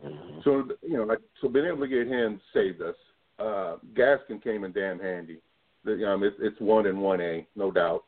Mm-hmm. 0.04 0.40
So 0.44 0.68
you 0.82 0.96
know, 0.96 1.04
like, 1.04 1.18
so 1.40 1.48
being 1.48 1.66
able 1.66 1.80
to 1.80 1.88
get 1.88 2.06
him 2.06 2.40
saved 2.52 2.82
us 2.82 2.94
uh, 3.38 3.76
Gaskin 3.94 4.42
came 4.42 4.64
in 4.64 4.72
damn 4.72 4.98
handy. 4.98 5.40
Um, 5.86 6.22
it's, 6.22 6.36
it's 6.40 6.60
one 6.60 6.86
and 6.86 7.00
one 7.00 7.20
A, 7.20 7.46
no 7.56 7.70
doubt. 7.70 8.04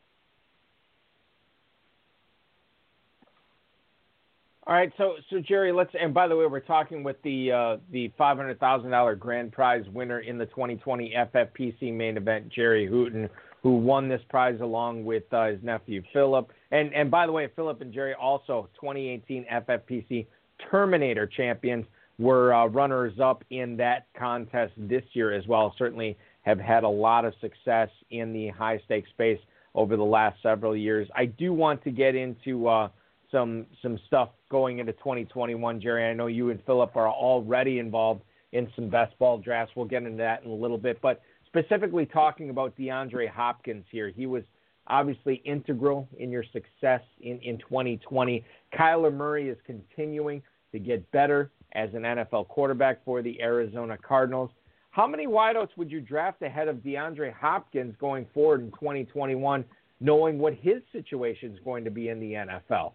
All 4.67 4.75
right, 4.75 4.93
so 4.97 5.15
so 5.29 5.39
Jerry, 5.39 5.71
let's 5.71 5.89
and 5.99 6.13
by 6.13 6.27
the 6.27 6.35
way, 6.35 6.45
we're 6.45 6.59
talking 6.59 7.03
with 7.03 7.21
the 7.23 7.51
uh, 7.51 7.77
the 7.91 8.11
five 8.15 8.37
hundred 8.37 8.59
thousand 8.59 8.91
dollar 8.91 9.15
grand 9.15 9.51
prize 9.51 9.83
winner 9.91 10.19
in 10.19 10.37
the 10.37 10.45
2020 10.45 11.13
FFPC 11.33 11.91
main 11.91 12.15
event, 12.15 12.47
Jerry 12.49 12.87
Hooton, 12.87 13.27
who 13.63 13.77
won 13.77 14.07
this 14.07 14.21
prize 14.29 14.59
along 14.61 15.03
with 15.03 15.23
uh, 15.33 15.47
his 15.47 15.63
nephew 15.63 16.03
Philip. 16.13 16.51
And 16.69 16.93
and 16.93 17.09
by 17.09 17.25
the 17.25 17.31
way, 17.31 17.49
Philip 17.55 17.81
and 17.81 17.91
Jerry 17.91 18.13
also 18.13 18.69
2018 18.79 19.45
FFPC 19.51 20.27
Terminator 20.69 21.25
champions 21.25 21.85
were 22.21 22.53
uh, 22.53 22.67
runners 22.67 23.19
up 23.19 23.43
in 23.49 23.75
that 23.77 24.05
contest 24.17 24.73
this 24.77 25.03
year 25.13 25.33
as 25.33 25.47
well. 25.47 25.73
Certainly 25.77 26.17
have 26.43 26.59
had 26.59 26.83
a 26.83 26.89
lot 26.89 27.25
of 27.25 27.33
success 27.41 27.89
in 28.11 28.31
the 28.31 28.49
high 28.49 28.79
stakes 28.85 29.09
space 29.09 29.39
over 29.73 29.97
the 29.97 30.03
last 30.03 30.37
several 30.43 30.75
years. 30.75 31.07
I 31.15 31.25
do 31.25 31.51
want 31.51 31.83
to 31.83 31.91
get 31.91 32.15
into 32.15 32.67
uh, 32.67 32.89
some 33.31 33.65
some 33.81 33.99
stuff 34.07 34.29
going 34.49 34.79
into 34.79 34.93
2021, 34.93 35.81
Jerry. 35.81 36.09
I 36.09 36.13
know 36.13 36.27
you 36.27 36.51
and 36.51 36.59
Philip 36.65 36.95
are 36.95 37.09
already 37.09 37.79
involved 37.79 38.21
in 38.51 38.67
some 38.75 38.89
best 38.89 39.17
ball 39.17 39.39
drafts. 39.39 39.73
We'll 39.75 39.85
get 39.85 40.03
into 40.03 40.17
that 40.17 40.43
in 40.43 40.51
a 40.51 40.53
little 40.53 40.77
bit, 40.77 41.01
but 41.01 41.21
specifically 41.47 42.05
talking 42.05 42.49
about 42.49 42.77
DeAndre 42.77 43.29
Hopkins 43.29 43.85
here, 43.89 44.09
he 44.09 44.25
was 44.25 44.43
obviously 44.87 45.41
integral 45.45 46.07
in 46.19 46.29
your 46.31 46.43
success 46.51 47.01
in, 47.21 47.39
in 47.39 47.57
2020. 47.59 48.43
Kyler 48.77 49.13
Murray 49.13 49.49
is 49.49 49.57
continuing 49.65 50.41
to 50.71 50.79
get 50.79 51.09
better 51.11 51.51
as 51.73 51.89
an 51.93 52.01
NFL 52.01 52.47
quarterback 52.47 53.03
for 53.05 53.21
the 53.21 53.41
Arizona 53.41 53.97
Cardinals. 53.97 54.49
How 54.91 55.07
many 55.07 55.25
wideouts 55.25 55.69
would 55.77 55.89
you 55.89 56.01
draft 56.01 56.41
ahead 56.41 56.67
of 56.67 56.77
DeAndre 56.77 57.33
Hopkins 57.33 57.95
going 57.99 58.25
forward 58.33 58.61
in 58.61 58.71
2021, 58.71 59.63
knowing 60.01 60.37
what 60.37 60.53
his 60.55 60.81
situation 60.91 61.53
is 61.53 61.59
going 61.63 61.85
to 61.85 61.91
be 61.91 62.09
in 62.09 62.19
the 62.19 62.33
NFL? 62.33 62.91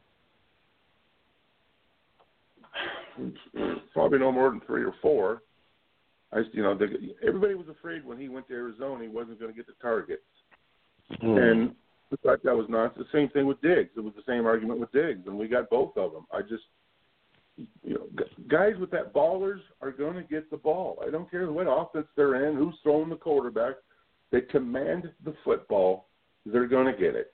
Probably 3.94 4.18
no 4.18 4.30
more 4.30 4.50
than 4.50 4.60
three 4.66 4.84
or 4.84 4.94
four. 5.00 5.42
I, 6.32 6.40
you 6.52 6.62
know, 6.62 6.76
the, 6.76 7.14
everybody 7.26 7.54
was 7.54 7.68
afraid 7.68 8.04
when 8.04 8.18
he 8.18 8.28
went 8.28 8.46
to 8.48 8.54
Arizona 8.54 9.02
he 9.02 9.08
wasn't 9.08 9.40
going 9.40 9.50
to 9.50 9.56
get 9.56 9.66
the 9.66 9.72
targets, 9.80 10.22
mm. 11.22 11.50
and 11.50 11.74
the 12.10 12.18
fact 12.18 12.44
that 12.44 12.54
was 12.54 12.66
not 12.68 12.96
the 12.96 13.06
same 13.12 13.28
thing 13.30 13.46
with 13.46 13.60
Diggs. 13.62 13.90
It 13.96 14.00
was 14.00 14.12
the 14.14 14.30
same 14.30 14.44
argument 14.44 14.80
with 14.80 14.92
Diggs, 14.92 15.26
and 15.26 15.38
we 15.38 15.48
got 15.48 15.70
both 15.70 15.96
of 15.96 16.12
them. 16.12 16.26
I 16.32 16.42
just 16.42 16.64
you 17.56 17.94
know, 17.94 18.06
guys 18.48 18.74
with 18.78 18.90
that 18.90 19.14
ballers 19.14 19.60
are 19.80 19.92
going 19.92 20.14
to 20.14 20.22
get 20.22 20.50
the 20.50 20.56
ball. 20.56 21.02
I 21.06 21.10
don't 21.10 21.30
care 21.30 21.50
what 21.50 21.66
offense 21.68 22.06
they're 22.16 22.48
in, 22.48 22.56
who's 22.56 22.74
throwing 22.82 23.08
the 23.08 23.16
quarterback. 23.16 23.76
They 24.30 24.42
command 24.42 25.10
the 25.24 25.34
football. 25.44 26.08
They're 26.44 26.66
going 26.66 26.92
to 26.92 26.98
get 26.98 27.14
it. 27.14 27.32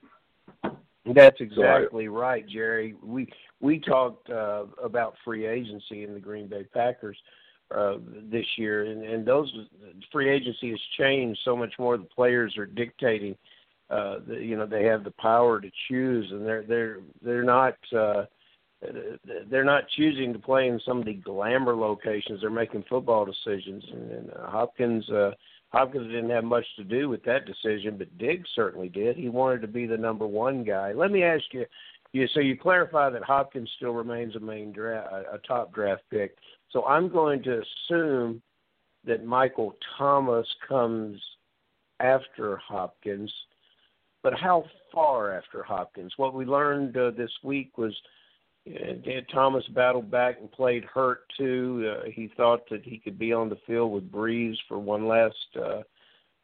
That's 1.04 1.40
exactly 1.40 2.06
so 2.06 2.12
I, 2.12 2.18
right, 2.18 2.48
Jerry. 2.48 2.94
We 3.02 3.28
we 3.60 3.80
talked 3.80 4.30
uh, 4.30 4.66
about 4.82 5.16
free 5.24 5.46
agency 5.46 6.04
in 6.04 6.14
the 6.14 6.20
Green 6.20 6.46
Bay 6.46 6.64
Packers 6.72 7.16
uh, 7.74 7.94
this 8.30 8.46
year, 8.56 8.84
and, 8.84 9.02
and 9.02 9.26
those 9.26 9.52
free 10.12 10.30
agency 10.30 10.70
has 10.70 10.80
changed 10.98 11.40
so 11.44 11.56
much 11.56 11.72
more. 11.78 11.96
The 11.96 12.04
players 12.04 12.56
are 12.56 12.66
dictating. 12.66 13.36
Uh, 13.90 14.18
the, 14.26 14.36
you 14.36 14.56
know, 14.56 14.64
they 14.64 14.84
have 14.84 15.02
the 15.02 15.12
power 15.12 15.60
to 15.60 15.70
choose, 15.88 16.30
and 16.30 16.46
they're 16.46 16.62
they're 16.62 16.98
they're 17.20 17.44
not. 17.44 17.76
Uh, 17.94 18.24
they're 19.48 19.64
not 19.64 19.84
choosing 19.96 20.32
to 20.32 20.38
play 20.38 20.68
in 20.68 20.80
some 20.86 20.98
of 20.98 21.04
the 21.04 21.14
glamour 21.14 21.74
locations. 21.74 22.40
They're 22.40 22.50
making 22.50 22.84
football 22.88 23.24
decisions, 23.24 23.84
and, 23.92 24.10
and 24.10 24.30
uh, 24.30 24.50
Hopkins 24.50 25.08
uh, 25.10 25.32
Hopkins 25.72 26.08
didn't 26.08 26.30
have 26.30 26.44
much 26.44 26.66
to 26.76 26.84
do 26.84 27.08
with 27.08 27.24
that 27.24 27.46
decision, 27.46 27.96
but 27.96 28.18
Diggs 28.18 28.48
certainly 28.54 28.88
did. 28.88 29.16
He 29.16 29.28
wanted 29.28 29.62
to 29.62 29.68
be 29.68 29.86
the 29.86 29.96
number 29.96 30.26
one 30.26 30.64
guy. 30.64 30.92
Let 30.92 31.10
me 31.10 31.22
ask 31.22 31.44
you, 31.52 31.64
you 32.12 32.26
so 32.34 32.40
you 32.40 32.58
clarify 32.58 33.08
that 33.08 33.22
Hopkins 33.22 33.70
still 33.76 33.92
remains 33.92 34.36
a 34.36 34.40
main 34.40 34.72
draft, 34.72 35.08
a 35.12 35.38
top 35.46 35.72
draft 35.72 36.02
pick. 36.10 36.36
So 36.70 36.84
I'm 36.84 37.08
going 37.08 37.42
to 37.44 37.62
assume 37.62 38.42
that 39.06 39.24
Michael 39.24 39.74
Thomas 39.96 40.46
comes 40.68 41.20
after 42.00 42.56
Hopkins, 42.58 43.32
but 44.22 44.34
how 44.34 44.64
far 44.92 45.34
after 45.34 45.62
Hopkins? 45.62 46.12
What 46.16 46.34
we 46.34 46.44
learned 46.44 46.96
uh, 46.96 47.12
this 47.16 47.30
week 47.42 47.78
was 47.78 47.94
Dan 48.64 49.26
Thomas 49.32 49.64
battled 49.74 50.10
back 50.10 50.36
and 50.40 50.50
played 50.50 50.84
hurt 50.84 51.22
too. 51.36 51.90
Uh, 51.90 52.10
he 52.12 52.30
thought 52.36 52.68
that 52.70 52.84
he 52.84 52.98
could 52.98 53.18
be 53.18 53.32
on 53.32 53.48
the 53.48 53.58
field 53.66 53.92
with 53.92 54.10
Brees 54.10 54.54
for 54.68 54.78
one 54.78 55.08
last 55.08 55.34
uh, 55.56 55.82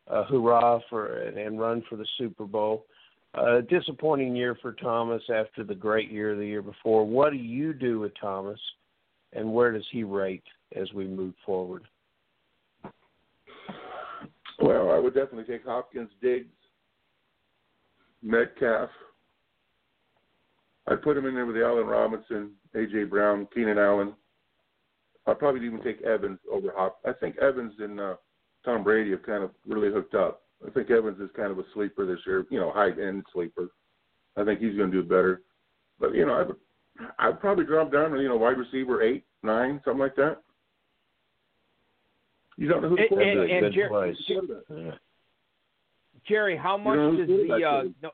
uh, 0.09 0.25
hurrah 0.25 0.81
for 0.91 1.23
and 1.23 1.61
run 1.61 1.83
for 1.89 1.97
the 1.97 2.07
Super 2.17 2.45
Bowl. 2.45 2.87
Uh, 3.35 3.61
disappointing 3.69 4.35
year 4.35 4.57
for 4.61 4.73
Thomas 4.73 5.23
after 5.33 5.63
the 5.63 5.75
great 5.75 6.11
year 6.11 6.35
the 6.35 6.47
year 6.47 6.63
before. 6.63 7.07
What 7.07 7.31
do 7.31 7.37
you 7.37 7.73
do 7.73 8.01
with 8.01 8.13
Thomas, 8.21 8.59
and 9.33 9.53
where 9.53 9.71
does 9.71 9.87
he 9.93 10.03
rate 10.03 10.45
as 10.75 10.93
we 10.93 11.07
move 11.07 11.35
forward? 11.47 11.85
Well, 14.61 14.91
I 14.91 14.99
would 14.99 15.15
definitely 15.15 15.45
take 15.45 15.65
Hopkins, 15.65 16.11
Diggs, 16.21 16.49
Metcalf, 18.23 18.91
I'd 20.91 21.03
put 21.03 21.17
him 21.17 21.27
in 21.27 21.35
there 21.35 21.47
with 21.47 21.57
the 21.57 21.65
Allen 21.65 21.87
Robinson, 21.87 22.53
A.J. 22.75 23.05
Brown, 23.05 23.47
Keenan 23.55 23.79
Allen. 23.79 24.15
I'd 25.27 25.39
probably 25.39 25.67
even 25.67 25.83
take 25.83 26.01
Evans 26.03 26.39
over 26.51 26.73
Hop. 26.75 26.99
I 27.07 27.13
think 27.13 27.37
Evans 27.39 27.75
and 27.79 28.01
uh, 28.01 28.15
Tom 28.65 28.83
Brady 28.83 29.11
have 29.11 29.23
kind 29.23 29.45
of 29.45 29.51
really 29.67 29.93
hooked 29.93 30.15
up. 30.15 30.43
I 30.67 30.71
think 30.71 30.91
Evans 30.91 31.21
is 31.21 31.29
kind 31.37 31.53
of 31.53 31.59
a 31.59 31.65
sleeper 31.75 32.07
this 32.07 32.21
year, 32.27 32.47
you 32.51 32.59
know, 32.59 32.73
high 32.73 32.91
end 32.91 33.25
sleeper. 33.33 33.69
I 34.37 34.45
think 34.45 34.61
he's 34.61 34.77
going 34.77 34.91
to 34.91 35.03
do 35.03 35.07
better. 35.07 35.43
But 36.01 36.15
you 36.15 36.25
know, 36.25 36.35
I 36.35 36.43
would, 36.45 36.57
I'd 37.19 37.41
probably 37.41 37.65
drop 37.65 37.93
down 37.93 38.13
to 38.13 38.21
you 38.21 38.29
know 38.29 38.37
wide 38.37 38.57
receiver 38.57 39.03
eight, 39.03 39.25
nine, 39.43 39.81
something 39.85 40.01
like 40.01 40.17
that. 40.17 40.39
You 42.57 42.69
don't 42.69 42.83
know 42.83 42.89
who 42.89 42.97
the 42.97 43.17
and, 43.17 43.41
and, 43.41 43.67
and 43.67 43.75
Jerry, 43.75 44.17
Jerry, 46.27 46.57
how 46.57 46.77
much 46.77 46.97
you 46.97 47.01
know 47.01 47.17
does 47.17 47.29
the 47.29 47.55
uh, 47.55 47.83
no, 48.03 48.11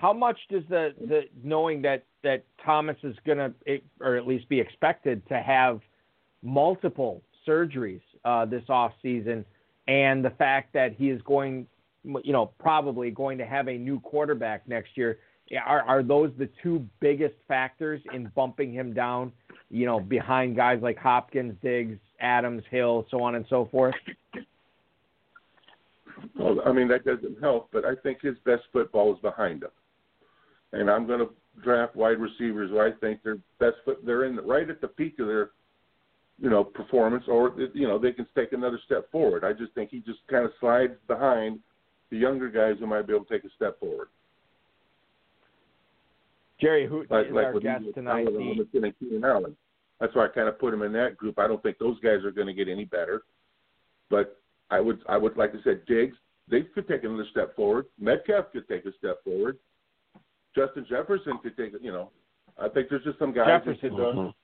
how 0.00 0.12
much 0.12 0.38
does 0.48 0.62
the, 0.68 0.94
the 1.00 1.22
knowing 1.42 1.82
that, 1.82 2.04
that 2.22 2.44
Thomas 2.64 2.96
is 3.02 3.14
going 3.26 3.38
to, 3.38 3.80
or 4.00 4.16
at 4.16 4.26
least 4.26 4.48
be 4.48 4.60
expected 4.60 5.26
to 5.28 5.40
have 5.40 5.80
multiple 6.42 7.22
surgeries 7.46 8.00
uh, 8.24 8.44
this 8.46 8.62
off 8.68 8.92
season, 9.02 9.44
and 9.88 10.24
the 10.24 10.30
fact 10.30 10.72
that 10.72 10.94
he 10.96 11.10
is 11.10 11.20
going, 11.22 11.66
you 12.04 12.32
know, 12.32 12.50
probably 12.58 13.10
going 13.10 13.38
to 13.38 13.46
have 13.46 13.68
a 13.68 13.76
new 13.76 14.00
quarterback 14.00 14.66
next 14.68 14.96
year, 14.96 15.18
are, 15.66 15.82
are 15.82 16.02
those 16.02 16.30
the 16.38 16.48
two 16.62 16.86
biggest 17.00 17.34
factors 17.48 18.00
in 18.14 18.30
bumping 18.34 18.72
him 18.72 18.92
down 18.94 19.32
you 19.70 19.86
know, 19.86 20.00
behind 20.00 20.56
guys 20.56 20.80
like 20.82 20.98
Hopkins, 20.98 21.54
Diggs, 21.62 21.98
Adams, 22.20 22.62
Hill, 22.70 23.06
so 23.10 23.22
on 23.22 23.36
and 23.36 23.46
so 23.48 23.68
forth? 23.70 23.94
Well, 26.38 26.60
I 26.66 26.72
mean 26.72 26.88
that 26.88 27.04
doesn't 27.04 27.40
help, 27.40 27.68
but 27.72 27.84
I 27.84 27.94
think 28.02 28.20
his 28.20 28.36
best 28.44 28.64
football 28.72 29.14
is 29.14 29.20
behind 29.20 29.62
him, 29.62 29.70
and 30.72 30.90
I'm 30.90 31.06
going 31.06 31.20
to 31.20 31.30
draft 31.62 31.96
wide 31.96 32.18
receivers 32.18 32.70
where 32.70 32.86
I 32.86 32.92
think 32.98 33.20
they're 33.22 33.38
best 33.58 33.76
foot. 33.84 34.04
They're 34.04 34.24
in 34.24 34.36
right 34.36 34.68
at 34.68 34.80
the 34.80 34.88
peak 34.88 35.18
of 35.18 35.26
their, 35.26 35.50
you 36.40 36.50
know, 36.50 36.64
performance, 36.64 37.24
or 37.28 37.54
you 37.74 37.86
know 37.86 37.98
they 37.98 38.12
can 38.12 38.26
take 38.34 38.52
another 38.52 38.80
step 38.86 39.10
forward. 39.10 39.44
I 39.44 39.52
just 39.52 39.72
think 39.74 39.90
he 39.90 39.98
just 40.00 40.20
kind 40.30 40.44
of 40.44 40.52
slides 40.60 40.94
behind 41.06 41.58
the 42.10 42.16
younger 42.16 42.48
guys 42.50 42.76
who 42.80 42.86
might 42.86 43.06
be 43.06 43.14
able 43.14 43.24
to 43.24 43.32
take 43.32 43.44
a 43.44 43.54
step 43.56 43.78
forward. 43.78 44.08
Jerry, 46.60 46.86
who 46.86 47.04
like, 47.10 47.26
is 47.26 47.32
like 47.32 47.46
our 47.46 47.60
guest 47.60 47.84
tonight? 47.94 48.26
Allen, 48.26 48.34
The- 48.34 48.48
Robinson, 48.48 48.84
and 48.84 48.98
Keenan 48.98 49.24
Allen. 49.24 49.56
That's 49.98 50.14
why 50.14 50.24
I 50.24 50.28
kind 50.28 50.48
of 50.48 50.58
put 50.58 50.72
him 50.72 50.82
in 50.82 50.92
that 50.92 51.16
group. 51.16 51.38
I 51.38 51.46
don't 51.46 51.62
think 51.62 51.78
those 51.78 51.98
guys 52.00 52.24
are 52.24 52.30
going 52.30 52.46
to 52.46 52.54
get 52.54 52.68
any 52.68 52.86
better, 52.86 53.22
but 54.08 54.40
I 54.70 54.80
would, 54.80 55.00
I 55.08 55.18
would 55.18 55.36
like 55.36 55.50
I 55.50 55.62
said, 55.62 55.82
Diggs. 55.86 56.16
They 56.50 56.62
could 56.62 56.88
take 56.88 57.04
another 57.04 57.26
step 57.30 57.54
forward. 57.54 57.86
Metcalf 57.98 58.46
could 58.52 58.66
take 58.66 58.84
a 58.86 58.92
step 58.98 59.22
forward. 59.24 59.58
Justin 60.54 60.86
Jefferson 60.88 61.38
could 61.42 61.56
take, 61.56 61.72
you 61.80 61.92
know, 61.92 62.10
I 62.58 62.68
think 62.68 62.88
there's 62.90 63.04
just 63.04 63.18
some 63.18 63.32
guys 63.32 63.46
Jefferson. 63.46 63.90
could, 63.90 64.00
uh, 64.00 64.12
Mhm. 64.12 64.34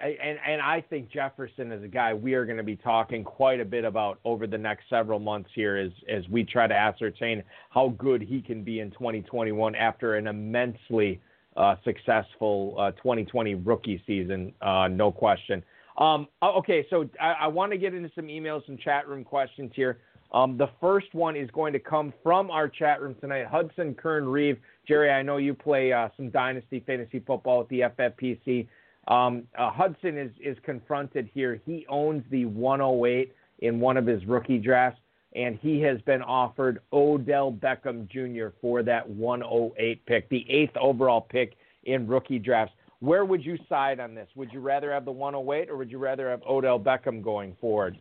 I- 0.00 0.18
and 0.20 0.38
and 0.44 0.60
I 0.60 0.80
think 0.80 1.08
Jefferson 1.10 1.70
is 1.70 1.82
a 1.82 1.88
guy 1.88 2.12
we 2.12 2.34
are 2.34 2.44
going 2.44 2.56
to 2.56 2.64
be 2.64 2.74
talking 2.76 3.22
quite 3.22 3.60
a 3.60 3.64
bit 3.64 3.84
about 3.84 4.18
over 4.24 4.46
the 4.48 4.58
next 4.58 4.88
several 4.88 5.20
months 5.20 5.50
here 5.54 5.76
as 5.76 5.92
as 6.08 6.28
we 6.28 6.42
try 6.44 6.66
to 6.66 6.74
ascertain 6.74 7.44
how 7.70 7.90
good 7.90 8.20
he 8.20 8.42
can 8.42 8.64
be 8.64 8.80
in 8.80 8.90
2021 8.90 9.76
after 9.76 10.16
an 10.16 10.26
immensely 10.26 11.20
uh, 11.56 11.76
successful 11.84 12.74
uh, 12.78 12.90
2020 12.92 13.54
rookie 13.54 14.02
season, 14.06 14.52
uh, 14.60 14.88
no 14.88 15.10
question. 15.10 15.62
Um, 15.96 16.28
okay, 16.42 16.86
so 16.90 17.08
I, 17.18 17.32
I 17.32 17.46
want 17.46 17.72
to 17.72 17.78
get 17.78 17.94
into 17.94 18.10
some 18.14 18.26
emails, 18.26 18.66
some 18.66 18.76
chat 18.76 19.08
room 19.08 19.24
questions 19.24 19.72
here. 19.74 19.98
Um, 20.32 20.56
the 20.56 20.68
first 20.80 21.14
one 21.14 21.36
is 21.36 21.50
going 21.50 21.72
to 21.72 21.78
come 21.78 22.12
from 22.22 22.50
our 22.50 22.68
chat 22.68 23.00
room 23.00 23.14
tonight. 23.20 23.46
Hudson 23.46 23.94
Kern 23.94 24.28
Reeve. 24.28 24.58
Jerry, 24.86 25.10
I 25.10 25.22
know 25.22 25.36
you 25.36 25.54
play 25.54 25.92
uh, 25.92 26.08
some 26.16 26.30
Dynasty 26.30 26.80
Fantasy 26.86 27.20
Football 27.20 27.62
at 27.62 27.68
the 27.68 27.80
FFPC. 27.80 28.66
Um, 29.08 29.44
uh, 29.56 29.70
Hudson 29.70 30.18
is, 30.18 30.32
is 30.40 30.56
confronted 30.64 31.30
here. 31.32 31.60
He 31.64 31.86
owns 31.88 32.24
the 32.30 32.44
108 32.46 33.32
in 33.60 33.80
one 33.80 33.96
of 33.96 34.06
his 34.06 34.24
rookie 34.26 34.58
drafts, 34.58 35.00
and 35.34 35.58
he 35.60 35.80
has 35.82 36.00
been 36.02 36.22
offered 36.22 36.80
Odell 36.92 37.52
Beckham 37.52 38.08
Jr. 38.08 38.48
for 38.60 38.82
that 38.82 39.08
108 39.08 40.06
pick, 40.06 40.28
the 40.28 40.48
eighth 40.50 40.76
overall 40.76 41.20
pick 41.20 41.56
in 41.84 42.06
rookie 42.06 42.38
drafts. 42.38 42.74
Where 43.00 43.24
would 43.24 43.44
you 43.44 43.58
side 43.68 44.00
on 44.00 44.14
this? 44.14 44.28
Would 44.34 44.52
you 44.52 44.60
rather 44.60 44.92
have 44.92 45.04
the 45.04 45.12
108 45.12 45.70
or 45.70 45.76
would 45.76 45.90
you 45.90 45.98
rather 45.98 46.30
have 46.30 46.42
Odell 46.42 46.80
Beckham 46.80 47.22
going 47.22 47.56
forward? 47.60 47.98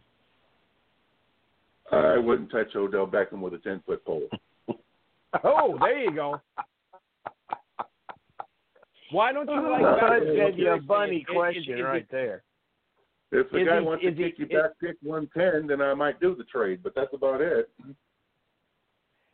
I 1.92 2.18
wouldn't 2.18 2.50
touch 2.52 2.76
Odell 2.76 3.08
Beckham 3.08 3.40
with 3.42 3.54
a 3.54 3.60
ten 3.60 3.82
foot 3.86 4.04
pole. 4.06 4.28
Oh, 5.44 5.78
there 5.82 6.00
you 6.00 6.12
go. 6.16 6.40
Why 9.12 9.32
don't 9.34 9.48
you 9.50 9.56
like 9.70 9.82
Well, 9.82 9.98
Beckham? 9.98 10.10
that's 10.10 10.26
you 10.26 10.32
a 10.32 10.56
Seriously, 10.56 10.86
bunny 10.88 11.16
is- 11.18 11.22
is- 11.22 11.28
question 11.28 11.78
is 11.78 11.84
right 11.84 12.02
it- 12.04 12.08
there. 12.10 12.44
If 13.32 13.50
the 13.52 13.58
Is 13.58 13.68
guy 13.68 13.80
he- 13.80 13.86
wants 13.86 14.04
to 14.04 14.10
is 14.12 14.18
he- 14.18 14.24
kick 14.24 14.40
you 14.40 14.46
is- 14.46 14.52
back, 14.52 14.72
pick 14.80 14.96
one 15.02 15.28
ten, 15.36 15.68
then 15.68 15.82
I 15.82 15.94
might 15.94 16.20
do 16.22 16.36
the 16.36 16.46
trade. 16.46 16.82
But 16.84 16.96
that's 16.96 17.14
about 17.14 17.42
it. 17.42 17.70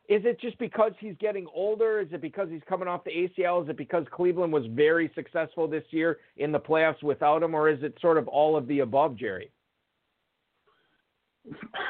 Is 0.09 0.25
it 0.25 0.39
just 0.41 0.57
because 0.57 0.91
he's 0.99 1.15
getting 1.17 1.47
older? 1.53 1.99
Is 1.99 2.11
it 2.11 2.19
because 2.19 2.49
he's 2.49 2.63
coming 2.63 2.87
off 2.87 3.03
the 3.03 3.11
ACL? 3.11 3.61
Is 3.63 3.69
it 3.69 3.77
because 3.77 4.05
Cleveland 4.09 4.51
was 4.51 4.65
very 4.67 5.09
successful 5.13 5.67
this 5.67 5.85
year 5.91 6.19
in 6.37 6.51
the 6.51 6.59
playoffs 6.59 7.01
without 7.03 7.43
him, 7.43 7.53
or 7.53 7.69
is 7.69 7.81
it 7.83 7.97
sort 8.01 8.17
of 8.17 8.27
all 8.27 8.57
of 8.57 8.67
the 8.67 8.79
above, 8.79 9.15
Jerry? 9.15 9.51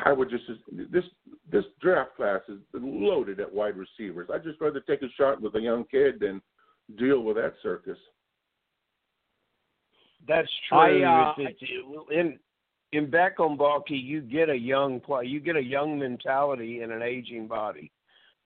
I 0.05 0.13
would 0.13 0.29
just 0.29 0.43
this 0.91 1.03
this 1.51 1.65
draft 1.81 2.15
class 2.15 2.41
is 2.47 2.59
loaded 2.73 3.39
at 3.39 3.53
wide 3.53 3.75
receivers. 3.77 4.29
I'd 4.33 4.43
just 4.43 4.61
rather 4.61 4.79
take 4.79 5.01
a 5.01 5.09
shot 5.17 5.41
with 5.41 5.55
a 5.55 5.59
young 5.59 5.83
kid 5.85 6.19
than 6.21 6.41
deal 6.97 7.21
with 7.21 7.35
that 7.35 7.53
circus. 7.61 7.97
That's 10.27 10.49
true. 10.69 10.77
I, 10.77 11.01
uh, 11.01 11.31
It's- 11.41 11.61
it's- 11.61 12.07
in 12.11 12.39
in 12.93 13.09
Beckham 13.09 13.57
Balky, 13.57 13.97
you 13.97 14.19
get 14.21 14.49
a 14.49 14.57
young 14.57 14.99
play. 14.99 15.25
You 15.25 15.39
get 15.39 15.55
a 15.55 15.63
young 15.63 15.97
mentality 15.97 16.81
in 16.81 16.91
an 16.91 17.01
aging 17.01 17.47
body. 17.47 17.91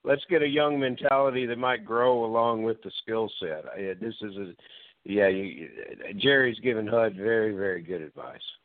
Let's 0.04 0.24
get 0.26 0.44
a 0.44 0.48
young 0.48 0.80
mentality 0.80 1.48
that 1.48 1.58
might 1.58 1.84
grow 1.84 2.26
along 2.26 2.62
with 2.62 2.82
the 2.84 2.92
skill 2.92 3.28
set. 3.40 3.66
I- 3.70 3.94
This 3.94 4.16
is 4.22 4.38
a 4.38 4.56
yeah. 5.04 5.28
You, 5.28 5.70
Jerry's 6.18 6.60
giving 6.60 6.88
Hud 6.88 7.16
very 7.16 7.54
very 7.54 7.82
good 7.82 8.02
advice. 8.02 8.58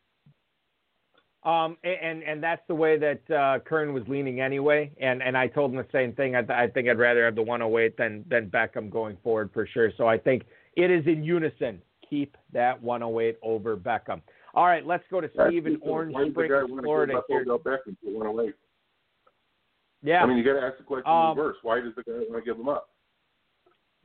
Um, 1.42 1.78
and 1.84 2.22
and 2.22 2.42
that's 2.42 2.60
the 2.68 2.74
way 2.74 2.98
that 2.98 3.30
uh, 3.34 3.60
Kern 3.60 3.94
was 3.94 4.02
leaning 4.08 4.40
anyway. 4.42 4.90
And 5.00 5.22
and 5.22 5.38
I 5.38 5.46
told 5.46 5.70
him 5.70 5.78
the 5.78 5.86
same 5.90 6.12
thing. 6.12 6.36
I, 6.36 6.42
th- 6.42 6.50
I 6.50 6.68
think 6.68 6.88
I'd 6.88 6.98
rather 6.98 7.24
have 7.24 7.34
the 7.34 7.42
108 7.42 7.96
than 7.96 8.24
than 8.28 8.50
Beckham 8.50 8.90
going 8.90 9.16
forward 9.22 9.50
for 9.54 9.66
sure. 9.66 9.90
So 9.96 10.06
I 10.06 10.18
think 10.18 10.44
it 10.76 10.90
is 10.90 11.06
in 11.06 11.24
unison. 11.24 11.80
Keep 12.08 12.36
that 12.52 12.82
108 12.82 13.38
over 13.42 13.76
Beckham. 13.76 14.20
All 14.52 14.66
right, 14.66 14.84
let's 14.84 15.04
go 15.10 15.20
to 15.20 15.30
Steve 15.46 15.66
in 15.66 15.78
Orange 15.80 16.12
Why 16.12 16.24
does 16.24 16.28
the 16.28 16.32
Springs, 16.34 16.50
guy 16.50 16.62
want 16.64 16.76
to 16.76 16.82
Florida. 16.82 17.22
Here. 17.28 17.44
Beckham 17.44 17.96
for 18.04 18.10
one 18.18 18.26
away? 18.26 18.52
Yeah. 20.02 20.22
I 20.22 20.26
mean, 20.26 20.36
you 20.36 20.44
got 20.44 20.58
to 20.60 20.66
ask 20.66 20.76
the 20.76 20.84
question 20.84 21.10
Um, 21.10 21.32
in 21.32 21.38
reverse. 21.38 21.56
Why 21.62 21.80
does 21.80 21.94
the 21.94 22.02
guy 22.02 22.18
want 22.28 22.44
to 22.44 22.50
give 22.50 22.58
him 22.58 22.68
up? 22.68 22.88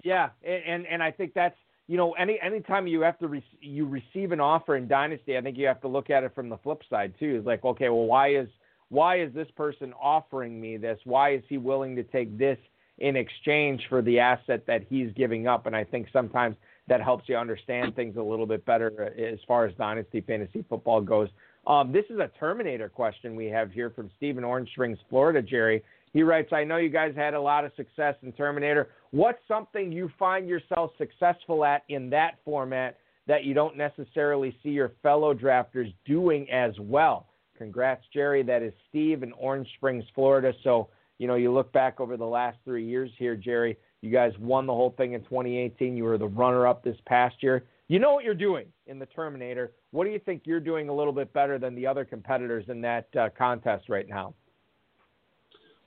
Yeah, 0.04 0.30
and 0.44 0.64
and, 0.66 0.86
and 0.88 1.04
I 1.04 1.12
think 1.12 1.34
that's 1.34 1.58
you 1.88 1.98
know 1.98 2.14
any 2.14 2.40
anytime 2.42 2.88
you 2.88 3.02
have 3.02 3.18
to 3.20 3.28
re- 3.28 3.44
you 3.62 3.86
receive 3.88 4.32
an 4.32 4.40
offer 4.40 4.76
in 4.76 4.88
dynasty, 4.88 5.38
I 5.38 5.42
think 5.42 5.58
you 5.58 5.68
have 5.68 5.82
to 5.82 5.88
look 5.88 6.10
at 6.10 6.24
it 6.24 6.34
from 6.34 6.50
the 6.50 6.58
flip 6.58 6.82
side 6.90 7.14
too. 7.20 7.38
It's 7.38 7.48
like 7.48 7.64
okay, 7.64 7.90
well 7.90 8.06
why 8.06 8.36
is 8.36 8.48
why 8.90 9.20
is 9.20 9.34
this 9.34 9.48
person 9.56 9.94
offering 9.94 10.60
me 10.60 10.78
this? 10.78 11.00
Why 11.04 11.34
is 11.36 11.44
he 11.50 11.58
willing 11.58 11.96
to 11.96 12.04
take 12.04 12.38
this 12.38 12.58
in 12.98 13.16
exchange 13.16 13.82
for 13.90 14.02
the 14.02 14.20
asset 14.20 14.66
that 14.68 14.86
he's 14.90 15.12
giving 15.14 15.48
up? 15.48 15.66
And 15.66 15.76
I 15.76 15.84
think 15.84 16.08
sometimes 16.14 16.56
that 16.88 17.02
helps 17.02 17.28
you 17.28 17.36
understand 17.36 17.96
things 17.96 18.16
a 18.16 18.22
little 18.22 18.46
bit 18.46 18.66
better 18.66 18.92
uh, 19.18 19.22
as 19.22 19.40
far 19.48 19.66
as 19.66 19.74
dynasty 19.76 20.22
fantasy 20.22 20.64
football 20.70 21.02
goes. 21.02 21.30
Um, 21.68 21.92
this 21.92 22.06
is 22.10 22.20
a 22.20 22.30
Terminator 22.40 22.90
question 22.90 23.36
we 23.36 23.48
have 23.48 23.72
here 23.72 23.90
from 23.90 24.12
Stephen 24.18 24.44
Orange 24.44 24.70
Springs, 24.72 25.00
Florida, 25.10 25.42
Jerry. 25.42 25.84
He 26.16 26.24
writes, 26.24 26.54
I 26.54 26.64
know 26.64 26.78
you 26.78 26.88
guys 26.88 27.14
had 27.14 27.34
a 27.34 27.42
lot 27.42 27.66
of 27.66 27.74
success 27.76 28.16
in 28.24 28.32
Terminator. 28.32 28.88
What's 29.12 29.46
something 29.50 29.92
you 29.92 30.10
find 30.18 30.48
yourself 30.48 30.92
successful 30.98 31.66
at 31.66 31.84
in 31.90 32.10
that 32.12 32.40
format 32.46 33.00
that 33.28 33.44
you 33.44 33.54
don't 33.54 33.76
necessarily 33.76 34.58
see 34.64 34.70
your 34.70 34.94
fellow 35.04 35.34
drafters 35.34 35.94
doing 36.06 36.50
as 36.50 36.72
well? 36.80 37.28
Congrats, 37.58 38.06
Jerry. 38.14 38.44
That 38.44 38.64
is 38.64 38.72
Steve 38.88 39.24
in 39.24 39.34
Orange 39.34 39.68
Springs, 39.76 40.06
Florida. 40.16 40.54
So, 40.64 40.88
you 41.18 41.28
know, 41.28 41.36
you 41.36 41.52
look 41.52 41.74
back 41.74 42.00
over 42.00 42.16
the 42.16 42.24
last 42.24 42.60
three 42.64 42.88
years 42.88 43.12
here, 43.18 43.36
Jerry, 43.36 43.78
you 44.00 44.10
guys 44.10 44.32
won 44.40 44.66
the 44.66 44.74
whole 44.74 44.96
thing 44.96 45.16
in 45.16 45.24
2018. 45.24 45.98
You 45.98 46.06
were 46.06 46.18
the 46.18 46.28
runner 46.28 46.66
up 46.66 46.82
this 46.82 46.98
past 47.06 47.36
year. 47.42 47.66
You 47.90 48.00
know 48.00 48.14
what 48.14 48.24
you're 48.24 48.34
doing 48.36 48.68
in 48.88 49.00
the 49.00 49.06
Terminator. 49.08 49.74
What 49.92 50.06
do 50.06 50.12
you 50.12 50.20
think 50.20 50.44
you're 50.46 50.62
doing 50.62 50.88
a 50.88 50.96
little 50.96 51.12
bit 51.12 51.34
better 51.34 51.60
than 51.60 51.76
the 51.76 51.86
other 51.86 52.06
competitors 52.06 52.64
in 52.70 52.80
that 52.84 53.10
uh, 53.20 53.28
contest 53.38 53.90
right 53.90 54.08
now? 54.08 54.34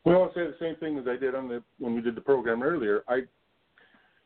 Well, 0.08 0.22
I'll 0.22 0.32
say 0.32 0.46
the 0.46 0.56
same 0.58 0.76
thing 0.76 0.96
as 0.96 1.04
I 1.06 1.16
did 1.16 1.34
on 1.34 1.48
the 1.48 1.62
when 1.78 1.94
we 1.94 2.00
did 2.00 2.14
the 2.14 2.22
program 2.22 2.62
earlier. 2.62 3.02
I 3.08 3.22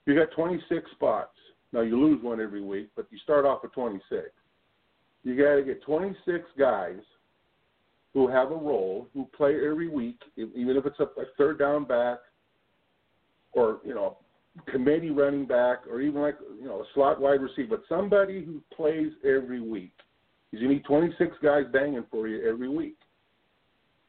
you 0.07 0.15
got 0.15 0.31
26 0.31 0.91
spots. 0.93 1.37
Now 1.73 1.81
you 1.81 2.01
lose 2.01 2.23
one 2.23 2.41
every 2.41 2.63
week, 2.63 2.91
but 2.95 3.07
you 3.11 3.19
start 3.19 3.45
off 3.45 3.63
with 3.65 3.73
26. 3.73 4.29
You 5.25 5.37
got 5.37 5.57
to 5.57 5.63
get 5.65 5.83
26 5.83 6.45
guys 6.57 7.01
who 8.15 8.29
have 8.29 8.53
a 8.53 8.55
role, 8.55 9.09
who 9.13 9.27
play 9.37 9.57
every 9.57 9.89
week, 9.89 10.21
even 10.37 10.77
if 10.77 10.87
it's 10.87 11.01
a, 11.01 11.05
a 11.05 11.25
third 11.37 11.59
down 11.59 11.85
back, 11.85 12.19
or 13.53 13.81
you 13.85 13.95
know, 13.95 14.19
committee 14.71 15.11
running 15.11 15.47
back, 15.47 15.79
or 15.91 16.01
even 16.01 16.23
like 16.23 16.37
you 16.61 16.67
know 16.67 16.83
a 16.83 16.85
slot 16.95 17.21
wide 17.21 17.41
receiver, 17.41 17.77
but 17.77 17.83
somebody 17.89 18.45
who 18.45 18.63
plays 18.77 19.11
every 19.25 19.61
week. 19.61 19.95
Because 20.51 20.63
you 20.63 20.69
need 20.69 20.85
26 20.85 21.37
guys 21.43 21.65
banging 21.73 22.05
for 22.09 22.29
you 22.29 22.49
every 22.49 22.69
week 22.69 22.99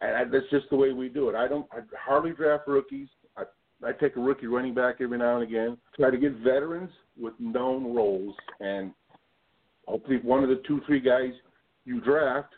and 0.03 0.15
I, 0.15 0.23
that's 0.25 0.49
just 0.51 0.69
the 0.69 0.75
way 0.75 0.91
we 0.91 1.09
do 1.09 1.29
it. 1.29 1.35
I 1.35 1.47
don't. 1.47 1.65
I 1.71 1.79
hardly 1.97 2.31
draft 2.31 2.67
rookies. 2.67 3.07
I, 3.37 3.43
I 3.85 3.91
take 3.93 4.15
a 4.15 4.19
rookie 4.19 4.47
running 4.47 4.73
back 4.73 4.95
every 5.01 5.17
now 5.17 5.35
and 5.39 5.43
again. 5.43 5.77
Try 5.95 6.11
to 6.11 6.17
get 6.17 6.33
veterans 6.37 6.91
with 7.19 7.33
known 7.39 7.95
roles, 7.95 8.35
and 8.59 8.91
hopefully 9.87 10.19
one 10.21 10.43
of 10.43 10.49
the 10.49 10.61
two, 10.67 10.81
three 10.85 10.99
guys 10.99 11.31
you 11.85 12.01
draft 12.01 12.53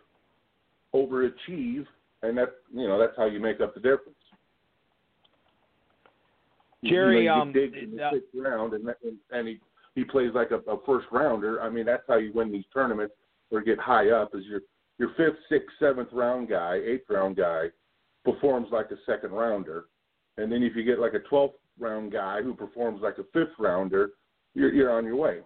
overachieve, 0.93 1.85
and 2.23 2.37
that 2.37 2.55
you 2.73 2.87
know 2.87 2.99
that's 2.99 3.15
how 3.17 3.25
you 3.25 3.39
make 3.39 3.61
up 3.61 3.73
the 3.73 3.79
difference. 3.79 4.15
Jerry, 6.83 7.23
you 7.23 7.29
know, 7.29 7.41
um, 7.41 7.53
in 7.55 7.95
the 7.95 8.03
uh, 8.03 8.11
sixth 8.11 8.29
round, 8.35 8.73
and 8.73 8.87
and, 9.03 9.17
and 9.31 9.47
he 9.47 9.59
he 9.93 10.03
plays 10.03 10.31
like 10.33 10.51
a, 10.51 10.57
a 10.69 10.77
first 10.85 11.07
rounder. 11.11 11.61
I 11.61 11.69
mean, 11.69 11.85
that's 11.85 12.03
how 12.07 12.17
you 12.17 12.31
win 12.33 12.51
these 12.51 12.65
tournaments 12.73 13.13
or 13.51 13.61
get 13.61 13.79
high 13.79 14.09
up. 14.09 14.35
Is 14.35 14.45
your 14.45 14.61
your 14.97 15.09
fifth, 15.17 15.39
sixth, 15.49 15.75
seventh 15.79 16.09
round 16.11 16.49
guy, 16.49 16.79
eighth 16.85 17.09
round 17.09 17.35
guy 17.35 17.67
performs 18.23 18.67
like 18.71 18.91
a 18.91 18.97
second 19.05 19.31
rounder, 19.31 19.85
and 20.37 20.51
then 20.51 20.63
if 20.63 20.75
you 20.75 20.83
get 20.83 20.99
like 20.99 21.13
a 21.13 21.19
twelfth 21.19 21.55
round 21.79 22.11
guy 22.11 22.41
who 22.41 22.53
performs 22.53 23.01
like 23.01 23.17
a 23.17 23.23
fifth 23.33 23.53
rounder, 23.59 24.11
you're 24.53 24.73
you're 24.73 24.91
on 24.91 25.05
your 25.05 25.17
way. 25.17 25.39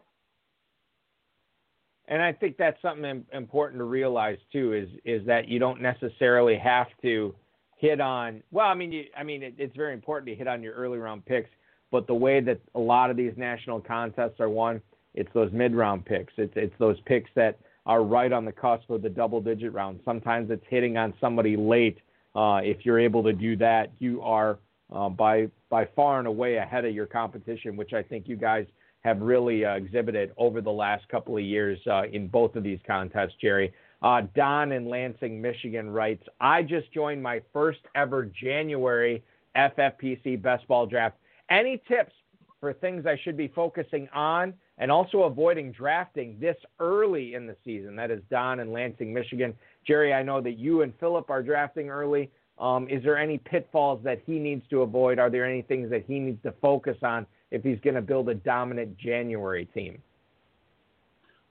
and 2.09 2.21
I 2.21 2.33
think 2.33 2.57
that's 2.57 2.81
something 2.81 3.23
important 3.33 3.79
to 3.79 3.85
realize 3.85 4.37
too 4.51 4.73
is 4.73 4.89
is 5.05 5.25
that 5.27 5.47
you 5.47 5.59
don't 5.59 5.81
necessarily 5.81 6.57
have 6.57 6.87
to 7.03 7.35
hit 7.77 8.01
on. 8.01 8.43
Well, 8.51 8.65
I 8.67 8.73
mean, 8.73 8.91
you, 8.91 9.05
I 9.17 9.23
mean, 9.23 9.43
it, 9.43 9.55
it's 9.57 9.75
very 9.75 9.93
important 9.93 10.27
to 10.29 10.35
hit 10.35 10.47
on 10.47 10.61
your 10.61 10.73
early 10.73 10.97
round 10.97 11.25
picks, 11.25 11.49
but 11.91 12.07
the 12.07 12.13
way 12.13 12.41
that 12.41 12.59
a 12.75 12.79
lot 12.79 13.09
of 13.09 13.15
these 13.15 13.33
national 13.37 13.79
contests 13.79 14.39
are 14.39 14.49
won, 14.49 14.81
it's 15.13 15.29
those 15.33 15.51
mid 15.51 15.75
round 15.75 16.05
picks. 16.05 16.33
It's 16.37 16.53
it's 16.55 16.73
those 16.79 16.99
picks 17.05 17.29
that 17.35 17.59
are 17.89 18.03
right 18.03 18.31
on 18.31 18.45
the 18.45 18.51
cusp 18.51 18.87
of 18.91 19.01
the 19.01 19.09
double 19.09 19.41
digit 19.41 19.73
round. 19.73 19.99
Sometimes 20.05 20.51
it's 20.51 20.63
hitting 20.69 20.95
on 20.95 21.11
somebody 21.19 21.57
late. 21.57 21.97
Uh, 22.35 22.61
if 22.63 22.85
you're 22.85 22.99
able 22.99 23.23
to 23.23 23.33
do 23.33 23.55
that, 23.55 23.91
you 23.97 24.21
are 24.21 24.59
uh, 24.93 25.09
by 25.09 25.49
by 25.71 25.87
far 25.95 26.19
and 26.19 26.27
away 26.27 26.57
ahead 26.57 26.85
of 26.85 26.93
your 26.93 27.07
competition, 27.07 27.75
which 27.75 27.93
I 27.93 28.03
think 28.03 28.27
you 28.27 28.35
guys 28.35 28.67
have 29.01 29.19
really 29.21 29.65
uh, 29.65 29.73
exhibited 29.73 30.31
over 30.37 30.61
the 30.61 30.71
last 30.71 31.09
couple 31.09 31.35
of 31.35 31.43
years 31.43 31.79
uh, 31.87 32.03
in 32.13 32.27
both 32.27 32.55
of 32.55 32.61
these 32.61 32.79
contests, 32.85 33.33
Jerry. 33.41 33.73
Uh, 34.03 34.21
Don 34.35 34.71
in 34.71 34.87
Lansing, 34.87 35.41
Michigan 35.41 35.89
writes, 35.89 36.23
I 36.39 36.61
just 36.61 36.93
joined 36.93 37.23
my 37.23 37.41
first 37.51 37.79
ever 37.95 38.25
January 38.25 39.23
FFPC 39.55 40.39
best 40.39 40.67
ball 40.67 40.85
draft. 40.85 41.17
Any 41.49 41.81
tips 41.87 42.13
for 42.59 42.71
things 42.73 43.07
I 43.07 43.17
should 43.23 43.35
be 43.35 43.47
focusing 43.47 44.07
on 44.13 44.53
and 44.79 44.91
also 44.91 45.23
avoiding 45.23 45.71
drafting 45.71 46.37
this 46.39 46.55
early 46.79 47.35
in 47.35 47.45
the 47.45 47.55
season? 47.63 47.95
That 47.95 48.11
is 48.11 48.21
Don 48.31 48.59
in 48.59 48.71
Lansing, 48.71 49.13
Michigan. 49.13 49.53
Jerry, 49.85 50.13
I 50.13 50.23
know 50.23 50.41
that 50.41 50.57
you 50.57 50.81
and 50.81 50.93
Philip 50.99 51.29
are 51.29 51.43
drafting 51.43 51.89
early. 51.89 52.31
Um, 52.57 52.87
is 52.89 53.03
there 53.03 53.17
any 53.17 53.37
pitfalls 53.37 54.01
that 54.03 54.21
he 54.25 54.39
needs 54.39 54.63
to 54.69 54.81
avoid? 54.81 55.19
Are 55.19 55.29
there 55.29 55.45
any 55.45 55.61
things 55.61 55.89
that 55.91 56.03
he 56.07 56.19
needs 56.19 56.41
to 56.43 56.53
focus 56.61 56.97
on 57.03 57.25
if 57.51 57.63
he's 57.63 57.79
going 57.81 57.95
to 57.95 58.01
build 58.01 58.29
a 58.29 58.35
dominant 58.35 58.97
January 58.97 59.65
team? 59.73 60.01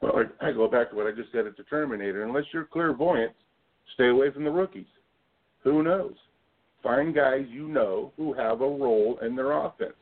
Well, 0.01 0.12
I 0.41 0.53
go 0.53 0.68
back 0.68 0.91
to 0.91 0.97
what 0.97 1.07
I 1.07 1.12
just 1.12 1.33
said 1.33 1.47
at 1.47 1.57
the 1.57 1.64
Terminator. 1.64 2.24
Unless 2.24 2.45
you're 2.53 2.66
clairvoyant, 2.66 3.33
stay 3.95 4.09
away 4.09 4.31
from 4.31 4.45
the 4.45 4.51
rookies. 4.51 4.87
Who 5.64 5.83
knows? 5.83 6.14
Find 6.83 7.14
guys 7.14 7.47
you 7.49 7.66
know 7.66 8.12
who 8.16 8.33
have 8.35 8.61
a 8.61 8.68
role 8.68 9.18
in 9.22 9.35
their 9.35 9.53
offense. 9.53 9.95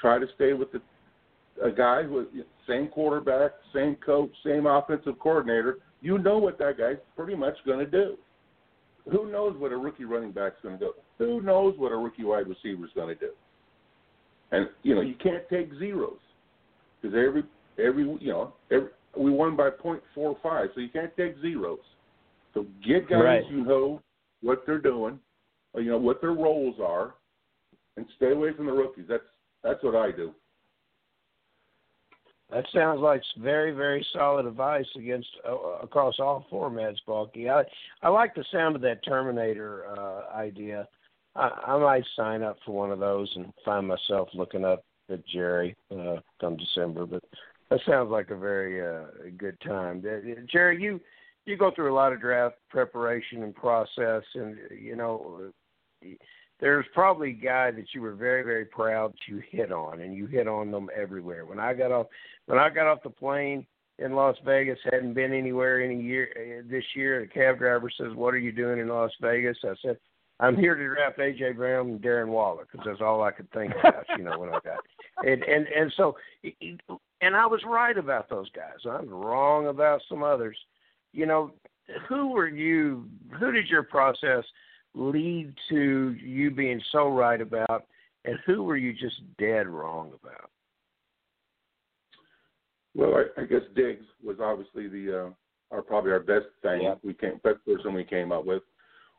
Try 0.00 0.18
to 0.18 0.26
stay 0.34 0.52
with 0.54 0.72
the 0.72 0.80
a 1.62 1.70
guy 1.70 2.02
with 2.02 2.26
same 2.68 2.88
quarterback, 2.88 3.52
same 3.74 3.96
coach, 3.96 4.30
same 4.44 4.66
offensive 4.66 5.18
coordinator. 5.18 5.78
You 6.00 6.18
know 6.18 6.38
what 6.38 6.58
that 6.58 6.78
guy's 6.78 6.96
pretty 7.16 7.34
much 7.34 7.54
going 7.64 7.78
to 7.78 7.86
do. 7.90 8.16
Who 9.10 9.30
knows 9.30 9.56
what 9.58 9.72
a 9.72 9.76
rookie 9.76 10.04
running 10.04 10.32
back's 10.32 10.56
going 10.62 10.78
to 10.78 10.84
do? 10.86 10.92
Who 11.18 11.40
knows 11.40 11.74
what 11.78 11.92
a 11.92 11.96
rookie 11.96 12.24
wide 12.24 12.46
receiver's 12.48 12.90
going 12.94 13.08
to 13.08 13.14
do? 13.14 13.30
And 14.52 14.68
you 14.82 14.94
know 14.94 15.00
you 15.00 15.14
can't 15.14 15.42
take 15.50 15.70
zeros 15.78 16.18
because 17.00 17.16
every 17.16 17.42
every 17.84 18.04
you 18.20 18.28
know 18.28 18.54
every 18.70 18.90
we 19.16 19.30
won 19.30 19.56
by 19.56 19.70
point 19.70 20.02
four 20.14 20.36
five, 20.42 20.68
so 20.74 20.80
you 20.80 20.88
can't 20.88 21.14
take 21.16 21.40
zeros. 21.40 21.80
So 22.54 22.66
get 22.86 23.08
guys 23.08 23.22
right. 23.22 23.42
you 23.50 23.64
know 23.64 24.00
what 24.42 24.64
they're 24.66 24.78
doing, 24.78 25.18
or, 25.72 25.80
you 25.80 25.90
know 25.90 25.98
what 25.98 26.20
their 26.20 26.32
roles 26.32 26.76
are, 26.80 27.14
and 27.96 28.06
stay 28.16 28.32
away 28.32 28.52
from 28.54 28.66
the 28.66 28.72
rookies. 28.72 29.06
That's 29.08 29.24
that's 29.64 29.82
what 29.82 29.96
I 29.96 30.12
do. 30.12 30.32
That 32.50 32.64
sounds 32.72 33.00
like 33.00 33.22
very, 33.38 33.72
very 33.72 34.06
solid 34.12 34.46
advice 34.46 34.86
against 34.96 35.28
uh, 35.46 35.56
across 35.82 36.14
all 36.20 36.46
formats, 36.50 36.98
Balky. 37.06 37.50
I 37.50 37.64
I 38.02 38.08
like 38.08 38.34
the 38.34 38.44
sound 38.52 38.76
of 38.76 38.82
that 38.82 39.04
Terminator 39.04 39.86
uh, 39.88 40.32
idea. 40.36 40.86
I, 41.34 41.48
I 41.66 41.78
might 41.78 42.04
sign 42.14 42.42
up 42.42 42.56
for 42.64 42.72
one 42.72 42.92
of 42.92 43.00
those 43.00 43.30
and 43.34 43.52
find 43.64 43.88
myself 43.88 44.28
looking 44.32 44.64
up 44.64 44.84
at 45.10 45.26
Jerry 45.26 45.76
uh, 45.90 46.16
come 46.40 46.56
December. 46.56 47.04
But 47.04 47.24
that 47.70 47.80
sounds 47.84 48.10
like 48.10 48.30
a 48.30 48.36
very 48.36 48.80
uh, 48.80 49.06
good 49.36 49.60
time. 49.60 50.04
Jerry, 50.50 50.80
you 50.80 51.00
you 51.46 51.56
go 51.56 51.72
through 51.74 51.92
a 51.92 51.96
lot 51.96 52.12
of 52.12 52.20
draft 52.20 52.56
preparation 52.70 53.42
and 53.42 53.54
process, 53.56 54.22
and 54.34 54.56
you 54.70 54.94
know 54.94 55.50
there's 56.60 56.86
probably 56.94 57.30
a 57.30 57.44
guy 57.44 57.70
that 57.70 57.86
you 57.94 58.00
were 58.00 58.14
very 58.14 58.42
very 58.42 58.64
proud 58.64 59.14
to 59.28 59.40
hit 59.50 59.72
on, 59.72 60.00
and 60.00 60.14
you 60.14 60.26
hit 60.26 60.48
on 60.48 60.70
them 60.70 60.88
everywhere. 60.94 61.44
When 61.44 61.58
I 61.58 61.74
got 61.74 61.92
off 61.92 62.06
when 62.46 62.58
I 62.58 62.70
got 62.70 62.86
off 62.86 63.02
the 63.02 63.10
plane 63.10 63.66
in 63.98 64.14
Las 64.14 64.36
Vegas, 64.44 64.78
hadn't 64.84 65.14
been 65.14 65.32
anywhere 65.32 65.82
any 65.82 66.00
year 66.00 66.28
uh, 66.36 66.68
this 66.70 66.84
year. 66.94 67.20
The 67.20 67.26
cab 67.26 67.58
driver 67.58 67.90
says, 67.90 68.14
"What 68.14 68.34
are 68.34 68.38
you 68.38 68.52
doing 68.52 68.78
in 68.78 68.88
Las 68.88 69.12
Vegas?" 69.20 69.58
I 69.64 69.74
said, 69.82 69.98
"I'm 70.40 70.56
here 70.56 70.74
to 70.74 70.94
draft 70.94 71.18
AJ 71.18 71.56
Brown 71.56 71.88
and 71.88 72.00
Darren 72.00 72.28
Waller 72.28 72.66
because 72.70 72.86
that's 72.86 73.02
all 73.02 73.22
I 73.22 73.32
could 73.32 73.50
think 73.52 73.72
about." 73.78 74.04
you 74.16 74.24
know 74.24 74.38
when 74.38 74.50
I 74.50 74.58
got 74.64 74.78
and 75.26 75.42
and 75.42 75.66
and 75.66 75.92
so 75.96 76.16
and 77.20 77.36
I 77.36 77.46
was 77.46 77.60
right 77.66 77.96
about 77.96 78.30
those 78.30 78.50
guys. 78.50 78.84
I'm 78.90 79.10
wrong 79.10 79.68
about 79.68 80.00
some 80.08 80.22
others. 80.22 80.56
You 81.12 81.26
know, 81.26 81.52
who 82.08 82.28
were 82.28 82.48
you? 82.48 83.08
Who 83.38 83.52
did 83.52 83.68
your 83.68 83.82
process 83.82 84.44
lead 84.96 85.54
to 85.68 86.16
you 86.20 86.50
being 86.50 86.80
so 86.90 87.08
right 87.08 87.40
about, 87.40 87.84
and 88.24 88.38
who 88.46 88.62
were 88.64 88.76
you 88.76 88.92
just 88.92 89.20
dead 89.38 89.68
wrong 89.68 90.12
about? 90.20 90.50
Well, 92.94 93.14
I, 93.14 93.42
I 93.42 93.44
guess 93.44 93.60
Diggs 93.76 94.06
was 94.24 94.38
obviously 94.42 94.88
the 94.88 95.26
uh, 95.26 95.30
our 95.70 95.82
probably 95.82 96.12
our 96.12 96.20
best 96.20 96.46
thing 96.62 96.82
yeah. 96.82 96.94
we 97.04 97.12
came 97.12 97.38
best 97.44 97.64
person 97.66 97.92
we 97.92 98.04
came 98.04 98.32
up 98.32 98.46
with. 98.46 98.62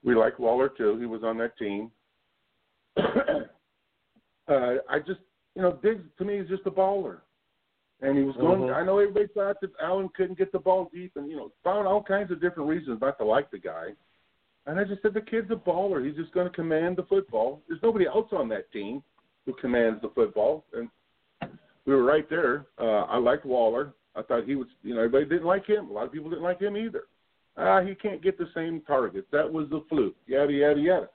We 0.03 0.15
like 0.15 0.39
Waller 0.39 0.69
too. 0.69 0.97
He 0.99 1.05
was 1.05 1.23
on 1.23 1.37
that 1.37 1.57
team. 1.57 1.91
uh, 2.97 3.01
I 4.47 4.99
just 5.05 5.19
you 5.55 5.61
know 5.61 5.77
Diggs 5.83 6.03
to 6.17 6.25
me 6.25 6.39
is 6.39 6.49
just 6.49 6.65
a 6.65 6.71
baller, 6.71 7.19
and 8.01 8.17
he 8.17 8.23
was 8.23 8.35
going. 8.37 8.61
Mhm. 8.61 8.75
I 8.75 8.83
know 8.83 8.97
everybody 8.97 9.27
thought 9.27 9.61
that 9.61 9.69
Allen 9.79 10.09
couldn't 10.15 10.39
get 10.39 10.51
the 10.51 10.59
ball 10.59 10.89
deep, 10.91 11.11
and 11.15 11.29
you 11.29 11.37
know 11.37 11.51
found 11.63 11.87
all 11.87 12.01
kinds 12.01 12.31
of 12.31 12.41
different 12.41 12.67
reasons 12.67 12.99
not 12.99 13.19
to 13.19 13.25
like 13.25 13.51
the 13.51 13.59
guy. 13.59 13.89
And 14.67 14.77
I 14.77 14.83
just 14.83 15.01
said 15.01 15.13
the 15.13 15.21
kid's 15.21 15.49
a 15.49 15.55
baller. 15.55 16.05
He's 16.05 16.17
just 16.17 16.33
going 16.33 16.47
to 16.47 16.53
command 16.53 16.97
the 16.97 17.03
football. 17.03 17.61
There's 17.67 17.81
nobody 17.81 18.05
else 18.05 18.27
on 18.33 18.49
that 18.49 18.71
team 18.71 19.01
who 19.45 19.53
commands 19.53 20.01
the 20.01 20.09
football, 20.13 20.65
and 20.73 20.89
we 21.85 21.95
were 21.95 22.03
right 22.03 22.29
there. 22.29 22.65
Uh, 22.77 23.03
I 23.03 23.17
liked 23.17 23.45
Waller. 23.45 23.93
I 24.13 24.21
thought 24.23 24.45
he 24.45 24.55
was, 24.55 24.67
you 24.83 24.93
know, 24.93 24.99
everybody 24.99 25.25
didn't 25.25 25.47
like 25.47 25.65
him. 25.65 25.89
A 25.89 25.93
lot 25.93 26.05
of 26.05 26.11
people 26.11 26.29
didn't 26.29 26.43
like 26.43 26.59
him 26.59 26.75
either. 26.75 27.03
Ah, 27.55 27.81
he 27.81 27.95
can't 27.95 28.21
get 28.21 28.37
the 28.37 28.49
same 28.53 28.81
targets. 28.81 29.27
That 29.31 29.51
was 29.51 29.69
the 29.69 29.83
fluke. 29.87 30.15
Yada 30.27 30.51
yada 30.51 30.79
yada. 30.79 31.09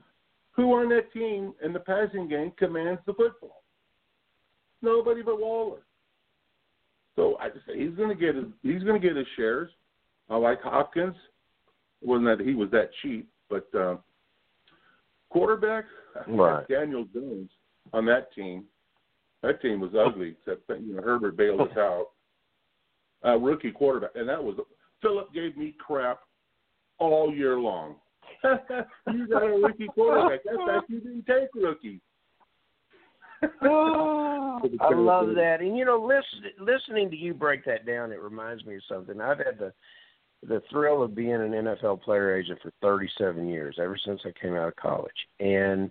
Who 0.53 0.72
on 0.72 0.88
that 0.88 1.12
team 1.12 1.53
in 1.62 1.72
the 1.72 1.78
passing 1.78 2.28
game 2.28 2.53
commands 2.59 3.00
the 3.07 3.12
football? 3.12 3.62
Nobody 4.80 5.22
but 5.22 5.38
Waller. 5.38 5.80
So 7.16 7.36
I 7.38 7.48
just 7.48 7.66
say 7.66 7.78
he's 7.78 7.94
going 7.96 8.09
to 8.09 8.14
get 8.14 8.34
his, 8.34 8.46
he's 8.62 8.82
going 8.82 9.00
to 9.00 9.07
get 9.07 9.16
his 9.16 9.26
shares. 9.36 9.70
I 10.30 10.36
like 10.36 10.62
Hopkins. 10.62 11.14
It 12.00 12.09
wasn't 12.09 12.38
that 12.38 12.44
he 12.44 12.55
was 12.55 12.70
that 12.70 12.90
cheap, 13.03 13.28
but 13.53 13.78
uh, 13.78 13.96
quarterback 15.30 15.84
Right. 16.28 16.66
Daniel 16.68 17.07
Jones 17.12 17.50
on 17.92 18.07
that 18.07 18.32
team. 18.34 18.64
That 19.42 19.61
team 19.61 19.80
was 19.80 19.90
ugly, 19.98 20.36
except 20.38 20.68
that, 20.68 20.82
you 20.82 20.94
know 20.94 21.03
Herbert 21.03 21.36
bailed 21.36 21.62
us 21.62 21.68
out. 21.76 22.09
Uh, 23.24 23.38
rookie 23.38 23.70
quarterback, 23.70 24.11
and 24.14 24.28
that 24.28 24.42
was 24.42 24.57
Philip 25.00 25.32
gave 25.32 25.57
me 25.57 25.74
crap 25.78 26.20
all 26.98 27.32
year 27.32 27.57
long. 27.59 27.96
you 28.44 29.28
got 29.28 29.44
a 29.44 29.61
rookie 29.62 29.86
quarterback. 29.86 30.40
That's 30.44 30.59
like 30.66 30.82
you 30.88 31.00
didn't 31.00 31.26
take 31.26 31.48
rookies. 31.55 32.00
I 33.42 34.94
love 34.94 35.28
that. 35.36 35.59
And 35.61 35.76
you 35.76 35.84
know, 35.84 36.05
listen, 36.05 36.50
listening 36.61 37.11
to 37.11 37.16
you 37.16 37.32
break 37.32 37.64
that 37.64 37.86
down, 37.86 38.12
it 38.12 38.20
reminds 38.20 38.64
me 38.64 38.76
of 38.76 38.82
something. 38.88 39.20
I've 39.20 39.38
had 39.38 39.59
the 39.59 39.72
the 40.47 40.62
thrill 40.70 41.03
of 41.03 41.14
being 41.14 41.34
an 41.34 41.53
NFL 41.53 42.03
player 42.03 42.36
agent 42.36 42.59
for 42.62 42.72
37 42.82 43.49
years, 43.49 43.76
ever 43.78 43.97
since 44.05 44.20
I 44.24 44.32
came 44.40 44.55
out 44.55 44.68
of 44.68 44.76
college, 44.76 45.12
and 45.40 45.90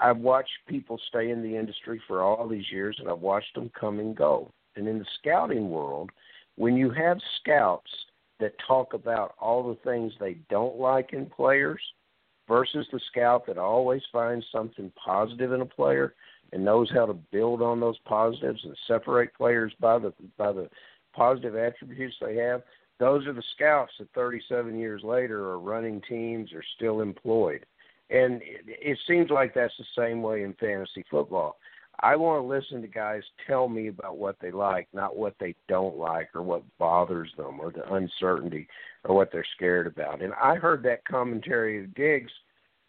I've 0.00 0.18
watched 0.18 0.50
people 0.68 1.00
stay 1.08 1.30
in 1.30 1.42
the 1.42 1.56
industry 1.56 2.00
for 2.06 2.22
all 2.22 2.48
these 2.48 2.70
years, 2.70 2.96
and 2.98 3.08
I've 3.08 3.20
watched 3.20 3.54
them 3.54 3.70
come 3.78 4.00
and 4.00 4.16
go. 4.16 4.50
And 4.76 4.88
in 4.88 4.98
the 4.98 5.06
scouting 5.18 5.70
world, 5.70 6.10
when 6.56 6.76
you 6.76 6.90
have 6.90 7.18
scouts 7.40 7.90
that 8.40 8.54
talk 8.66 8.94
about 8.94 9.34
all 9.40 9.68
the 9.68 9.78
things 9.88 10.12
they 10.18 10.34
don't 10.48 10.76
like 10.76 11.12
in 11.12 11.26
players 11.26 11.80
versus 12.48 12.86
the 12.92 13.00
scout 13.10 13.46
that 13.46 13.58
always 13.58 14.02
finds 14.12 14.44
something 14.50 14.90
positive 15.02 15.52
in 15.52 15.60
a 15.60 15.66
player 15.66 16.14
and 16.52 16.64
knows 16.64 16.90
how 16.92 17.06
to 17.06 17.12
build 17.12 17.62
on 17.62 17.78
those 17.78 17.98
positives 18.06 18.60
and 18.64 18.76
separate 18.88 19.32
players 19.34 19.72
by 19.80 19.98
the 19.98 20.12
by 20.36 20.52
the 20.52 20.68
positive 21.14 21.54
attributes 21.54 22.16
they 22.20 22.36
have. 22.36 22.62
Those 23.00 23.26
are 23.26 23.32
the 23.32 23.42
scouts 23.56 23.92
that 23.98 24.12
37 24.14 24.78
years 24.78 25.02
later 25.02 25.42
are 25.46 25.58
running 25.58 26.02
teams 26.06 26.52
or 26.52 26.62
still 26.76 27.00
employed. 27.00 27.64
And 28.10 28.42
it, 28.42 28.64
it 28.66 28.98
seems 29.08 29.30
like 29.30 29.54
that's 29.54 29.72
the 29.78 29.84
same 29.96 30.22
way 30.22 30.42
in 30.42 30.52
fantasy 30.54 31.04
football. 31.10 31.56
I 32.02 32.16
want 32.16 32.42
to 32.42 32.46
listen 32.46 32.82
to 32.82 32.88
guys 32.88 33.22
tell 33.46 33.68
me 33.68 33.88
about 33.88 34.18
what 34.18 34.36
they 34.40 34.50
like, 34.50 34.88
not 34.92 35.16
what 35.16 35.34
they 35.40 35.54
don't 35.66 35.96
like 35.96 36.28
or 36.34 36.42
what 36.42 36.62
bothers 36.78 37.30
them 37.36 37.58
or 37.58 37.72
the 37.72 37.90
uncertainty 37.92 38.68
or 39.04 39.14
what 39.14 39.32
they're 39.32 39.44
scared 39.56 39.86
about. 39.86 40.22
And 40.22 40.32
I 40.34 40.56
heard 40.56 40.82
that 40.84 41.06
commentary 41.06 41.82
of 41.82 41.94
Diggs 41.94 42.32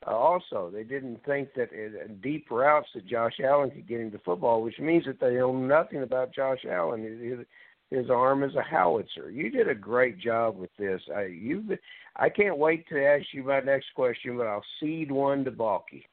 uh, 0.08 0.12
also. 0.12 0.72
They 0.74 0.84
didn't 0.84 1.24
think 1.26 1.50
that 1.56 1.70
uh, 1.70 2.08
deep 2.22 2.50
routes 2.50 2.88
that 2.96 3.06
Josh 3.06 3.40
Allen 3.44 3.72
could 3.72 3.88
get 3.88 4.00
into 4.00 4.20
football, 4.20 4.62
which 4.62 4.80
means 4.80 5.06
that 5.06 5.20
they 5.20 5.36
know 5.36 5.56
nothing 5.56 6.04
about 6.04 6.34
Josh 6.34 6.66
Allen. 6.70 7.46
His 7.92 8.10
arm 8.10 8.44
as 8.44 8.56
a 8.56 8.62
howitzer. 8.62 9.30
You 9.30 9.52
did 9.52 9.68
a 9.68 9.76
great 9.76 10.18
job 10.18 10.58
with 10.58 10.72
this. 10.80 11.02
I 11.16 11.26
you 11.26 11.78
I 12.16 12.30
can't 12.30 12.58
wait 12.58 12.88
to 12.90 13.06
ask 13.06 13.26
you 13.34 13.44
my 13.44 13.60
next 13.60 13.88
question, 13.94 14.38
but 14.38 14.48
I'll 14.48 14.64
cede 14.80 15.12
one 15.12 15.44
to 15.44 15.52
Balky. 15.52 16.08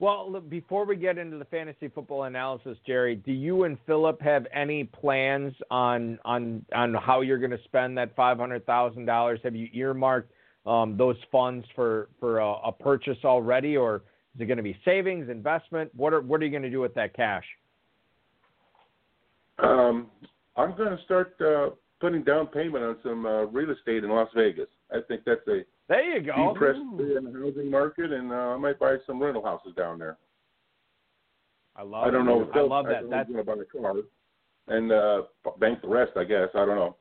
Well, 0.00 0.30
look, 0.30 0.50
before 0.50 0.84
we 0.84 0.96
get 0.96 1.18
into 1.18 1.38
the 1.38 1.44
fantasy 1.44 1.88
football 1.88 2.24
analysis, 2.24 2.76
Jerry, 2.84 3.14
do 3.14 3.32
you 3.32 3.62
and 3.62 3.78
Philip 3.86 4.20
have 4.20 4.46
any 4.52 4.84
plans 4.84 5.54
on 5.70 6.18
on 6.24 6.66
on 6.74 6.94
how 6.94 7.20
you're 7.20 7.38
going 7.38 7.52
to 7.52 7.62
spend 7.64 7.96
that 7.96 8.14
five 8.16 8.38
hundred 8.38 8.66
thousand 8.66 9.06
dollars? 9.06 9.38
Have 9.44 9.54
you 9.54 9.68
earmarked 9.72 10.32
um, 10.66 10.96
those 10.96 11.16
funds 11.30 11.64
for 11.76 12.08
for 12.18 12.40
a, 12.40 12.52
a 12.66 12.72
purchase 12.72 13.18
already, 13.24 13.76
or 13.76 14.02
is 14.34 14.40
it 14.40 14.46
going 14.46 14.56
to 14.56 14.64
be 14.64 14.76
savings, 14.84 15.30
investment? 15.30 15.92
What 15.94 16.12
are 16.12 16.20
what 16.20 16.40
are 16.42 16.44
you 16.44 16.50
going 16.50 16.64
to 16.64 16.70
do 16.70 16.80
with 16.80 16.94
that 16.94 17.14
cash? 17.14 17.44
Um, 19.60 20.08
I'm 20.56 20.76
going 20.76 20.96
to 20.96 21.02
start 21.04 21.34
uh, 21.40 21.70
putting 22.00 22.22
down 22.22 22.46
payment 22.48 22.84
on 22.84 22.96
some 23.02 23.26
uh, 23.26 23.44
real 23.44 23.70
estate 23.70 24.04
in 24.04 24.10
Las 24.10 24.28
Vegas. 24.36 24.68
I 24.92 24.98
think 25.08 25.22
that's 25.24 25.46
a 25.48 25.62
there 25.88 26.16
you 26.16 26.22
go. 26.22 26.52
depressed 26.52 26.78
in 26.78 26.96
the 26.96 27.40
housing 27.40 27.70
market, 27.70 28.12
and 28.12 28.32
uh, 28.32 28.34
I 28.34 28.56
might 28.56 28.78
buy 28.78 28.96
some 29.06 29.22
rental 29.22 29.44
houses 29.44 29.74
down 29.76 29.98
there. 29.98 30.16
I 31.76 31.82
love. 31.82 32.04
I 32.04 32.10
don't 32.10 32.24
know. 32.24 32.48
I 32.54 32.60
love 32.60 32.86
that. 32.86 33.04
I'm 33.04 33.10
That's 33.10 33.28
going 33.28 33.44
to 33.44 33.44
buy 33.44 33.60
a 33.60 33.80
car 33.80 33.94
and 34.68 34.92
uh, 34.92 35.22
bank 35.58 35.82
the 35.82 35.88
rest. 35.88 36.12
I 36.16 36.24
guess 36.24 36.48
I 36.54 36.64
don't 36.64 36.76
know. 36.76 36.96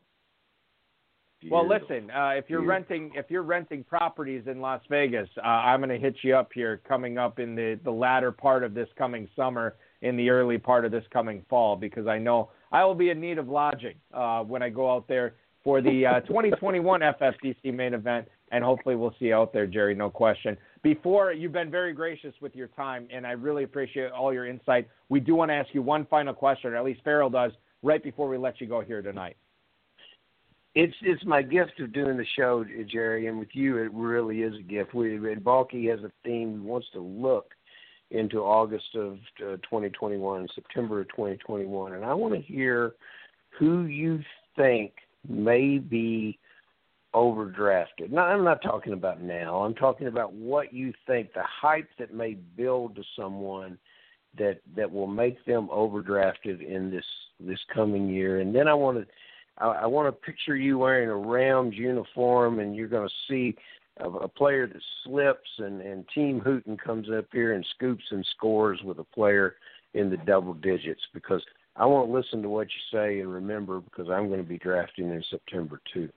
Well, 1.52 1.68
listen, 1.68 2.10
uh, 2.10 2.30
if 2.30 2.46
you're 2.48 2.66
renting 2.66 3.12
if 3.16 3.26
you're 3.30 3.44
renting 3.44 3.84
properties 3.84 4.44
in 4.48 4.62
Las 4.62 4.82
Vegas, 4.90 5.28
uh, 5.38 5.48
I'm 5.48 5.82
going 5.82 5.90
to 5.90 5.98
hit 5.98 6.16
you 6.22 6.36
up 6.36 6.52
here 6.54 6.82
coming 6.88 7.18
up 7.18 7.40
in 7.40 7.56
the 7.56 7.80
the 7.84 7.92
latter 7.92 8.32
part 8.32 8.64
of 8.64 8.74
this 8.74 8.88
coming 8.98 9.28
summer, 9.36 9.76
in 10.02 10.16
the 10.16 10.30
early 10.30 10.58
part 10.58 10.86
of 10.86 10.92
this 10.92 11.04
coming 11.12 11.44
fall, 11.50 11.76
because 11.76 12.08
I 12.08 12.18
know 12.18 12.50
I 12.74 12.84
will 12.84 12.96
be 12.96 13.12
in 13.12 13.22
need 13.22 13.38
of 13.38 13.48
lodging 13.48 13.94
uh, 14.14 14.42
when 14.42 14.64
I 14.64 14.70
go 14.70 14.92
out 14.92 15.08
there 15.08 15.36
for 15.64 15.80
the 15.80 16.06
uh, 16.06 16.20
2021 16.22 17.02
FFPC 17.02 17.74
main 17.74 17.94
event, 17.94 18.28
and 18.52 18.64
hopefully 18.64 18.96
we'll 18.96 19.14
see 19.20 19.26
you 19.26 19.36
out 19.36 19.54
there, 19.54 19.68
Jerry. 19.68 19.94
No 19.94 20.10
question. 20.10 20.58
Before 20.82 21.32
you've 21.32 21.54
been 21.54 21.72
very 21.72 21.94
gracious 21.94 22.34
with 22.42 22.56
your 22.56 22.68
time, 22.70 23.08
and 23.14 23.26
I 23.26 23.32
really 23.32 23.64
appreciate 23.64 24.12
all 24.12 24.34
your 24.34 24.48
insight. 24.48 24.90
We 25.08 25.20
do 25.20 25.36
want 25.36 25.52
to 25.52 25.56
ask 25.56 25.70
you 25.74 25.84
one 25.84 26.06
final 26.08 26.34
question, 26.34 26.72
or 26.72 26.76
at 26.76 26.84
least 26.84 27.02
Ferrell 27.04 27.30
does, 27.30 27.52
right 27.84 28.04
before 28.04 28.28
we 28.28 28.38
let 28.38 28.60
you 28.60 28.68
go 28.68 28.82
here 28.82 29.02
tonight. 29.02 29.38
It's 30.76 30.96
it's 31.04 31.24
my 31.24 31.44
gift 31.44 31.80
of 31.80 31.94
doing 31.94 32.18
the 32.18 32.26
show, 32.36 32.66
Jerry, 32.92 33.28
and 33.28 33.38
with 33.38 33.50
you, 33.54 33.78
it 33.78 33.94
really 33.94 34.42
is 34.42 34.56
a 34.60 34.64
gift. 34.64 34.96
We 34.96 35.16
and 35.32 35.44
Balky 35.44 35.86
has 35.90 36.00
a 36.00 36.12
theme. 36.26 36.54
He 36.54 36.68
wants 36.68 36.88
to 36.94 37.00
look 37.00 37.54
into 38.14 38.40
August 38.40 38.96
of 38.96 39.14
uh, 39.40 39.58
2021, 39.64 40.48
September 40.54 41.02
of 41.02 41.10
2021, 41.10 41.94
and 41.94 42.06
I 42.06 42.14
want 42.14 42.34
to 42.34 42.42
hear 42.42 42.94
who 43.58 43.86
you 43.86 44.20
think 44.56 44.94
may 45.28 45.80
be 45.80 46.38
overdrafted. 47.16 48.12
No, 48.12 48.22
I'm 48.22 48.44
not 48.44 48.62
talking 48.62 48.94
about 48.94 49.22
now. 49.22 49.64
I'm 49.64 49.76
talking 49.76 50.08
about 50.08 50.34
what 50.34 50.74
you 50.74 50.94
think 51.08 51.34
the 51.34 51.44
hype 51.44 51.90
that 52.00 52.14
may 52.14 52.34
build 52.34 52.96
to 52.96 53.04
someone 53.16 53.78
that 54.38 54.62
that 54.76 54.92
will 54.92 55.08
make 55.08 55.44
them 55.46 55.68
overdrafted 55.70 56.66
in 56.68 56.90
this 56.90 57.06
this 57.40 57.60
coming 57.74 58.10
year. 58.10 58.40
And 58.40 58.54
then 58.54 58.68
I 58.68 58.74
want 58.74 58.98
to 58.98 59.06
I, 59.60 59.68
I 59.68 59.86
want 59.86 60.08
to 60.08 60.26
picture 60.26 60.56
you 60.56 60.80
wearing 60.80 61.10
a 61.10 61.16
Rams 61.16 61.76
uniform, 61.76 62.60
and 62.60 62.76
you're 62.76 62.88
going 62.88 63.08
to 63.08 63.16
see 63.30 63.56
a, 63.98 64.10
a 64.10 64.28
player 64.28 64.68
that 64.68 64.82
slips, 65.04 65.50
and 65.60 65.82
and 65.82 66.06
Team 66.14 66.42
Hooton 66.42 66.78
comes 66.80 67.08
up 67.16 67.26
here 67.32 67.54
and 67.54 67.66
scoops 67.76 68.04
and 68.12 68.26
scores 68.36 68.80
with 68.84 69.00
a 69.00 69.04
player 69.04 69.56
in 69.94 70.10
the 70.10 70.18
double 70.18 70.54
digits 70.54 71.02
because 71.14 71.42
I 71.76 71.86
want 71.86 72.08
to 72.08 72.14
listen 72.14 72.42
to 72.42 72.50
what 72.50 72.68
you 72.68 72.98
say 72.98 73.20
and 73.20 73.32
remember 73.32 73.80
because 73.80 74.10
I'm 74.10 74.28
going 74.28 74.42
to 74.42 74.48
be 74.48 74.58
drafting 74.58 75.10
in 75.10 75.24
September 75.30 75.82
too. 75.94 76.10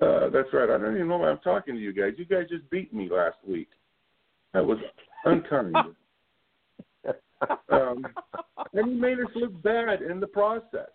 Uh, 0.00 0.30
that's 0.30 0.48
right. 0.52 0.70
I 0.70 0.78
don't 0.78 0.94
even 0.94 1.08
know 1.08 1.18
why 1.18 1.30
I'm 1.30 1.38
talking 1.38 1.74
to 1.74 1.80
you 1.80 1.92
guys. 1.92 2.12
You 2.16 2.24
guys 2.24 2.48
just 2.48 2.68
beat 2.70 2.94
me 2.94 3.08
last 3.10 3.36
week. 3.46 3.68
That 4.54 4.64
was 4.64 4.78
unkind. 5.24 5.74
um, 7.70 8.06
and 8.72 8.90
you 8.90 9.00
made 9.00 9.18
us 9.18 9.26
look 9.34 9.60
bad 9.62 10.02
in 10.02 10.20
the 10.20 10.26
process. 10.26 10.90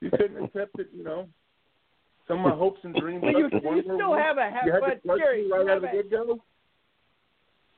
You 0.00 0.10
couldn't 0.10 0.40
have 0.40 0.52
kept 0.52 0.78
it, 0.78 0.88
you 0.94 1.02
know. 1.02 1.28
Some 2.28 2.38
of 2.38 2.44
my 2.44 2.56
hopes 2.56 2.80
and 2.84 2.94
dreams. 2.94 3.22
Well, 3.22 3.32
you, 3.32 3.46
up 3.46 3.50
to 3.50 3.58
one 3.58 3.76
you 3.78 3.82
still 3.82 4.14
have 4.14 4.38
a 4.38 4.50
half, 4.50 4.64
You 4.64 4.72
had 4.72 4.80
but 4.80 5.02
to 5.12 5.18
Jerry, 5.18 5.42
me 5.42 5.48
you 5.48 5.54
right 5.54 5.60
out 5.62 5.68
have 5.68 5.76
of 5.84 5.90
the 5.90 5.96
get 5.96 6.10
go. 6.10 6.38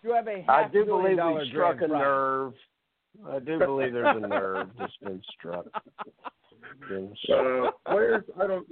you 0.02 0.12
have 0.14 0.28
a 0.28 0.44
I 0.48 0.62
half 0.62 0.72
do 0.72 0.84
believe 0.84 1.16
dollar 1.16 1.40
we 1.40 1.48
struck 1.50 1.80
a 1.80 1.88
nerve. 1.88 2.52
I 3.28 3.38
do 3.38 3.58
believe 3.58 3.92
there's 3.92 4.16
a 4.22 4.26
nerve 4.26 4.68
that's 4.78 4.92
been 5.02 5.22
struck. 5.38 5.66
Been 6.88 7.14
struck. 7.22 7.74
Uh, 7.86 7.90
players, 7.92 8.24
I 8.42 8.46
don't, 8.48 8.66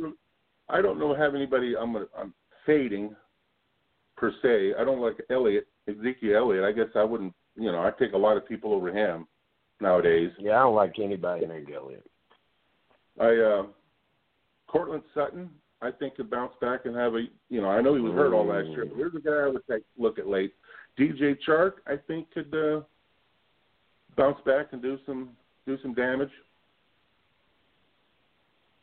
I 0.68 0.82
don't 0.82 0.98
know 0.98 1.14
have 1.14 1.34
anybody. 1.34 1.74
I'm, 1.76 1.92
gonna, 1.92 2.06
I'm 2.18 2.34
fading 2.66 3.14
per 4.16 4.32
se. 4.42 4.72
I 4.78 4.84
don't 4.84 5.00
like 5.00 5.16
Elliott, 5.30 5.68
Ezekiel 5.88 6.36
Elliott. 6.36 6.64
I 6.64 6.72
guess 6.72 6.88
I 6.96 7.04
wouldn't. 7.04 7.32
You 7.54 7.70
know, 7.70 7.80
I 7.80 7.90
take 7.98 8.14
a 8.14 8.18
lot 8.18 8.36
of 8.36 8.48
people 8.48 8.72
over 8.72 8.90
him 8.92 9.28
nowadays. 9.80 10.30
Yeah, 10.38 10.56
I 10.56 10.62
don't 10.62 10.74
like 10.74 10.94
anybody 10.98 11.46
named 11.46 11.68
Elliott. 11.72 12.04
I 13.20 13.36
uh 13.36 13.62
Courtland 14.68 15.02
Sutton, 15.14 15.50
I 15.82 15.90
think 15.90 16.14
could 16.14 16.30
bounce 16.30 16.52
back 16.60 16.86
and 16.86 16.94
have 16.96 17.14
a 17.14 17.24
you 17.48 17.60
know, 17.60 17.68
I 17.68 17.80
know 17.82 17.94
he 17.94 18.00
was 18.00 18.12
hurt 18.12 18.32
all 18.32 18.46
last 18.46 18.68
year, 18.68 18.86
but 18.86 18.96
here's 18.96 19.14
a 19.14 19.20
guy 19.20 19.32
I 19.32 19.48
would 19.48 19.66
take 19.68 19.82
look 19.98 20.18
at 20.18 20.28
late. 20.28 20.54
DJ 20.98 21.36
Chark, 21.46 21.72
I 21.86 21.96
think 22.06 22.30
could 22.32 22.54
uh 22.54 22.82
bounce 24.16 24.38
back 24.46 24.68
and 24.72 24.80
do 24.80 24.98
some 25.04 25.30
do 25.66 25.76
some 25.82 25.92
damage. 25.92 26.30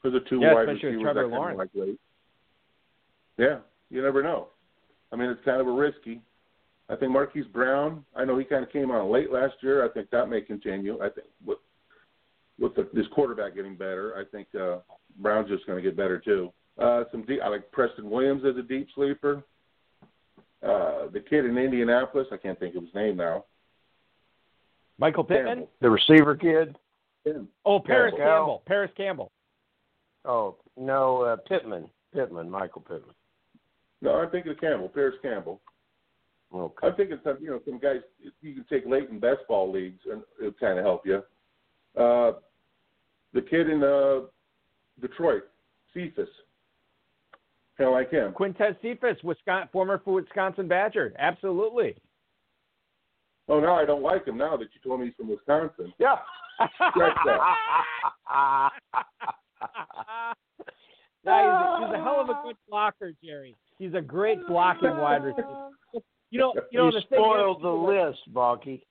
For 0.02 0.10
the 0.10 0.20
two 0.30 0.40
Yeah, 0.40 0.54
wide 0.54 0.68
receivers 0.68 1.02
I 1.02 1.14
kinda 1.14 1.28
Lawrence. 1.28 1.58
like 1.58 1.70
late. 1.74 2.00
Yeah, 3.38 3.60
you 3.90 4.02
never 4.02 4.22
know. 4.22 4.48
I 5.14 5.16
mean 5.16 5.30
it's 5.30 5.44
kind 5.46 5.62
of 5.62 5.68
a 5.68 5.72
risky. 5.72 6.22
I 6.90 6.96
think 6.96 7.12
Marquise 7.12 7.46
Brown, 7.54 8.04
I 8.16 8.26
know 8.26 8.38
he 8.38 8.44
kind 8.44 8.64
of 8.64 8.72
came 8.72 8.92
on 8.92 9.12
late 9.12 9.32
last 9.32 9.54
year. 9.62 9.86
I 9.86 9.90
think 9.90 10.10
that 10.10 10.28
may 10.28 10.42
continue. 10.42 11.00
I 11.02 11.10
think 11.10 11.28
with 11.46 11.60
with 12.60 12.76
the, 12.76 12.90
this 12.94 13.08
quarterback 13.14 13.56
getting 13.56 13.76
better, 13.76 14.16
I 14.18 14.26
think 14.30 14.48
uh, 14.54 14.80
Brown's 15.20 15.48
just 15.48 15.66
going 15.66 15.82
to 15.82 15.88
get 15.88 15.96
better 15.96 16.20
too. 16.20 16.52
Uh, 16.80 17.04
some 17.12 17.24
deep, 17.24 17.40
I 17.44 17.50
like 17.50 17.72
Preston 17.72 18.10
Williams 18.10 18.44
as 18.46 18.56
a 18.58 18.62
deep 18.62 18.88
sleeper. 18.96 19.44
Uh, 20.64 21.08
the 21.12 21.20
kid 21.20 21.46
in 21.46 21.58
Indianapolis, 21.58 22.28
I 22.32 22.38
can't 22.38 22.60
think 22.60 22.76
of 22.76 22.84
his 22.84 22.94
name 22.94 23.18
now. 23.18 23.46
Michael 24.98 25.24
Pittman. 25.24 25.46
Campbell. 25.46 25.70
The 25.82 25.90
receiver 25.90 26.36
kid? 26.36 26.78
Oh, 27.66 27.80
Parris 27.80 28.12
Campbell. 28.12 28.26
Campbell. 28.26 28.64
Parris 28.66 28.92
Campbell. 28.98 29.32
Oh 30.26 30.58
no, 30.78 31.22
uh, 31.22 31.36
Pittman. 31.48 31.90
Pittman. 32.14 32.50
Michael 32.50 32.82
Pittman. 32.82 33.16
No, 34.02 34.16
I'm 34.16 34.30
thinking 34.30 34.52
of 34.52 34.60
Campbell, 34.60 34.90
Parris 34.90 35.16
Campbell. 35.22 35.62
Okay. 36.54 36.88
I'm 36.88 36.96
thinking 36.96 37.20
some, 37.24 37.38
you 37.40 37.52
know, 37.52 37.60
some 37.66 37.80
guys 37.80 37.98
you 38.42 38.54
can 38.54 38.66
take 38.70 38.86
late 38.86 39.10
in 39.10 39.20
best 39.20 39.42
ball 39.48 39.72
leagues 39.72 40.02
and 40.12 40.24
it'll 40.40 40.54
kind 40.54 40.80
of 40.80 40.86
help 40.86 41.06
you. 41.06 41.22
Uh, 41.96 42.34
the 43.34 43.42
kid 43.42 43.70
in 43.70 43.84
uh, 43.84 44.22
Detroit, 45.00 45.44
Cephus, 45.94 46.30
kind 47.80 47.88
of 47.88 47.94
like 47.94 48.12
him. 48.12 48.34
Quintez 48.34 48.76
Cephus, 48.82 49.18
Wisconsin, 49.24 49.70
former 49.72 50.02
Wisconsin 50.06 50.68
Badger. 50.68 51.14
Absolutely. 51.18 51.96
Oh, 53.48 53.60
now 53.60 53.76
I 53.76 53.86
don't 53.86 54.04
like 54.04 54.28
him 54.28 54.38
now 54.38 54.58
that 54.58 54.68
you 54.74 54.82
told 54.84 55.00
me 55.00 55.08
he's 55.08 55.16
from 55.16 55.30
Wisconsin. 55.30 55.94
Yeah. 55.98 56.18
Scratch 56.76 57.18
that. 57.26 57.40
no, 61.26 61.34
he's, 61.34 61.48
a, 61.48 61.88
he's 61.88 61.96
a 61.96 62.04
hell 62.04 62.20
of 62.20 62.30
a 62.30 62.40
good 62.44 62.58
blocker, 62.70 63.14
Jerry. 63.24 63.56
He's 63.80 63.94
a 63.94 64.02
great 64.02 64.46
blocking 64.48 64.98
wide 64.98 65.24
receiver. 65.24 65.70
You 66.32 66.40
know, 66.40 66.54
you 66.72 66.80
know 66.80 66.86
you 66.88 66.92
the 66.92 67.02
thing 67.10 67.18
spoiled 67.18 67.58
is, 67.58 67.64
the 67.64 67.70
list, 67.70 68.20
Balky. 68.34 68.86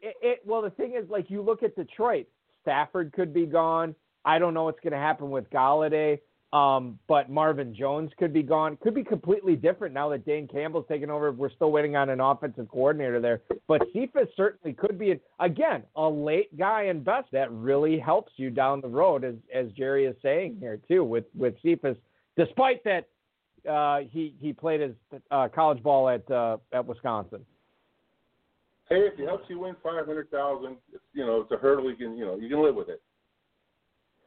It, 0.00 0.14
it, 0.22 0.38
well, 0.46 0.62
the 0.62 0.70
thing 0.70 0.94
is, 0.96 1.10
like 1.10 1.28
you 1.28 1.42
look 1.42 1.62
at 1.64 1.74
Detroit, 1.74 2.26
Stafford 2.62 3.12
could 3.12 3.34
be 3.34 3.44
gone. 3.44 3.94
I 4.24 4.38
don't 4.38 4.54
know 4.54 4.64
what's 4.64 4.80
going 4.80 4.92
to 4.92 4.98
happen 4.98 5.30
with 5.30 5.50
Golladay, 5.50 6.20
um, 6.52 6.98
but 7.08 7.28
Marvin 7.28 7.74
Jones 7.74 8.10
could 8.18 8.32
be 8.32 8.42
gone. 8.42 8.78
Could 8.82 8.94
be 8.94 9.04
completely 9.04 9.54
different 9.54 9.92
now 9.92 10.08
that 10.08 10.24
Dan 10.24 10.48
Campbell's 10.48 10.86
taken 10.88 11.10
over. 11.10 11.30
We're 11.30 11.50
still 11.50 11.70
waiting 11.70 11.94
on 11.94 12.08
an 12.08 12.20
offensive 12.20 12.68
coordinator 12.70 13.20
there, 13.20 13.42
but 13.66 13.82
Cephus 13.92 14.28
certainly 14.34 14.74
could 14.74 14.98
be 14.98 15.20
again 15.40 15.82
a 15.96 16.08
late 16.08 16.56
guy 16.58 16.84
in 16.84 17.02
best 17.02 17.28
that 17.32 17.52
really 17.52 17.98
helps 17.98 18.32
you 18.36 18.48
down 18.48 18.80
the 18.80 18.88
road, 18.88 19.24
as 19.24 19.34
as 19.54 19.70
Jerry 19.72 20.06
is 20.06 20.16
saying 20.22 20.56
here 20.58 20.80
too 20.88 21.04
with 21.04 21.24
with 21.36 21.54
Cephus. 21.62 21.98
Despite 22.38 22.82
that, 22.84 23.08
uh, 23.68 24.00
he 24.10 24.34
he 24.40 24.54
played 24.54 24.80
his 24.80 24.94
uh, 25.30 25.48
college 25.54 25.82
ball 25.82 26.08
at 26.08 26.30
uh, 26.30 26.56
at 26.72 26.86
Wisconsin. 26.86 27.44
Hey, 28.88 29.00
if 29.00 29.20
it 29.20 29.26
helps 29.26 29.44
you 29.50 29.58
win 29.58 29.76
five 29.82 30.06
hundred 30.06 30.30
thousand, 30.30 30.76
you 31.12 31.26
know 31.26 31.42
it's 31.42 31.52
a 31.52 31.58
hurdle 31.58 31.90
you 31.90 31.96
can 31.96 32.16
you 32.16 32.24
know 32.24 32.36
you 32.36 32.48
can 32.48 32.62
live 32.62 32.74
with 32.74 32.88
it. 32.88 33.02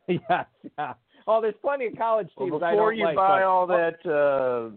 yes, 0.29 0.45
yeah. 0.77 0.93
Oh, 1.27 1.41
there's 1.41 1.55
plenty 1.61 1.87
of 1.87 1.97
college 1.97 2.27
teams 2.37 2.51
Well, 2.51 2.59
before 2.59 2.93
you 2.93 3.05
like, 3.05 3.15
buy 3.15 3.39
but- 3.39 3.45
all 3.45 3.67
that, 3.67 4.05
uh, 4.05 4.75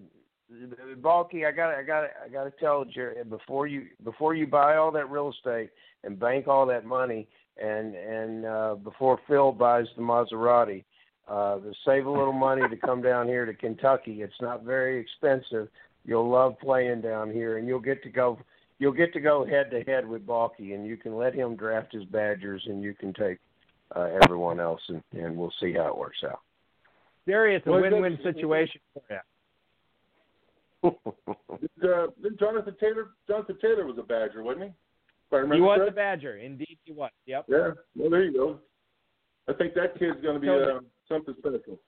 Balky, 0.98 1.46
I 1.46 1.52
got, 1.52 1.74
I 1.74 1.82
got, 1.82 2.04
I 2.24 2.28
got 2.28 2.44
to 2.44 2.52
tell 2.60 2.84
Jerry 2.84 3.16
before 3.24 3.66
you 3.66 3.86
before 4.04 4.34
you 4.34 4.46
buy 4.46 4.76
all 4.76 4.92
that 4.92 5.10
real 5.10 5.30
estate 5.30 5.70
and 6.04 6.18
bank 6.18 6.46
all 6.46 6.66
that 6.66 6.84
money, 6.84 7.26
and 7.60 7.94
and 7.96 8.44
uh, 8.44 8.74
before 8.76 9.18
Phil 9.26 9.52
buys 9.52 9.86
the 9.96 10.02
Maserati, 10.02 10.84
uh, 11.28 11.56
to 11.56 11.72
save 11.84 12.06
a 12.06 12.10
little 12.10 12.32
money 12.32 12.62
to 12.68 12.76
come 12.76 13.02
down 13.02 13.26
here 13.26 13.46
to 13.46 13.54
Kentucky. 13.54 14.22
It's 14.22 14.40
not 14.40 14.62
very 14.62 15.00
expensive. 15.00 15.68
You'll 16.04 16.28
love 16.28 16.56
playing 16.60 17.00
down 17.00 17.30
here, 17.32 17.56
and 17.58 17.66
you'll 17.66 17.80
get 17.80 18.02
to 18.04 18.10
go. 18.10 18.38
You'll 18.78 18.92
get 18.92 19.12
to 19.14 19.20
go 19.20 19.44
head 19.46 19.70
to 19.70 19.80
head 19.82 20.06
with 20.06 20.26
Balky, 20.26 20.74
and 20.74 20.86
you 20.86 20.96
can 20.96 21.16
let 21.16 21.34
him 21.34 21.56
draft 21.56 21.92
his 21.92 22.04
Badgers, 22.04 22.62
and 22.66 22.82
you 22.82 22.94
can 22.94 23.12
take 23.14 23.38
uh, 23.94 24.08
everyone 24.22 24.60
else, 24.60 24.80
and, 24.88 25.02
and 25.12 25.36
we'll 25.36 25.52
see 25.60 25.72
how 25.72 25.88
it 25.88 25.96
works 25.96 26.18
out. 26.24 26.40
Jerry, 27.26 27.56
it's 27.56 27.66
a 27.66 27.70
Well, 27.70 27.80
win-win 27.80 28.16
that's- 28.16 28.34
situation 28.34 28.80
for 28.92 29.02
you. 29.10 29.18
Did, 31.80 31.90
uh, 31.90 32.06
Jonathan 32.38 32.76
Taylor? 32.78 33.10
Jonathan 33.26 33.56
Taylor 33.60 33.86
was 33.86 33.96
a 33.98 34.02
Badger, 34.02 34.42
wasn't 34.42 34.64
he? 34.64 34.68
If 34.70 35.32
I 35.32 35.36
remember 35.36 35.54
He 35.56 35.60
was 35.62 35.88
a? 35.88 35.90
Badger, 35.90 36.36
indeed 36.36 36.76
he 36.84 36.92
was. 36.92 37.10
Yep. 37.26 37.46
Yeah. 37.48 37.70
Well, 37.96 38.10
there 38.10 38.22
you 38.24 38.34
go. 38.34 38.58
I 39.48 39.54
think 39.54 39.72
that 39.74 39.98
kid's 39.98 40.20
going 40.20 40.34
to 40.34 40.40
be 40.40 40.48
uh, 40.48 40.80
something 41.08 41.34
special. 41.38 41.78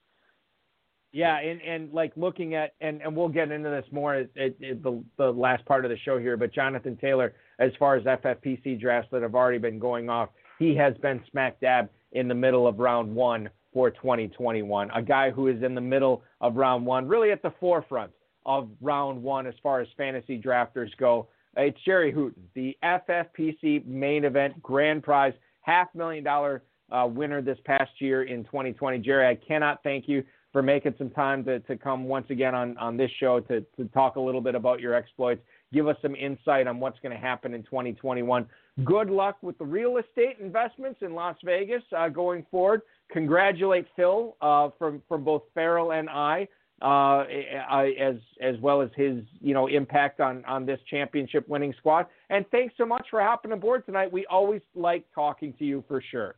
Yeah, 1.12 1.38
and 1.38 1.60
and 1.62 1.92
like 1.92 2.12
looking 2.16 2.54
at 2.54 2.72
and 2.80 3.00
and 3.00 3.16
we'll 3.16 3.28
get 3.28 3.50
into 3.50 3.70
this 3.70 3.84
more 3.90 4.14
at, 4.14 4.28
at, 4.36 4.62
at 4.62 4.82
the 4.82 5.02
the 5.16 5.30
last 5.30 5.64
part 5.64 5.84
of 5.84 5.90
the 5.90 5.96
show 5.98 6.18
here. 6.18 6.36
But 6.36 6.52
Jonathan 6.52 6.96
Taylor, 6.96 7.34
as 7.58 7.72
far 7.78 7.96
as 7.96 8.04
FFPC 8.04 8.78
drafts 8.80 9.10
that 9.12 9.22
have 9.22 9.34
already 9.34 9.58
been 9.58 9.78
going 9.78 10.10
off, 10.10 10.28
he 10.58 10.74
has 10.76 10.94
been 10.98 11.22
smack 11.30 11.60
dab 11.60 11.88
in 12.12 12.28
the 12.28 12.34
middle 12.34 12.66
of 12.66 12.78
round 12.78 13.14
one 13.14 13.48
for 13.72 13.90
2021. 13.90 14.90
A 14.90 15.02
guy 15.02 15.30
who 15.30 15.48
is 15.48 15.62
in 15.62 15.74
the 15.74 15.80
middle 15.80 16.22
of 16.40 16.56
round 16.56 16.86
one, 16.86 17.06
really 17.06 17.30
at 17.30 17.42
the 17.42 17.52
forefront 17.60 18.10
of 18.46 18.68
round 18.80 19.22
one 19.22 19.46
as 19.46 19.54
far 19.62 19.80
as 19.80 19.88
fantasy 19.96 20.40
drafters 20.40 20.96
go. 20.98 21.28
It's 21.56 21.78
Jerry 21.84 22.12
Hooton, 22.12 22.42
the 22.54 22.76
FFPC 22.82 23.86
main 23.86 24.24
event 24.24 24.62
grand 24.62 25.02
prize 25.02 25.34
half 25.62 25.88
million 25.94 26.22
dollar 26.22 26.62
uh, 26.90 27.08
winner 27.10 27.42
this 27.42 27.58
past 27.64 27.90
year 27.98 28.22
in 28.22 28.44
2020. 28.44 28.98
Jerry, 28.98 29.26
I 29.26 29.34
cannot 29.34 29.82
thank 29.82 30.08
you 30.08 30.22
for 30.52 30.62
making 30.62 30.94
some 30.96 31.10
time 31.10 31.44
to, 31.44 31.60
to 31.60 31.76
come 31.76 32.04
once 32.04 32.26
again 32.30 32.54
on, 32.54 32.78
on 32.78 32.96
this 32.96 33.10
show 33.18 33.40
to, 33.40 33.60
to 33.76 33.84
talk 33.92 34.16
a 34.16 34.20
little 34.20 34.40
bit 34.40 34.54
about 34.54 34.80
your 34.80 34.94
exploits, 34.94 35.42
give 35.72 35.88
us 35.88 35.96
some 36.02 36.14
insight 36.14 36.66
on 36.66 36.80
what's 36.80 36.98
going 37.00 37.12
to 37.12 37.20
happen 37.20 37.54
in 37.54 37.62
2021. 37.64 38.46
Good 38.84 39.10
luck 39.10 39.38
with 39.42 39.56
the 39.58 39.64
real 39.64 39.96
estate 39.96 40.36
investments 40.40 41.00
in 41.02 41.14
Las 41.14 41.36
Vegas 41.44 41.82
uh, 41.96 42.08
going 42.08 42.44
forward. 42.50 42.82
Congratulate 43.10 43.86
Phil 43.96 44.36
uh, 44.40 44.70
from 44.78 45.02
from 45.08 45.24
both 45.24 45.42
Ferrell 45.54 45.92
and 45.92 46.10
I, 46.10 46.46
uh, 46.82 47.24
as 47.70 48.16
as 48.42 48.56
well 48.60 48.82
as 48.82 48.90
his 48.94 49.22
you 49.40 49.54
know 49.54 49.66
impact 49.66 50.20
on 50.20 50.44
on 50.44 50.66
this 50.66 50.78
championship 50.90 51.48
winning 51.48 51.72
squad. 51.78 52.06
And 52.28 52.44
thanks 52.50 52.74
so 52.76 52.84
much 52.84 53.06
for 53.10 53.22
hopping 53.22 53.52
aboard 53.52 53.86
tonight. 53.86 54.12
We 54.12 54.26
always 54.26 54.60
like 54.74 55.06
talking 55.14 55.54
to 55.58 55.64
you 55.64 55.82
for 55.88 56.02
sure. 56.10 56.36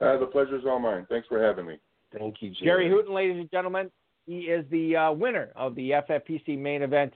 Uh, 0.00 0.18
the 0.18 0.26
pleasure's 0.26 0.64
all 0.66 0.78
mine. 0.78 1.06
Thanks 1.08 1.26
for 1.28 1.42
having 1.42 1.66
me. 1.66 1.78
Thank 2.16 2.36
you, 2.40 2.52
Jerry 2.62 2.88
Hooton, 2.88 3.14
ladies 3.14 3.36
and 3.38 3.50
gentlemen, 3.50 3.90
he 4.26 4.40
is 4.40 4.64
the 4.70 4.96
uh, 4.96 5.12
winner 5.12 5.50
of 5.56 5.74
the 5.74 5.90
FFPC 5.90 6.58
main 6.58 6.82
event 6.82 7.12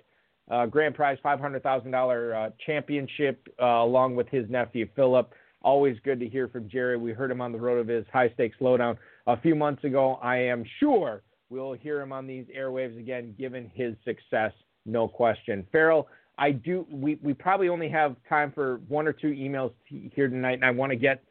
uh, 0.50 0.66
grand 0.66 0.94
prize 0.94 1.18
$500,000 1.24 2.34
uh, 2.34 2.50
championship, 2.66 3.48
uh, 3.60 3.64
along 3.64 4.16
with 4.16 4.28
his 4.28 4.48
nephew 4.50 4.88
Philip. 4.96 5.32
Always 5.62 5.96
good 6.04 6.18
to 6.20 6.28
hear 6.28 6.48
from 6.48 6.68
Jerry. 6.68 6.96
We 6.96 7.12
heard 7.12 7.30
him 7.30 7.40
on 7.40 7.52
the 7.52 7.58
road 7.58 7.78
of 7.78 7.88
his 7.88 8.04
high 8.12 8.30
stakes 8.34 8.56
lowdown 8.60 8.98
a 9.26 9.40
few 9.40 9.54
months 9.54 9.84
ago. 9.84 10.18
I 10.22 10.36
am 10.36 10.64
sure 10.80 11.22
we'll 11.50 11.74
hear 11.74 12.00
him 12.00 12.12
on 12.12 12.26
these 12.26 12.46
airwaves 12.56 12.98
again, 12.98 13.34
given 13.38 13.70
his 13.74 13.94
success, 14.04 14.52
no 14.86 15.06
question. 15.06 15.66
Ferrell, 15.70 16.08
I 16.38 16.52
do. 16.52 16.86
We, 16.90 17.18
we 17.22 17.34
probably 17.34 17.68
only 17.68 17.90
have 17.90 18.16
time 18.28 18.50
for 18.52 18.80
one 18.88 19.06
or 19.06 19.12
two 19.12 19.28
emails 19.28 19.72
t- 19.88 20.10
here 20.14 20.28
tonight, 20.28 20.54
and 20.54 20.64
I 20.64 20.70
want 20.70 20.90
to 20.90 20.96
get 20.96 21.22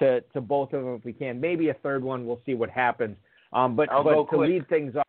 to, 0.00 0.20
to 0.34 0.40
both 0.42 0.74
of 0.74 0.84
them 0.84 0.94
if 0.94 1.04
we 1.04 1.14
can. 1.14 1.40
Maybe 1.40 1.70
a 1.70 1.74
third 1.74 2.04
one. 2.04 2.26
We'll 2.26 2.42
see 2.44 2.54
what 2.54 2.68
happens. 2.68 3.16
Um, 3.54 3.74
but 3.74 3.88
but 4.04 4.30
to 4.30 4.38
lead 4.52 4.68
things 4.68 4.94
off. 4.94 5.07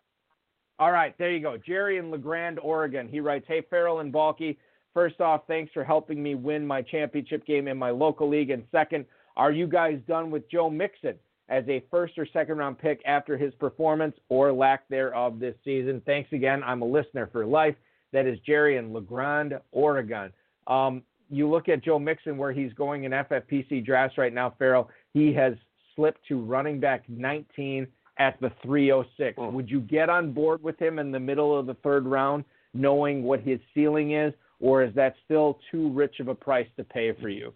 All 0.80 0.94
right, 0.94 1.14
there 1.18 1.32
you 1.32 1.42
go. 1.42 1.58
Jerry 1.58 1.98
in 1.98 2.10
La 2.10 2.16
Grande, 2.16 2.58
Oregon. 2.60 3.10
He 3.10 3.20
writes, 3.20 3.46
Hey, 3.48 3.62
Ferrell 3.70 4.00
and 4.00 4.14
Balky. 4.14 4.58
First 4.94 5.20
off, 5.20 5.42
thanks 5.46 5.74
for 5.74 5.84
helping 5.84 6.24
me 6.24 6.36
win 6.36 6.66
my 6.66 6.82
championship 6.82 7.46
game 7.46 7.68
in 7.68 7.78
my 7.78 7.90
local 7.92 8.30
league. 8.30 8.50
And 8.50 8.64
second, 8.72 9.06
are 9.36 9.52
you 9.52 9.68
guys 9.68 10.00
done 10.08 10.32
with 10.32 10.50
Joe 10.50 10.70
Mixon 10.70 11.16
as 11.50 11.66
a 11.68 11.84
first 11.92 12.18
or 12.18 12.26
second 12.32 12.58
round 12.58 12.80
pick 12.80 13.02
after 13.06 13.38
his 13.38 13.54
performance 13.56 14.16
or 14.30 14.54
lack 14.54 14.88
thereof 14.88 15.38
this 15.38 15.56
season? 15.66 16.02
Thanks 16.06 16.32
again. 16.32 16.64
I'm 16.64 16.82
a 16.82 16.86
listener 16.86 17.28
for 17.32 17.46
life. 17.46 17.76
That 18.14 18.26
is 18.26 18.40
Jerry 18.46 18.78
in 18.78 18.94
La 18.94 19.02
Grande, 19.02 19.60
Oregon. 19.72 20.32
Um, 20.68 21.04
you 21.30 21.50
look 21.50 21.70
at 21.70 21.84
Joe 21.84 22.00
Mixon, 22.00 22.38
where 22.38 22.54
he's 22.54 22.74
going 22.74 23.04
in 23.04 23.12
FFPC 23.12 23.86
drafts 23.86 24.18
right 24.18 24.34
now, 24.34 24.56
Ferrell. 24.58 24.90
He 25.14 25.34
has 25.34 25.54
slipped 25.96 26.26
to 26.30 26.42
running 26.42 26.80
back 26.80 27.04
19 27.08 27.86
at 28.20 28.40
the 28.42 28.52
306. 28.62 29.38
Hmm. 29.38 29.54
Would 29.54 29.70
you 29.70 29.80
get 29.80 30.10
on 30.10 30.32
board 30.32 30.62
with 30.62 30.80
him 30.80 31.00
in 31.00 31.12
the 31.12 31.20
middle 31.20 31.58
of 31.58 31.66
the 31.66 31.74
third 31.76 32.06
round, 32.06 32.44
knowing 32.74 33.24
what 33.24 33.42
his 33.42 33.60
ceiling 33.74 34.14
is, 34.14 34.34
or 34.60 34.84
is 34.84 34.94
that 34.96 35.16
still 35.26 35.60
too 35.72 35.90
rich 35.92 36.20
of 36.20 36.28
a 36.28 36.36
price 36.36 36.68
to 36.78 36.84
pay 36.84 37.14
for 37.20 37.30
you? 37.30 37.54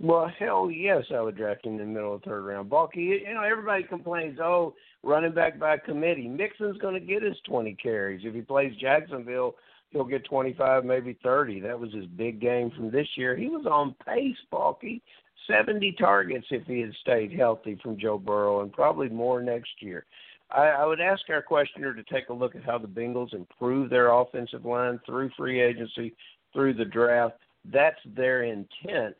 Well, 0.00 0.30
hell 0.38 0.70
yes, 0.70 1.04
I 1.12 1.20
would 1.20 1.36
draft 1.36 1.66
him 1.66 1.72
in 1.72 1.78
the 1.78 1.84
middle 1.84 2.14
of 2.14 2.22
the 2.22 2.30
third 2.30 2.42
round. 2.42 2.70
Balky, 2.70 3.00
you 3.00 3.34
know, 3.34 3.42
everybody 3.42 3.82
complains, 3.82 4.38
oh, 4.40 4.74
running 5.02 5.32
back 5.32 5.58
by 5.58 5.76
committee. 5.76 6.28
Mixon's 6.28 6.78
going 6.78 6.94
to 6.94 7.00
get 7.00 7.22
his 7.22 7.36
20 7.48 7.74
carries. 7.82 8.20
If 8.24 8.32
he 8.32 8.42
plays 8.42 8.72
Jacksonville, 8.80 9.56
he'll 9.90 10.04
get 10.04 10.24
25, 10.24 10.84
maybe 10.84 11.18
30. 11.24 11.60
That 11.60 11.78
was 11.78 11.92
his 11.92 12.06
big 12.06 12.40
game 12.40 12.70
from 12.76 12.92
this 12.92 13.08
year. 13.16 13.36
He 13.36 13.48
was 13.48 13.66
on 13.66 13.96
pace, 14.06 14.36
Balky. 14.52 15.02
70 15.48 15.92
targets 15.92 16.46
if 16.50 16.66
he 16.66 16.80
had 16.80 16.92
stayed 17.00 17.32
healthy 17.32 17.78
from 17.82 17.98
Joe 17.98 18.18
Burrow, 18.18 18.60
and 18.60 18.72
probably 18.72 19.08
more 19.08 19.42
next 19.42 19.70
year. 19.80 20.04
I, 20.50 20.68
I 20.68 20.86
would 20.86 21.00
ask 21.00 21.22
our 21.28 21.42
questioner 21.42 21.94
to 21.94 22.02
take 22.04 22.28
a 22.28 22.32
look 22.32 22.54
at 22.54 22.64
how 22.64 22.78
the 22.78 22.88
Bengals 22.88 23.34
improve 23.34 23.90
their 23.90 24.12
offensive 24.12 24.64
line 24.64 25.00
through 25.04 25.30
free 25.36 25.60
agency, 25.60 26.14
through 26.52 26.74
the 26.74 26.84
draft. 26.84 27.36
That's 27.70 27.98
their 28.16 28.44
intent. 28.44 29.16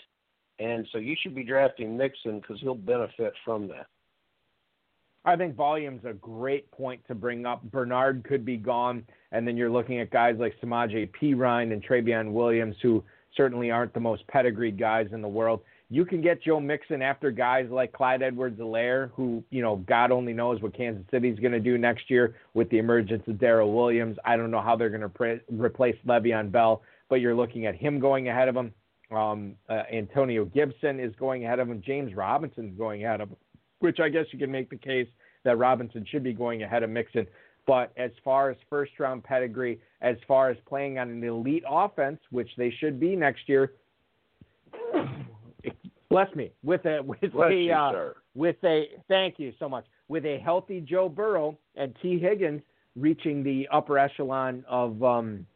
And 0.59 0.87
so 0.93 0.99
you 0.99 1.15
should 1.21 1.35
be 1.35 1.45
drafting 1.45 1.97
Mixon 1.97 2.41
because 2.41 2.61
he'll 2.61 2.75
benefit 2.75 3.33
from 3.45 3.69
that. 3.69 3.87
I 5.25 5.37
think 5.37 5.57
volume's 5.57 6.05
a 6.05 6.15
great 6.15 6.71
point 6.71 7.01
to 7.07 7.15
bring 7.15 7.45
up. 7.45 7.63
Bernard 7.65 8.25
could 8.25 8.45
be 8.45 8.57
gone, 8.57 9.05
and 9.33 9.47
then 9.47 9.57
you're 9.57 9.71
looking 9.71 10.01
at 10.01 10.11
guys 10.11 10.37
like 10.39 10.55
Samaje 10.63 11.11
Perine 11.11 11.73
and 11.73 11.85
Trayveon 11.85 12.33
Williams, 12.33 12.77
who 12.81 13.05
certainly 13.37 13.71
aren't 13.71 13.93
the 13.93 14.01
most 14.01 14.27
pedigreed 14.29 14.79
guys 14.79 15.09
in 15.13 15.21
the 15.21 15.29
world. 15.29 15.61
You 15.91 16.05
can 16.05 16.21
get 16.21 16.43
Joe 16.43 16.61
Mixon 16.61 17.01
after 17.01 17.31
guys 17.31 17.67
like 17.71 17.93
Clyde 17.93 18.23
Edwards-Helaire, 18.23 19.11
who, 19.15 19.43
you 19.51 19.63
know, 19.63 19.77
God 19.77 20.13
only 20.13 20.35
knows 20.35 20.61
what 20.61 20.77
Kansas 20.77 21.05
City's 21.11 21.39
going 21.39 21.53
to 21.53 21.61
do 21.61 21.79
next 21.79 22.11
year 22.11 22.37
with 22.53 22.69
the 22.69 22.77
emergence 22.77 23.23
of 23.27 23.39
Darrel 23.39 23.73
Williams. 23.73 24.19
I 24.23 24.37
don't 24.37 24.51
know 24.51 24.61
how 24.61 24.77
they're 24.77 24.91
going 24.91 25.01
to 25.01 25.09
pre- 25.09 25.41
replace 25.51 25.97
Le'Veon 26.07 26.53
Bell, 26.53 26.83
but 27.09 27.17
you're 27.17 27.35
looking 27.35 27.65
at 27.65 27.75
him 27.75 28.01
going 28.01 28.29
ahead 28.29 28.49
of 28.49 28.57
him. 28.57 28.75
Um, 29.11 29.55
uh, 29.71 29.85
Antonio 29.91 30.45
Gibson 30.45 31.01
is 31.01 31.15
going 31.19 31.47
ahead 31.47 31.59
of 31.59 31.71
him. 31.71 31.83
James 31.85 32.15
Robinson 32.15 32.69
is 32.69 32.75
going 32.77 33.03
ahead 33.07 33.23
of 33.23 33.31
him, 33.31 33.37
which 33.79 33.99
I 33.99 34.11
guess 34.11 34.27
you 34.31 34.39
can 34.39 34.51
make 34.51 34.69
the 34.69 34.77
case 34.77 35.09
that 35.45 35.57
Robinson 35.57 36.05
should 36.11 36.23
be 36.23 36.35
going 36.35 36.63
ahead 36.65 36.83
of 36.83 36.91
Mixon. 36.91 37.27
But 37.67 37.93
as 37.97 38.11
far 38.23 38.51
as 38.51 38.59
first 38.69 38.93
round 38.99 39.25
pedigree, 39.25 39.81
as 40.03 40.17
far 40.27 40.51
as 40.51 40.59
playing 40.67 40.99
on 40.99 41.09
an 41.09 41.25
elite 41.25 41.65
offense, 41.67 42.21
which 42.31 42.51
they 42.59 42.71
should 42.79 43.01
be 43.01 43.17
next 43.17 43.49
year, 43.49 43.73
bless 46.19 46.35
me 46.35 46.51
with 46.63 46.85
a 46.87 47.01
with 47.03 47.33
Bless 47.33 47.51
a 47.51 47.55
you, 47.55 47.73
uh, 47.73 48.11
with 48.35 48.57
a 48.65 48.89
thank 49.09 49.39
you 49.39 49.53
so 49.59 49.69
much 49.69 49.85
with 50.09 50.25
a 50.25 50.39
healthy 50.39 50.81
Joe 50.81 51.09
Burrow 51.09 51.57
and 51.77 51.95
Tee 52.03 52.19
Higgins 52.19 52.63
reaching 52.97 53.45
the 53.45 53.69
upper 53.71 53.99
echelon 53.99 54.65
of 54.69 55.03
um, 55.03 55.47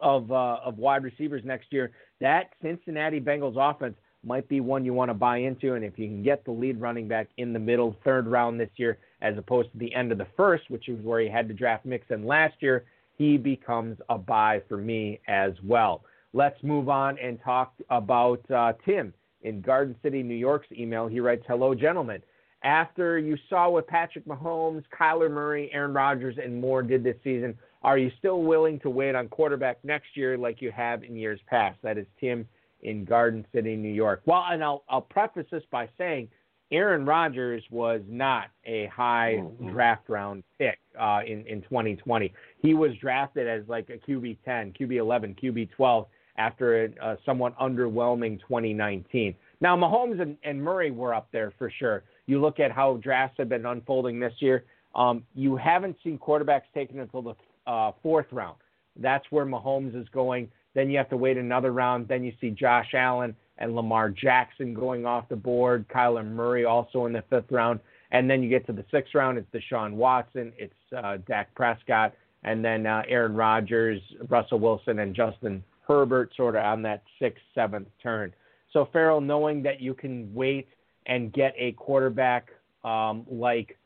of 0.00 0.30
uh, 0.30 0.58
of 0.64 0.78
wide 0.78 1.02
receivers 1.02 1.42
next 1.44 1.72
year, 1.72 1.92
that 2.20 2.50
Cincinnati 2.62 3.20
Bengals 3.20 3.56
offense 3.56 3.96
might 4.22 4.48
be 4.48 4.60
one 4.60 4.84
you 4.84 4.92
want 4.92 5.08
to 5.08 5.14
buy 5.14 5.38
into. 5.38 5.74
And 5.74 5.84
if 5.84 5.98
you 5.98 6.08
can 6.08 6.22
get 6.22 6.44
the 6.44 6.50
lead 6.50 6.80
running 6.80 7.06
back 7.06 7.28
in 7.38 7.52
the 7.52 7.58
middle 7.58 7.96
third 8.04 8.26
round 8.26 8.58
this 8.58 8.70
year, 8.76 8.98
as 9.22 9.38
opposed 9.38 9.70
to 9.72 9.78
the 9.78 9.94
end 9.94 10.10
of 10.10 10.18
the 10.18 10.26
first, 10.36 10.64
which 10.68 10.88
is 10.88 11.02
where 11.04 11.20
he 11.20 11.28
had 11.28 11.48
to 11.48 11.54
draft 11.54 11.86
Mixon 11.86 12.26
last 12.26 12.54
year, 12.60 12.84
he 13.16 13.36
becomes 13.36 13.98
a 14.10 14.18
buy 14.18 14.60
for 14.68 14.76
me 14.76 15.20
as 15.28 15.52
well. 15.64 16.02
Let's 16.32 16.60
move 16.62 16.88
on 16.88 17.18
and 17.18 17.38
talk 17.42 17.72
about 17.88 18.50
uh, 18.50 18.72
Tim 18.84 19.14
in 19.46 19.60
Garden 19.60 19.94
City, 20.02 20.22
New 20.22 20.34
York's 20.34 20.66
email. 20.72 21.06
He 21.06 21.20
writes, 21.20 21.44
"Hello, 21.46 21.74
gentlemen." 21.74 22.22
After 22.62 23.18
you 23.18 23.36
saw 23.48 23.70
what 23.70 23.86
Patrick 23.86 24.24
Mahomes, 24.24 24.82
Kyler 24.88 25.30
Murray, 25.30 25.70
Aaron 25.72 25.92
Rodgers, 25.94 26.36
and 26.38 26.60
more 26.60 26.82
did 26.82 27.04
this 27.04 27.16
season, 27.22 27.56
are 27.82 27.96
you 27.98 28.10
still 28.18 28.42
willing 28.42 28.80
to 28.80 28.90
wait 28.90 29.14
on 29.14 29.28
quarterback 29.28 29.78
next 29.84 30.16
year 30.16 30.36
like 30.36 30.60
you 30.60 30.72
have 30.72 31.04
in 31.04 31.14
years 31.14 31.40
past? 31.46 31.78
That 31.82 31.96
is 31.96 32.06
Tim 32.18 32.48
in 32.82 33.04
Garden 33.04 33.46
City, 33.52 33.76
New 33.76 33.92
York. 33.92 34.22
Well, 34.26 34.44
and 34.50 34.64
I'll, 34.64 34.82
I'll 34.88 35.00
preface 35.02 35.46
this 35.50 35.62
by 35.70 35.88
saying 35.96 36.28
Aaron 36.72 37.04
Rodgers 37.06 37.62
was 37.70 38.00
not 38.08 38.48
a 38.64 38.86
high 38.86 39.36
Mhm. 39.38 39.70
draft 39.70 40.08
round 40.08 40.42
pick 40.58 40.78
uh, 40.98 41.20
in, 41.24 41.46
in 41.46 41.62
2020. 41.62 42.32
He 42.58 42.74
was 42.74 42.92
drafted 42.96 43.46
as 43.46 43.68
like 43.68 43.90
a 43.90 43.98
QB 43.98 44.38
10, 44.44 44.72
QB 44.72 44.96
11, 44.96 45.34
QB 45.40 45.70
12 45.70 46.08
after 46.38 46.84
a, 46.84 46.88
a 47.02 47.18
somewhat 47.24 47.56
underwhelming 47.58 48.40
2019. 48.40 49.34
Now, 49.60 49.76
Mahomes 49.76 50.20
and, 50.20 50.36
and 50.44 50.62
Murray 50.62 50.90
were 50.90 51.14
up 51.14 51.28
there 51.32 51.52
for 51.58 51.70
sure. 51.78 52.04
You 52.26 52.40
look 52.40 52.60
at 52.60 52.70
how 52.70 52.96
drafts 52.96 53.38
have 53.38 53.48
been 53.48 53.66
unfolding 53.66 54.20
this 54.20 54.34
year. 54.40 54.64
Um, 54.94 55.24
you 55.34 55.56
haven't 55.56 55.96
seen 56.02 56.18
quarterbacks 56.18 56.62
taken 56.74 57.00
until 57.00 57.22
the 57.22 57.34
uh, 57.66 57.92
fourth 58.02 58.26
round. 58.32 58.56
That's 58.98 59.24
where 59.30 59.44
Mahomes 59.44 60.00
is 60.00 60.08
going. 60.08 60.48
Then 60.74 60.90
you 60.90 60.98
have 60.98 61.08
to 61.10 61.16
wait 61.16 61.36
another 61.36 61.72
round. 61.72 62.08
Then 62.08 62.24
you 62.24 62.32
see 62.40 62.50
Josh 62.50 62.92
Allen 62.94 63.34
and 63.58 63.74
Lamar 63.74 64.10
Jackson 64.10 64.74
going 64.74 65.06
off 65.06 65.28
the 65.28 65.36
board. 65.36 65.86
Kyler 65.88 66.26
Murray 66.26 66.64
also 66.64 67.06
in 67.06 67.12
the 67.12 67.22
fifth 67.30 67.50
round. 67.50 67.80
And 68.12 68.28
then 68.30 68.42
you 68.42 68.48
get 68.48 68.66
to 68.66 68.72
the 68.72 68.84
sixth 68.90 69.14
round. 69.14 69.38
It's 69.38 69.48
Deshaun 69.52 69.92
Watson. 69.92 70.52
It's 70.56 70.74
uh, 70.96 71.18
Dak 71.26 71.54
Prescott. 71.54 72.14
And 72.44 72.64
then 72.64 72.86
uh, 72.86 73.02
Aaron 73.08 73.34
Rodgers, 73.34 74.00
Russell 74.28 74.60
Wilson, 74.60 75.00
and 75.00 75.14
Justin 75.14 75.64
Herbert 75.86 76.32
sort 76.36 76.56
of 76.56 76.64
on 76.64 76.82
that 76.82 77.02
sixth, 77.18 77.42
seventh 77.54 77.88
turn. 78.02 78.32
So, 78.72 78.88
Ferrell, 78.92 79.20
knowing 79.20 79.62
that 79.62 79.80
you 79.80 79.94
can 79.94 80.32
wait 80.34 80.68
and 81.06 81.32
get 81.32 81.54
a 81.56 81.72
quarterback 81.72 82.48
um, 82.84 83.24
like 83.30 83.78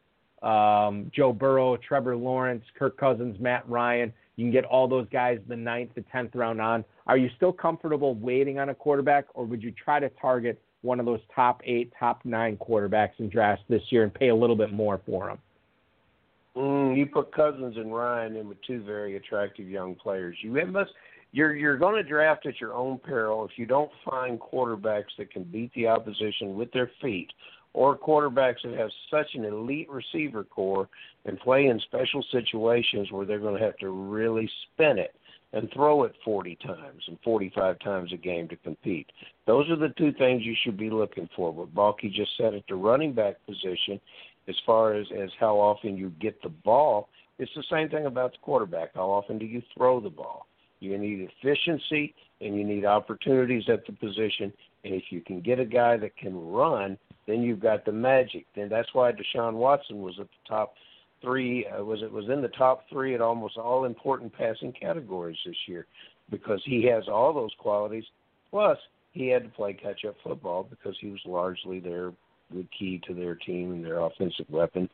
um, 0.42 1.11
Joe 1.14 1.32
Burrow, 1.32 1.76
Trevor 1.76 2.16
Lawrence, 2.16 2.64
Kirk 2.78 2.96
Cousins, 2.96 3.38
Matt 3.38 3.68
Ryan, 3.68 4.12
you 4.36 4.46
can 4.46 4.53
get 4.53 4.64
all 4.64 4.88
those 4.88 5.07
guys 5.12 5.38
the 5.48 5.57
ninth, 5.57 5.90
the 5.94 6.03
tenth 6.11 6.34
round 6.34 6.61
on. 6.61 6.84
Are 7.07 7.18
you 7.18 7.28
still 7.36 7.53
comfortable 7.53 8.14
waiting 8.14 8.59
on 8.59 8.70
a 8.70 8.74
quarterback, 8.74 9.26
or 9.34 9.44
would 9.44 9.62
you 9.62 9.72
try 9.72 10.01
to 10.01 10.09
target 10.20 10.61
one 10.82 10.98
of 10.98 11.05
those 11.05 11.20
top 11.34 11.61
eight, 11.64 11.92
top 11.98 12.24
nine 12.24 12.57
quarterbacks 12.57 13.18
in 13.18 13.28
drafts 13.28 13.64
this 13.68 13.82
year 13.90 14.03
and 14.03 14.14
pay 14.14 14.28
a 14.28 14.34
little 14.34 14.57
bit 14.57 14.72
more 14.72 15.01
for 15.05 15.26
them? 15.26 15.38
Mm, 16.57 16.96
you 16.96 17.07
put 17.07 17.34
Cousins 17.34 17.76
and 17.76 17.94
Ryan 17.94 18.36
in 18.36 18.48
with 18.48 18.59
two 18.66 18.82
very 18.82 19.16
attractive 19.16 19.68
young 19.68 19.94
players. 19.94 20.36
You 20.40 20.51
must 20.66 20.90
you're 21.33 21.55
you're 21.55 21.78
going 21.78 21.95
to 21.95 22.09
draft 22.09 22.47
at 22.47 22.61
your 22.61 22.74
own 22.74 22.99
peril 22.99 23.45
if 23.45 23.53
you 23.57 23.66
don't 23.66 23.91
find 24.09 24.41
quarterbacks 24.41 25.16
that 25.18 25.31
can 25.31 25.45
beat 25.45 25.72
the 25.74 25.87
opposition 25.87 26.55
with 26.55 26.72
their 26.72 26.91
feet 27.01 27.31
or 27.72 27.97
quarterbacks 27.97 28.62
that 28.64 28.74
have 28.74 28.91
such 29.11 29.35
an 29.35 29.45
elite 29.45 29.89
receiver 29.89 30.45
corps 30.45 30.89
and 31.24 31.39
play 31.41 31.66
in 31.66 31.78
special 31.81 32.24
situations 32.33 33.12
where 33.12 33.24
they're 33.24 33.39
going 33.39 33.57
to 33.57 33.64
have 33.64 33.76
to 33.78 33.91
really 33.91 34.51
spin 34.72 34.99
it 34.99 35.14
and 35.53 35.70
throw 35.72 36.05
it 36.05 36.12
40 36.24 36.57
times 36.64 37.03
and 37.09 37.18
45 37.24 37.78
times 37.81 38.12
a 38.12 38.16
game 38.16 38.49
to 38.49 38.57
compete. 38.57 39.11
Those 39.47 39.68
are 39.70 39.76
the 39.76 39.93
two 39.97 40.12
things 40.12 40.43
you 40.45 40.55
should 40.62 40.76
be 40.76 40.91
looking 40.91 41.28
for. 41.35 41.53
What 41.53 41.74
Balky 41.74 42.09
just 42.09 42.37
said 42.37 42.55
at 42.55 42.62
the 42.68 42.76
running 42.76 43.12
back 43.12 43.37
position, 43.47 44.01
as 44.49 44.55
far 44.64 44.95
as, 44.95 45.07
as 45.16 45.31
how 45.39 45.57
often 45.57 45.97
you 45.97 46.12
get 46.20 46.41
the 46.43 46.49
ball, 46.49 47.09
it's 47.39 47.51
the 47.57 47.64
same 47.70 47.89
thing 47.89 48.07
about 48.07 48.33
the 48.33 48.39
quarterback. 48.43 48.91
How 48.95 49.11
often 49.11 49.39
do 49.39 49.47
you 49.47 49.62
throw 49.76 50.01
the 50.01 50.11
ball? 50.11 50.47
You 50.81 50.99
need 50.99 51.28
efficiency 51.43 52.14
and 52.41 52.57
you 52.57 52.64
need 52.64 52.85
opportunities 52.85 53.64
at 53.68 53.87
the 53.87 53.93
position. 53.93 54.53
And 54.85 54.95
if 54.95 55.05
you 55.11 55.20
can 55.20 55.41
get 55.41 55.61
a 55.61 55.64
guy 55.64 55.99
that 55.99 56.16
can 56.16 56.35
run, 56.51 56.99
then 57.26 57.43
you've 57.43 57.61
got 57.61 57.85
the 57.85 57.93
magic. 57.93 58.47
Then 58.57 58.68
that's 58.68 58.93
why 58.95 59.12
Deshaun 59.12 59.55
Watson 59.55 60.01
was 60.01 60.16
at 60.18 60.26
the 60.26 60.49
top 60.49 60.74
three. 61.22 61.66
Uh, 61.66 61.85
was 61.85 62.03
it 62.03 62.11
was 62.11 62.28
in 62.28 62.41
the 62.41 62.49
top 62.49 62.85
three 62.91 63.14
at 63.14 63.20
almost 63.20 63.59
all 63.59 63.85
important 63.85 64.33
passing 64.33 64.72
categories 64.72 65.37
this 65.45 65.57
year 65.66 65.87
because 66.31 66.62
he 66.64 66.85
has 66.87 67.05
all 67.09 67.33
those 67.33 67.55
qualities. 67.59 68.05
Plus, 68.51 68.78
he 69.12 69.28
had 69.28 69.45
to 69.45 69.49
play 69.51 69.74
catch 69.74 70.05
up 70.07 70.16
football 70.24 70.66
because 70.68 70.97
he 71.01 71.11
was 71.11 71.20
largely 71.26 71.78
their 71.78 72.12
the 72.51 72.66
key 72.76 73.01
to 73.07 73.14
their 73.14 73.37
team 73.37 73.72
and 73.72 73.85
their 73.85 74.01
offensive 74.01 74.47
weapon, 74.49 74.89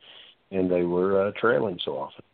and 0.51 0.71
they 0.71 0.83
were 0.83 1.29
uh, 1.29 1.33
trailing 1.41 1.79
so 1.85 1.93
often. 1.93 2.25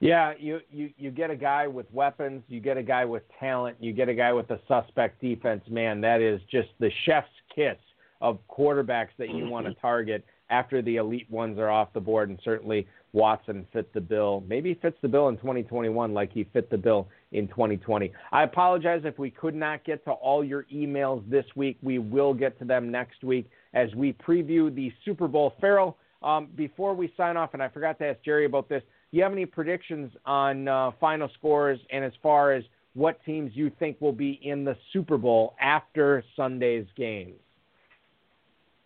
Yeah, 0.00 0.32
you, 0.38 0.60
you 0.70 0.90
you 0.96 1.10
get 1.10 1.30
a 1.30 1.36
guy 1.36 1.66
with 1.66 1.86
weapons, 1.92 2.42
you 2.48 2.58
get 2.58 2.78
a 2.78 2.82
guy 2.82 3.04
with 3.04 3.22
talent, 3.38 3.76
you 3.80 3.92
get 3.92 4.08
a 4.08 4.14
guy 4.14 4.32
with 4.32 4.50
a 4.50 4.58
suspect 4.66 5.20
defense. 5.20 5.62
Man, 5.68 6.00
that 6.00 6.22
is 6.22 6.40
just 6.50 6.68
the 6.78 6.90
chef's 7.04 7.28
kiss 7.54 7.76
of 8.22 8.38
quarterbacks 8.48 9.10
that 9.18 9.34
you 9.34 9.46
want 9.48 9.66
to 9.66 9.74
target 9.74 10.24
after 10.48 10.80
the 10.82 10.96
elite 10.96 11.30
ones 11.30 11.58
are 11.58 11.68
off 11.68 11.92
the 11.92 12.00
board, 12.00 12.30
and 12.30 12.38
certainly 12.42 12.86
Watson 13.12 13.66
fit 13.72 13.92
the 13.92 14.00
bill. 14.00 14.42
Maybe 14.48 14.70
he 14.70 14.74
fits 14.74 14.96
the 15.02 15.08
bill 15.08 15.28
in 15.28 15.36
2021 15.36 16.14
like 16.14 16.32
he 16.32 16.44
fit 16.44 16.70
the 16.70 16.78
bill 16.78 17.08
in 17.32 17.46
2020. 17.48 18.12
I 18.32 18.42
apologize 18.42 19.02
if 19.04 19.18
we 19.18 19.30
could 19.30 19.54
not 19.54 19.84
get 19.84 20.04
to 20.04 20.12
all 20.12 20.42
your 20.42 20.64
emails 20.72 21.28
this 21.28 21.44
week. 21.56 21.78
We 21.82 21.98
will 21.98 22.34
get 22.34 22.58
to 22.60 22.64
them 22.64 22.90
next 22.90 23.22
week 23.22 23.50
as 23.74 23.94
we 23.94 24.14
preview 24.14 24.74
the 24.74 24.92
Super 25.04 25.28
Bowl. 25.28 25.54
Ferrell, 25.60 25.96
um, 26.22 26.48
before 26.56 26.94
we 26.94 27.12
sign 27.16 27.36
off, 27.36 27.54
and 27.54 27.62
I 27.62 27.68
forgot 27.68 27.98
to 27.98 28.06
ask 28.06 28.22
Jerry 28.24 28.44
about 28.44 28.68
this 28.68 28.82
you 29.12 29.22
have 29.22 29.32
any 29.32 29.46
predictions 29.46 30.12
on 30.24 30.68
uh, 30.68 30.90
final 31.00 31.28
scores 31.38 31.78
and 31.90 32.04
as 32.04 32.12
far 32.22 32.52
as 32.52 32.64
what 32.94 33.24
teams 33.24 33.52
you 33.54 33.70
think 33.78 34.00
will 34.00 34.12
be 34.12 34.40
in 34.42 34.64
the 34.64 34.76
Super 34.92 35.16
Bowl 35.16 35.54
after 35.60 36.24
Sunday's 36.36 36.86
games? 36.96 37.38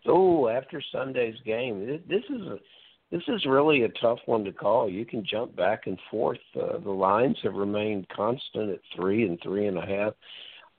Oh, 0.07 0.47
after 0.47 0.81
Sunday's 0.91 1.35
game, 1.45 1.85
this 2.07 2.23
is 2.29 2.41
a 2.41 2.59
this 3.11 3.21
is 3.27 3.45
really 3.45 3.83
a 3.83 3.89
tough 4.01 4.19
one 4.25 4.43
to 4.45 4.51
call. 4.51 4.89
You 4.89 5.05
can 5.05 5.23
jump 5.23 5.55
back 5.55 5.85
and 5.85 5.97
forth. 6.09 6.39
Uh, 6.55 6.79
the 6.79 6.91
lines 6.91 7.37
have 7.43 7.53
remained 7.53 8.09
constant 8.09 8.71
at 8.71 8.79
three 8.95 9.27
and 9.27 9.39
three 9.41 9.67
and 9.67 9.77
a 9.77 9.85
half. 9.85 10.13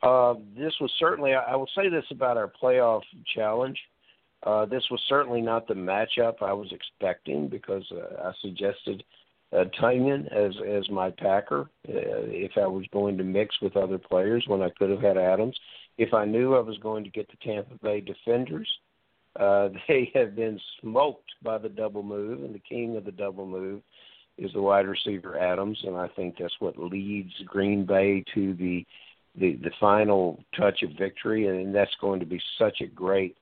Uh, 0.03 0.35
this 0.57 0.75
was 0.81 0.91
certainly, 0.99 1.35
I 1.35 1.55
will 1.57 1.71
say 1.75 1.89
this 1.89 2.05
about 2.11 2.37
our 2.37 2.53
playoff 2.63 3.03
challenge. 3.35 3.79
Uh, 4.43 4.67
this 4.67 4.85
was 4.91 5.01
certainly 5.09 5.41
not 5.41 5.67
the 5.67 5.75
matchup 5.75 6.43
I 6.43 6.53
was 6.53 6.71
expecting 6.73 7.49
because 7.49 7.85
uh, 7.93 8.29
I 8.29 8.33
suggested 8.43 9.03
uh, 9.53 9.65
Tonyan 9.81 10.27
as 10.33 10.55
as 10.69 10.89
my 10.91 11.11
Packer 11.11 11.63
uh, 11.89 12.27
if 12.29 12.53
I 12.57 12.67
was 12.67 12.85
going 12.93 13.17
to 13.19 13.25
mix 13.25 13.61
with 13.61 13.77
other 13.77 13.99
players 13.99 14.45
when 14.47 14.63
I 14.63 14.71
could 14.71 14.91
have 14.91 15.03
had 15.03 15.17
Adams. 15.17 15.59
If 15.99 16.13
I 16.13 16.25
knew 16.25 16.55
I 16.55 16.61
was 16.61 16.79
going 16.79 17.05
to 17.05 17.11
get 17.11 17.29
the 17.29 17.37
Tampa 17.43 17.75
Bay 17.83 18.01
defenders, 18.01 18.69
uh, 19.39 19.71
they 19.89 20.11
have 20.15 20.37
been 20.37 20.61
smoked 20.81 21.31
by 21.43 21.59
the 21.59 21.69
double 21.69 22.03
move, 22.03 22.43
and 22.43 22.55
the 22.55 22.61
king 22.61 22.97
of 22.97 23.05
the 23.05 23.13
double 23.13 23.47
move 23.47 23.83
is 24.39 24.53
the 24.53 24.61
wide 24.61 24.87
receiver 24.87 25.39
Adams, 25.39 25.79
and 25.85 25.97
I 25.97 26.09
think 26.09 26.37
that's 26.39 26.55
what 26.59 26.79
leads 26.79 27.33
Green 27.47 27.87
Bay 27.87 28.25
to 28.35 28.55
the 28.55 28.85
the, 29.39 29.57
the 29.63 29.71
final 29.79 30.43
touch 30.59 30.83
of 30.83 30.93
victory, 30.99 31.47
and 31.47 31.75
that's 31.75 31.95
going 32.01 32.21
to 32.21 32.27
be 32.27 32.41
such 32.59 32.81
a 32.81 32.87
great 32.87 33.37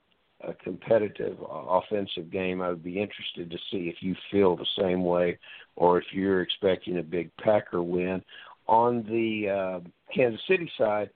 a 0.48 0.54
competitive 0.54 1.36
uh, 1.42 1.44
offensive 1.46 2.30
game. 2.30 2.60
I 2.60 2.70
would 2.70 2.82
be 2.82 3.00
interested 3.00 3.50
to 3.50 3.58
see 3.70 3.88
if 3.88 3.96
you 4.00 4.14
feel 4.30 4.56
the 4.56 4.66
same 4.78 5.04
way 5.04 5.38
or 5.76 5.98
if 5.98 6.04
you're 6.12 6.42
expecting 6.42 6.98
a 6.98 7.02
big 7.02 7.30
Packer 7.36 7.82
win. 7.82 8.22
On 8.66 9.02
the 9.04 9.50
uh, 9.50 9.80
Kansas 10.14 10.40
City 10.48 10.70
side, 10.78 11.10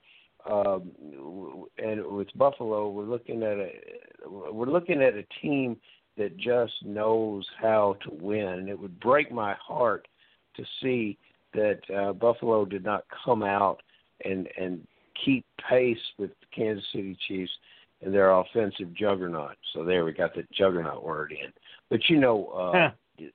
um, 0.48 0.90
and 1.78 2.04
with 2.06 2.28
Buffalo, 2.36 2.90
we're 2.90 3.04
looking 3.04 3.42
at 3.42 3.56
a 3.58 3.70
we're 4.28 4.66
looking 4.66 5.02
at 5.02 5.14
a 5.14 5.24
team 5.42 5.76
that 6.16 6.36
just 6.36 6.72
knows 6.84 7.46
how 7.60 7.96
to 8.04 8.10
win. 8.12 8.46
And 8.46 8.68
it 8.68 8.78
would 8.78 9.00
break 9.00 9.32
my 9.32 9.54
heart 9.54 10.06
to 10.56 10.64
see 10.82 11.16
that 11.54 11.80
uh, 11.94 12.12
Buffalo 12.12 12.64
did 12.64 12.84
not 12.84 13.04
come 13.24 13.42
out 13.42 13.80
and 14.24 14.48
and 14.58 14.86
keep 15.24 15.44
pace 15.68 15.98
with 16.18 16.30
the 16.40 16.46
Kansas 16.54 16.84
City 16.92 17.16
Chiefs 17.26 17.52
and 18.02 18.14
their 18.14 18.30
offensive 18.30 18.94
juggernaut. 18.94 19.56
So 19.72 19.84
there 19.84 20.04
we 20.04 20.12
got 20.12 20.34
the 20.34 20.44
juggernaut 20.52 21.04
word 21.04 21.32
in. 21.32 21.52
But 21.90 22.00
you 22.08 22.18
know, 22.18 22.46
uh, 22.46 22.90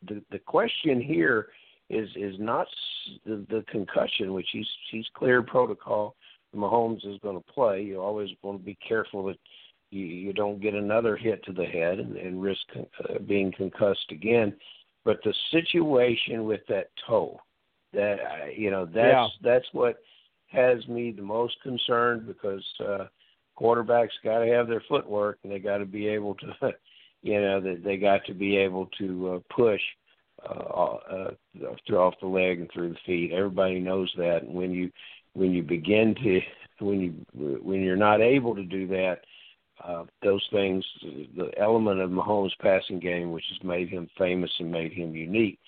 the 0.07 0.21
the 0.31 0.39
question 0.39 1.01
here 1.01 1.49
is 1.89 2.09
is 2.15 2.35
not 2.39 2.67
the, 3.25 3.45
the 3.49 3.63
concussion, 3.69 4.33
which 4.33 4.47
he's 4.51 4.67
he's 4.91 5.05
cleared 5.13 5.47
protocol. 5.47 6.15
Mahomes 6.55 7.05
is 7.07 7.19
going 7.23 7.35
to 7.35 7.51
play. 7.51 7.81
You 7.81 7.99
always 7.99 8.29
want 8.43 8.59
to 8.59 8.63
be 8.63 8.77
careful 8.87 9.25
that 9.25 9.39
you, 9.89 10.05
you 10.05 10.33
don't 10.33 10.61
get 10.61 10.75
another 10.75 11.15
hit 11.15 11.43
to 11.45 11.51
the 11.51 11.65
head 11.65 11.99
and, 11.99 12.15
and 12.15 12.41
risk 12.41 12.61
uh, 12.77 13.19
being 13.27 13.51
concussed 13.51 14.11
again. 14.11 14.53
But 15.03 15.19
the 15.23 15.33
situation 15.51 16.45
with 16.45 16.61
that 16.69 16.91
toe, 17.07 17.39
that 17.93 18.19
uh, 18.19 18.45
you 18.55 18.71
know, 18.71 18.85
that's 18.85 18.95
yeah. 18.95 19.27
that's 19.41 19.65
what 19.73 19.97
has 20.47 20.87
me 20.87 21.11
the 21.11 21.21
most 21.21 21.55
concerned 21.63 22.27
because 22.27 22.63
uh, 22.79 23.05
quarterbacks 23.59 24.09
got 24.23 24.39
to 24.39 24.47
have 24.47 24.67
their 24.67 24.83
footwork 24.87 25.39
and 25.43 25.51
they 25.51 25.59
got 25.59 25.77
to 25.77 25.85
be 25.85 26.07
able 26.07 26.35
to, 26.35 26.53
you 27.21 27.41
know, 27.41 27.59
they, 27.59 27.75
they 27.75 27.97
got 27.97 28.25
to 28.25 28.33
be 28.33 28.57
able 28.57 28.87
to 28.97 29.35
uh, 29.35 29.53
push 29.55 29.81
uh, 30.49 30.53
uh, 30.53 31.31
through 31.87 31.97
off 31.97 32.15
the 32.19 32.27
leg 32.27 32.59
and 32.59 32.69
through 32.71 32.89
the 32.89 32.97
feet. 33.05 33.31
Everybody 33.31 33.79
knows 33.79 34.11
that. 34.17 34.43
And 34.43 34.53
when 34.53 34.71
you 34.71 34.91
when 35.33 35.51
you 35.51 35.63
begin 35.63 36.15
to 36.23 36.41
when 36.85 36.99
you 36.99 37.13
when 37.61 37.81
you're 37.81 37.95
not 37.95 38.21
able 38.21 38.55
to 38.55 38.63
do 38.63 38.87
that, 38.87 39.19
uh, 39.83 40.03
those 40.21 40.45
things, 40.51 40.83
the 41.35 41.51
element 41.57 41.99
of 41.99 42.09
Mahomes' 42.09 42.51
passing 42.59 42.99
game, 42.99 43.31
which 43.31 43.45
has 43.49 43.63
made 43.63 43.89
him 43.89 44.09
famous 44.17 44.51
and 44.59 44.71
made 44.71 44.93
him 44.93 45.15
unique, 45.15 45.59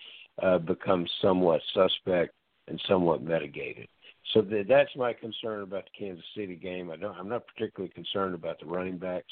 uh, 0.42 0.58
becomes 0.58 1.10
somewhat 1.22 1.62
suspect 1.74 2.34
and 2.68 2.82
somewhat 2.88 3.22
mitigated. 3.22 3.88
So 4.34 4.42
that's 4.42 4.90
my 4.96 5.14
concern 5.14 5.62
about 5.62 5.86
the 5.86 6.06
Kansas 6.06 6.26
City 6.36 6.56
game. 6.56 6.92
I 6.92 6.98
don't, 6.98 7.16
I'm 7.16 7.30
not 7.30 7.46
particularly 7.48 7.94
concerned 7.94 8.36
about 8.36 8.60
the 8.60 8.66
running 8.66 8.98
backs. 8.98 9.32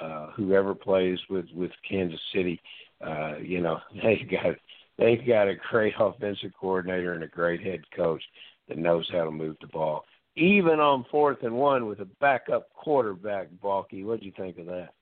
Uh, 0.00 0.30
whoever 0.32 0.74
plays 0.74 1.18
with 1.28 1.44
with 1.54 1.70
Kansas 1.88 2.20
City, 2.34 2.60
uh, 3.06 3.36
you 3.38 3.60
know, 3.60 3.78
they've 4.02 4.30
got 4.30 4.56
they've 4.98 5.26
got 5.26 5.48
a 5.48 5.54
great 5.70 5.94
offensive 6.00 6.52
coordinator 6.58 7.12
and 7.12 7.22
a 7.22 7.28
great 7.28 7.62
head 7.62 7.80
coach 7.94 8.22
that 8.68 8.78
knows 8.78 9.08
how 9.12 9.24
to 9.24 9.30
move 9.30 9.56
the 9.60 9.66
ball. 9.66 10.04
even 10.36 10.80
on 10.80 11.04
fourth 11.10 11.42
and 11.42 11.54
one 11.54 11.86
with 11.86 12.00
a 12.00 12.06
backup 12.20 12.72
quarterback. 12.74 13.48
Balky, 13.60 14.02
what 14.02 14.20
do 14.20 14.26
you 14.26 14.32
think 14.36 14.58
of 14.58 14.66
that? 14.66 14.94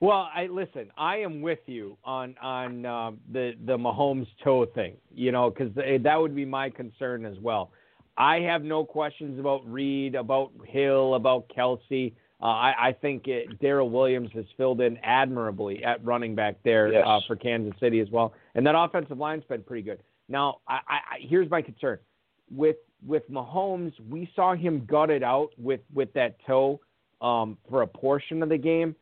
Well, 0.00 0.28
I 0.34 0.46
listen. 0.46 0.90
I 0.96 1.18
am 1.18 1.42
with 1.42 1.60
you 1.66 1.96
on 2.04 2.34
on 2.42 2.86
uh, 2.86 3.10
the 3.30 3.52
the 3.66 3.76
Mahomes 3.76 4.26
toe 4.42 4.66
thing. 4.74 4.96
You 5.14 5.30
know, 5.30 5.50
because 5.50 5.72
that 5.74 6.16
would 6.20 6.34
be 6.34 6.46
my 6.46 6.70
concern 6.70 7.26
as 7.26 7.38
well. 7.38 7.70
I 8.16 8.40
have 8.40 8.62
no 8.62 8.84
questions 8.84 9.38
about 9.38 9.60
Reid, 9.70 10.14
about 10.14 10.52
Hill, 10.66 11.14
about 11.14 11.48
Kelce. 11.48 12.12
Uh, 12.42 12.46
I, 12.46 12.88
I 12.88 12.92
think 12.92 13.24
Darrel 13.60 13.88
Williams 13.88 14.30
has 14.34 14.44
filled 14.56 14.80
in 14.80 14.98
admirably 14.98 15.84
at 15.84 16.04
running 16.04 16.34
back 16.34 16.56
there 16.64 16.92
yes. 16.92 17.04
uh, 17.06 17.20
for 17.26 17.36
Kansas 17.36 17.78
City 17.78 18.00
as 18.00 18.10
well, 18.10 18.34
and 18.54 18.66
that 18.66 18.74
offensive 18.76 19.18
line's 19.18 19.44
been 19.44 19.62
pretty 19.62 19.82
good. 19.82 20.02
Now, 20.28 20.58
I, 20.66 20.78
I, 20.88 20.98
here's 21.20 21.50
my 21.50 21.62
concern 21.62 21.98
with 22.50 22.76
with 23.06 23.28
Mahomes. 23.30 23.92
We 24.08 24.30
saw 24.34 24.54
him 24.54 24.84
gut 24.86 25.10
it 25.10 25.22
out 25.22 25.50
with 25.56 25.80
with 25.94 26.12
that 26.14 26.36
toe 26.46 26.80
um, 27.20 27.56
for 27.70 27.82
a 27.82 27.86
portion 27.86 28.42
of 28.42 28.48
the 28.48 28.58
game. 28.58 28.96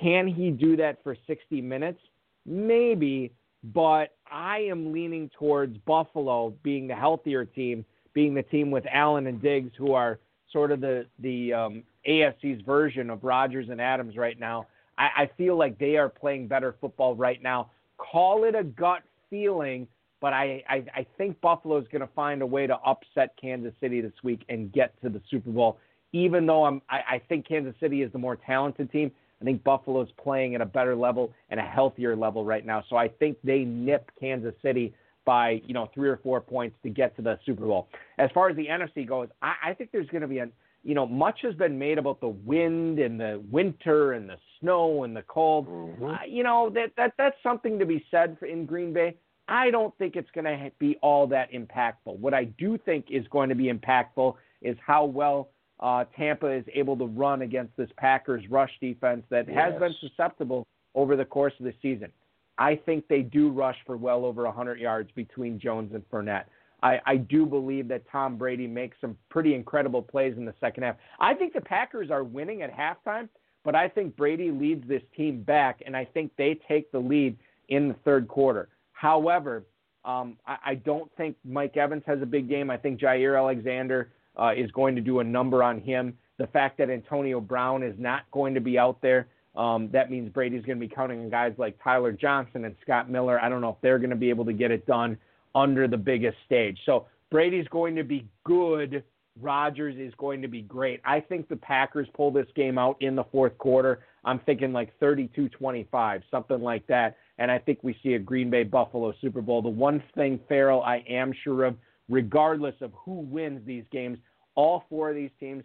Can 0.00 0.28
he 0.28 0.50
do 0.50 0.76
that 0.76 1.02
for 1.02 1.16
60 1.26 1.60
minutes? 1.62 2.00
Maybe, 2.44 3.32
but 3.64 4.14
I 4.30 4.58
am 4.70 4.92
leaning 4.92 5.30
towards 5.38 5.76
Buffalo 5.78 6.54
being 6.62 6.86
the 6.86 6.94
healthier 6.94 7.44
team, 7.44 7.84
being 8.16 8.32
the 8.32 8.42
team 8.42 8.70
with 8.70 8.84
Allen 8.90 9.26
and 9.26 9.42
Diggs, 9.42 9.72
who 9.76 9.92
are 9.92 10.18
sort 10.50 10.72
of 10.72 10.80
the 10.80 11.04
the 11.18 11.52
um, 11.52 11.82
AFC's 12.08 12.62
version 12.62 13.10
of 13.10 13.22
Rodgers 13.22 13.68
and 13.68 13.78
Adams 13.78 14.16
right 14.16 14.40
now. 14.40 14.66
I, 14.96 15.08
I 15.16 15.30
feel 15.36 15.58
like 15.58 15.78
they 15.78 15.98
are 15.98 16.08
playing 16.08 16.48
better 16.48 16.74
football 16.80 17.14
right 17.14 17.42
now. 17.42 17.70
Call 17.98 18.44
it 18.44 18.54
a 18.54 18.64
gut 18.64 19.02
feeling, 19.28 19.86
but 20.22 20.32
I, 20.32 20.64
I, 20.66 20.84
I 20.94 21.06
think 21.18 21.38
Buffalo 21.42 21.76
is 21.76 21.86
going 21.92 22.00
to 22.00 22.12
find 22.14 22.40
a 22.40 22.46
way 22.46 22.66
to 22.66 22.76
upset 22.76 23.36
Kansas 23.38 23.74
City 23.80 24.00
this 24.00 24.14
week 24.24 24.40
and 24.48 24.72
get 24.72 24.98
to 25.02 25.10
the 25.10 25.20
Super 25.30 25.50
Bowl. 25.50 25.78
Even 26.12 26.46
though 26.46 26.64
I'm, 26.64 26.80
I, 26.88 26.96
I 26.96 27.22
think 27.28 27.46
Kansas 27.46 27.74
City 27.80 28.00
is 28.00 28.10
the 28.12 28.18
more 28.18 28.36
talented 28.36 28.90
team, 28.90 29.10
I 29.42 29.44
think 29.44 29.62
Buffalo's 29.62 30.08
playing 30.22 30.54
at 30.54 30.62
a 30.62 30.66
better 30.66 30.96
level 30.96 31.34
and 31.50 31.60
a 31.60 31.62
healthier 31.62 32.16
level 32.16 32.46
right 32.46 32.64
now. 32.64 32.82
So 32.88 32.96
I 32.96 33.08
think 33.08 33.36
they 33.44 33.64
nip 33.64 34.10
Kansas 34.18 34.54
City 34.62 34.94
by 35.26 35.60
you 35.66 35.74
know 35.74 35.90
three 35.92 36.08
or 36.08 36.16
four 36.22 36.40
points 36.40 36.76
to 36.82 36.88
get 36.88 37.14
to 37.16 37.22
the 37.22 37.38
Super 37.44 37.66
Bowl. 37.66 37.88
As 38.16 38.30
far 38.32 38.48
as 38.48 38.56
the 38.56 38.66
NFC 38.66 39.06
goes, 39.06 39.28
I, 39.42 39.54
I 39.66 39.74
think 39.74 39.90
there's 39.92 40.08
going 40.08 40.22
to 40.22 40.28
be 40.28 40.38
a 40.38 40.48
you 40.82 40.94
know 40.94 41.04
much 41.04 41.40
has 41.42 41.54
been 41.54 41.78
made 41.78 41.98
about 41.98 42.20
the 42.20 42.28
wind 42.28 42.98
and 42.98 43.20
the 43.20 43.42
winter 43.50 44.12
and 44.12 44.30
the 44.30 44.38
snow 44.60 45.04
and 45.04 45.14
the 45.14 45.22
cold. 45.22 45.68
Mm-hmm. 45.68 46.04
Uh, 46.06 46.16
you 46.26 46.42
know 46.42 46.70
that 46.70 46.92
that 46.96 47.12
that's 47.18 47.36
something 47.42 47.78
to 47.78 47.84
be 47.84 48.02
said 48.10 48.38
for, 48.38 48.46
in 48.46 48.64
Green 48.64 48.94
Bay. 48.94 49.16
I 49.48 49.70
don't 49.70 49.96
think 49.98 50.16
it's 50.16 50.30
going 50.30 50.44
to 50.44 50.70
be 50.78 50.96
all 51.02 51.26
that 51.28 51.52
impactful. 51.52 52.18
What 52.18 52.34
I 52.34 52.44
do 52.44 52.78
think 52.78 53.06
is 53.10 53.26
going 53.28 53.48
to 53.50 53.54
be 53.54 53.70
impactful 53.72 54.34
is 54.62 54.76
how 54.84 55.04
well 55.04 55.50
uh, 55.78 56.04
Tampa 56.16 56.48
is 56.48 56.64
able 56.74 56.96
to 56.96 57.06
run 57.06 57.42
against 57.42 57.76
this 57.76 57.90
Packers 57.96 58.42
rush 58.50 58.72
defense 58.80 59.22
that 59.30 59.46
yes. 59.46 59.56
has 59.56 59.78
been 59.78 59.94
susceptible 60.00 60.66
over 60.94 61.14
the 61.14 61.24
course 61.24 61.52
of 61.60 61.64
the 61.64 61.74
season. 61.82 62.10
I 62.58 62.76
think 62.76 63.06
they 63.08 63.22
do 63.22 63.50
rush 63.50 63.76
for 63.86 63.96
well 63.96 64.24
over 64.24 64.44
100 64.44 64.78
yards 64.78 65.10
between 65.14 65.58
Jones 65.58 65.92
and 65.94 66.08
Fournette. 66.10 66.44
I, 66.82 67.00
I 67.06 67.16
do 67.16 67.46
believe 67.46 67.88
that 67.88 68.02
Tom 68.10 68.36
Brady 68.36 68.66
makes 68.66 68.96
some 69.00 69.16
pretty 69.30 69.54
incredible 69.54 70.02
plays 70.02 70.36
in 70.36 70.44
the 70.44 70.54
second 70.60 70.84
half. 70.84 70.96
I 71.18 71.34
think 71.34 71.54
the 71.54 71.60
Packers 71.60 72.10
are 72.10 72.22
winning 72.22 72.62
at 72.62 72.72
halftime, 72.72 73.28
but 73.64 73.74
I 73.74 73.88
think 73.88 74.16
Brady 74.16 74.50
leads 74.50 74.86
this 74.86 75.02
team 75.16 75.42
back, 75.42 75.82
and 75.84 75.96
I 75.96 76.04
think 76.04 76.32
they 76.36 76.58
take 76.68 76.92
the 76.92 76.98
lead 76.98 77.36
in 77.68 77.88
the 77.88 77.94
third 78.04 78.28
quarter. 78.28 78.68
However, 78.92 79.64
um, 80.04 80.36
I, 80.46 80.56
I 80.64 80.74
don't 80.76 81.10
think 81.16 81.36
Mike 81.44 81.76
Evans 81.76 82.04
has 82.06 82.22
a 82.22 82.26
big 82.26 82.48
game. 82.48 82.70
I 82.70 82.76
think 82.76 83.00
Jaire 83.00 83.36
Alexander 83.36 84.12
uh, 84.40 84.52
is 84.56 84.70
going 84.70 84.94
to 84.94 85.00
do 85.00 85.20
a 85.20 85.24
number 85.24 85.62
on 85.62 85.80
him. 85.80 86.16
The 86.38 86.46
fact 86.48 86.78
that 86.78 86.90
Antonio 86.90 87.40
Brown 87.40 87.82
is 87.82 87.94
not 87.98 88.30
going 88.30 88.54
to 88.54 88.60
be 88.60 88.78
out 88.78 89.00
there, 89.00 89.28
um, 89.56 89.88
that 89.92 90.10
means 90.10 90.28
Brady's 90.28 90.64
going 90.64 90.78
to 90.78 90.86
be 90.86 90.92
counting 90.92 91.20
on 91.20 91.30
guys 91.30 91.54
like 91.56 91.78
Tyler 91.82 92.12
Johnson 92.12 92.64
and 92.64 92.74
Scott 92.82 93.10
Miller. 93.10 93.40
I 93.40 93.48
don't 93.48 93.60
know 93.60 93.70
if 93.70 93.76
they're 93.82 93.98
going 93.98 94.10
to 94.10 94.16
be 94.16 94.28
able 94.28 94.44
to 94.44 94.52
get 94.52 94.70
it 94.70 94.86
done 94.86 95.16
under 95.54 95.88
the 95.88 95.96
biggest 95.96 96.36
stage. 96.44 96.78
So 96.84 97.06
Brady's 97.30 97.66
going 97.68 97.96
to 97.96 98.04
be 98.04 98.28
good. 98.44 99.02
Rodgers 99.40 99.96
is 99.98 100.14
going 100.18 100.42
to 100.42 100.48
be 100.48 100.62
great. 100.62 101.00
I 101.04 101.20
think 101.20 101.48
the 101.48 101.56
Packers 101.56 102.08
pull 102.14 102.30
this 102.30 102.46
game 102.54 102.78
out 102.78 102.96
in 103.00 103.16
the 103.16 103.24
fourth 103.24 103.56
quarter. 103.58 104.04
I'm 104.24 104.38
thinking 104.40 104.72
like 104.72 104.98
32 104.98 105.48
25, 105.50 106.22
something 106.30 106.60
like 106.60 106.86
that. 106.86 107.16
And 107.38 107.50
I 107.50 107.58
think 107.58 107.78
we 107.82 107.98
see 108.02 108.14
a 108.14 108.18
Green 108.18 108.50
Bay 108.50 108.62
Buffalo 108.62 109.12
Super 109.20 109.42
Bowl. 109.42 109.62
The 109.62 109.68
one 109.68 110.02
thing, 110.14 110.40
Ferrell, 110.48 110.82
I 110.82 111.04
am 111.08 111.32
sure 111.44 111.64
of 111.64 111.76
regardless 112.08 112.74
of 112.80 112.92
who 112.94 113.20
wins 113.20 113.60
these 113.66 113.84
games. 113.90 114.18
All 114.54 114.84
four 114.88 115.10
of 115.10 115.16
these 115.16 115.30
teams 115.38 115.64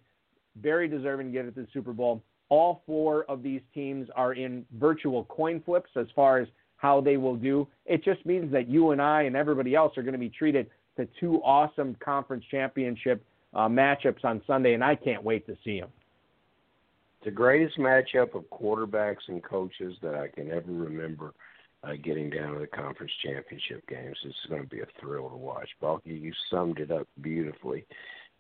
very 0.62 0.88
deserving 0.88 1.28
to 1.28 1.32
get 1.32 1.46
it 1.46 1.56
to 1.56 1.62
the 1.62 1.68
Super 1.74 1.94
Bowl. 1.94 2.22
All 2.52 2.84
four 2.86 3.24
of 3.30 3.44
these 3.44 3.62
teams 3.74 4.10
are 4.14 4.34
in 4.34 4.66
virtual 4.78 5.24
coin 5.24 5.62
flips 5.66 5.90
as 5.96 6.08
far 6.14 6.40
as 6.40 6.50
how 6.76 7.00
they 7.00 7.16
will 7.16 7.38
do. 7.38 7.66
It 7.86 8.04
just 8.04 8.26
means 8.26 8.52
that 8.52 8.68
you 8.68 8.92
and 8.92 9.02
I 9.02 9.22
and 9.22 9.38
everybody 9.38 9.74
else 9.74 9.98
are 9.98 10.04
going 10.04 10.12
to 10.12 10.20
be 10.20 10.28
treated 10.30 10.68
to 10.98 11.08
two 11.18 11.42
awesome 11.44 11.96
conference 12.04 12.44
championship 12.52 13.24
uh, 13.54 13.70
matchups 13.70 14.26
on 14.26 14.42
Sunday, 14.46 14.74
and 14.74 14.84
I 14.84 14.96
can't 14.96 15.24
wait 15.24 15.48
to 15.48 15.56
see 15.64 15.80
them. 15.80 15.88
The 17.24 17.32
greatest 17.32 17.78
matchup 17.78 18.36
of 18.36 18.44
quarterbacks 18.50 19.30
and 19.30 19.42
coaches 19.42 19.96
that 20.02 20.16
I 20.16 20.28
can 20.28 20.52
ever 20.52 20.74
remember 20.74 21.34
uh, 21.86 21.94
getting 22.04 22.30
down 22.30 22.56
to 22.56 22.60
the 22.60 22.68
conference 22.68 23.14
championship 23.24 23.88
games. 23.88 24.18
This 24.26 24.34
is 24.44 24.50
going 24.50 24.64
to 24.64 24.68
be 24.68 24.82
a 24.82 24.88
thrill 25.00 25.30
to 25.30 25.38
watch. 25.38 25.70
Balky, 25.80 26.16
you 26.16 26.34
summed 26.50 26.80
it 26.80 26.92
up 26.92 27.08
beautifully, 27.22 27.86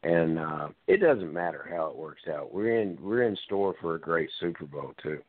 and 0.03 0.39
uh, 0.39 0.69
it 0.87 0.97
doesn't 0.97 1.31
matter 1.31 1.67
how 1.69 1.87
it 1.87 1.95
works 1.95 2.23
out. 2.31 2.53
We're 2.53 2.81
in 2.81 2.97
we're 3.01 3.23
in 3.23 3.37
store 3.45 3.75
for 3.81 3.95
a 3.95 3.99
great 3.99 4.29
Super 4.39 4.65
Bowl 4.65 4.93
too. 5.01 5.19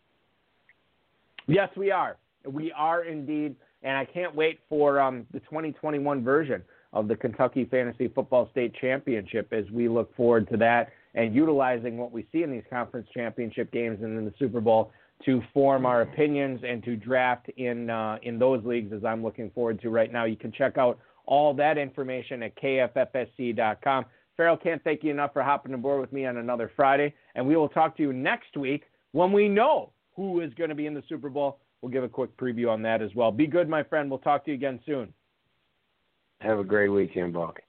Yes, 1.47 1.69
we 1.77 1.91
are. 1.91 2.17
We 2.47 2.73
are 2.73 3.05
indeed, 3.05 3.57
and 3.83 3.97
I 3.97 4.05
can't 4.05 4.35
wait 4.35 4.61
for 4.69 5.01
um, 5.01 5.27
the 5.33 5.41
2021 5.41 6.25
version 6.25 6.63
of 6.93 7.09
the 7.09 7.17
Kentucky 7.17 7.65
Fantasy 7.65 8.09
Football 8.09 8.49
State 8.51 8.75
Championship 8.81 9.53
as 9.53 9.65
we 9.71 9.89
look 9.89 10.15
forward 10.17 10.49
to 10.51 10.57
that 10.59 10.91
and 11.15 11.35
utilizing 11.35 11.99
what 11.99 12.13
we 12.13 12.27
see 12.33 12.43
in 12.43 12.51
these 12.51 12.65
conference 12.71 13.09
championship 13.15 13.73
games 13.73 13.99
and 14.03 14.17
in 14.19 14.25
the 14.25 14.35
Super 14.39 14.61
Bowl 14.61 14.93
to 15.25 15.43
form 15.55 15.87
our 15.87 16.03
opinions 16.03 16.61
and 16.67 16.83
to 16.85 16.97
draft 16.97 17.49
in 17.57 17.91
uh, 17.91 18.19
in 18.23 18.39
those 18.39 18.65
leagues 18.65 18.93
as 18.93 19.05
I'm 19.05 19.23
looking 19.23 19.51
forward 19.51 19.81
to 19.83 19.91
right 19.91 20.13
now. 20.13 20.25
You 20.25 20.37
can 20.37 20.53
check 20.53 20.79
out 20.79 20.99
all 21.27 21.55
that 21.55 21.79
information 21.79 22.43
at 22.43 22.57
kffsc.com. 22.57 24.05
Ferrell 24.37 24.57
can't 24.57 24.83
thank 24.83 25.03
you 25.05 25.11
enough 25.11 25.33
for 25.33 25.43
hopping 25.43 25.75
aboard 25.75 26.01
with 26.01 26.13
me 26.13 26.27
on 26.27 26.39
another 26.39 26.71
Friday, 26.75 27.15
and 27.35 27.47
we 27.47 27.57
will 27.57 27.69
talk 27.69 27.97
to 27.97 28.03
you 28.03 28.13
next 28.13 28.57
week 28.57 28.85
when 29.13 29.33
we 29.33 29.49
know 29.49 29.93
who 30.17 30.41
is 30.41 30.53
going 30.55 30.71
to 30.71 30.77
be 30.77 30.87
in 30.87 30.95
the 30.95 31.03
Super 31.09 31.29
Bowl. 31.29 31.59
We'll 31.81 31.93
give 31.93 32.05
a 32.05 32.09
quick 32.09 32.37
preview 32.37 32.71
on 32.71 32.83
that 32.83 33.03
as 33.03 33.15
well. 33.15 33.33
Be 33.33 33.47
good, 33.47 33.69
my 33.69 33.83
friend. 33.83 34.09
We'll 34.09 34.21
talk 34.21 34.45
to 34.45 34.51
you 34.51 34.57
again 34.57 34.81
soon. 34.87 35.13
Have 36.41 36.59
a 36.59 36.65
great 36.65 36.89
weekend, 36.89 37.33
Balky. 37.35 37.63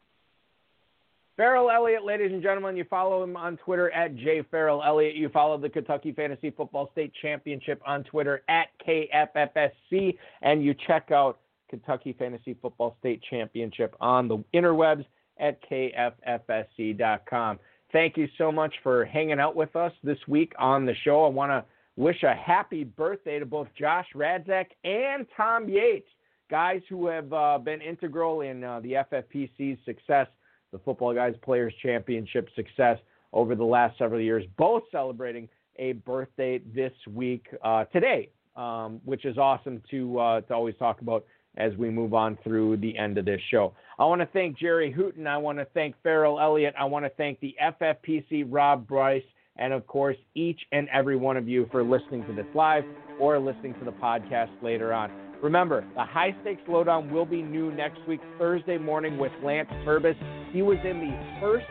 Ferrell 1.35 1.71
Elliott, 1.71 2.05
ladies 2.05 2.31
and 2.31 2.43
gentlemen, 2.43 2.77
you 2.77 2.85
follow 2.89 3.23
him 3.23 3.35
on 3.35 3.57
Twitter 3.57 3.89
at 3.91 4.15
jfarrellelliott. 4.15 5.17
You 5.17 5.29
follow 5.29 5.57
the 5.57 5.69
Kentucky 5.69 6.11
Fantasy 6.11 6.51
Football 6.51 6.89
State 6.91 7.11
Championship 7.21 7.81
on 7.87 8.03
Twitter 8.03 8.43
at 8.49 8.67
KFFSC, 8.87 10.15
and 10.43 10.63
you 10.63 10.75
check 10.85 11.09
out 11.11 11.39
Kentucky 11.71 12.13
Fantasy 12.13 12.55
Football 12.61 12.95
State 12.99 13.21
Championship 13.27 13.95
on 13.99 14.27
the 14.27 14.43
interwebs 14.53 15.05
at 15.39 15.59
kffsc.com. 15.69 17.59
Thank 17.91 18.17
you 18.17 18.27
so 18.37 18.51
much 18.51 18.73
for 18.81 19.05
hanging 19.05 19.39
out 19.39 19.55
with 19.55 19.75
us 19.75 19.91
this 20.03 20.17
week 20.27 20.53
on 20.57 20.85
the 20.85 20.95
show. 21.03 21.25
I 21.25 21.29
want 21.29 21.51
to 21.51 21.63
wish 21.95 22.23
a 22.23 22.33
happy 22.33 22.83
birthday 22.83 23.39
to 23.39 23.45
both 23.45 23.67
Josh 23.77 24.07
Radzak 24.15 24.65
and 24.83 25.27
Tom 25.37 25.69
Yates, 25.69 26.09
guys 26.49 26.81
who 26.89 27.07
have 27.07 27.31
uh, 27.31 27.59
been 27.59 27.81
integral 27.81 28.41
in 28.41 28.63
uh, 28.63 28.79
the 28.79 28.93
FFPC's 28.93 29.77
success 29.85 30.27
the 30.73 30.79
Football 30.79 31.13
Guys 31.13 31.35
Players 31.41 31.73
Championship 31.81 32.49
success 32.55 32.97
over 33.31 33.55
the 33.55 33.63
last 33.63 33.97
several 33.97 34.19
years, 34.19 34.43
both 34.57 34.83
celebrating 34.91 35.47
a 35.77 35.93
birthday 35.93 36.59
this 36.75 36.91
week 37.09 37.47
uh, 37.63 37.85
today, 37.85 38.29
um, 38.57 38.99
which 39.05 39.23
is 39.23 39.37
awesome 39.37 39.81
to 39.89 40.19
uh, 40.19 40.41
to 40.41 40.53
always 40.53 40.75
talk 40.77 40.99
about 40.99 41.25
as 41.57 41.75
we 41.77 41.89
move 41.89 42.13
on 42.13 42.37
through 42.43 42.77
the 42.77 42.97
end 42.97 43.17
of 43.17 43.25
this 43.25 43.41
show. 43.51 43.73
I 43.99 44.05
want 44.05 44.21
to 44.21 44.27
thank 44.27 44.57
Jerry 44.57 44.91
Hooton. 44.91 45.27
I 45.27 45.37
want 45.37 45.59
to 45.59 45.65
thank 45.73 45.95
Ferrell 46.01 46.39
Elliott. 46.39 46.73
I 46.79 46.85
want 46.85 47.05
to 47.05 47.11
thank 47.11 47.39
the 47.39 47.55
FFPC 47.61 48.45
Rob 48.49 48.87
Bryce. 48.87 49.23
And 49.57 49.71
of 49.71 49.85
course, 49.85 50.17
each 50.33 50.59
and 50.71 50.89
every 50.89 51.15
one 51.15 51.37
of 51.37 51.47
you 51.47 51.67
for 51.71 51.83
listening 51.83 52.25
to 52.25 52.33
this 52.33 52.47
live 52.55 52.83
or 53.19 53.39
listening 53.39 53.75
to 53.75 53.85
the 53.85 53.91
podcast 53.91 54.49
later 54.63 54.93
on. 54.93 55.11
Remember, 55.43 55.85
the 55.95 56.05
high 56.05 56.35
stakes 56.41 56.61
lowdown 56.67 57.11
will 57.11 57.25
be 57.25 57.41
new 57.41 57.71
next 57.71 57.99
week, 58.07 58.21
Thursday 58.39 58.77
morning, 58.77 59.17
with 59.17 59.31
Lance 59.43 59.69
Purvis. 59.83 60.15
He 60.51 60.61
was 60.61 60.77
in 60.83 60.99
the 60.99 61.39
first 61.41 61.65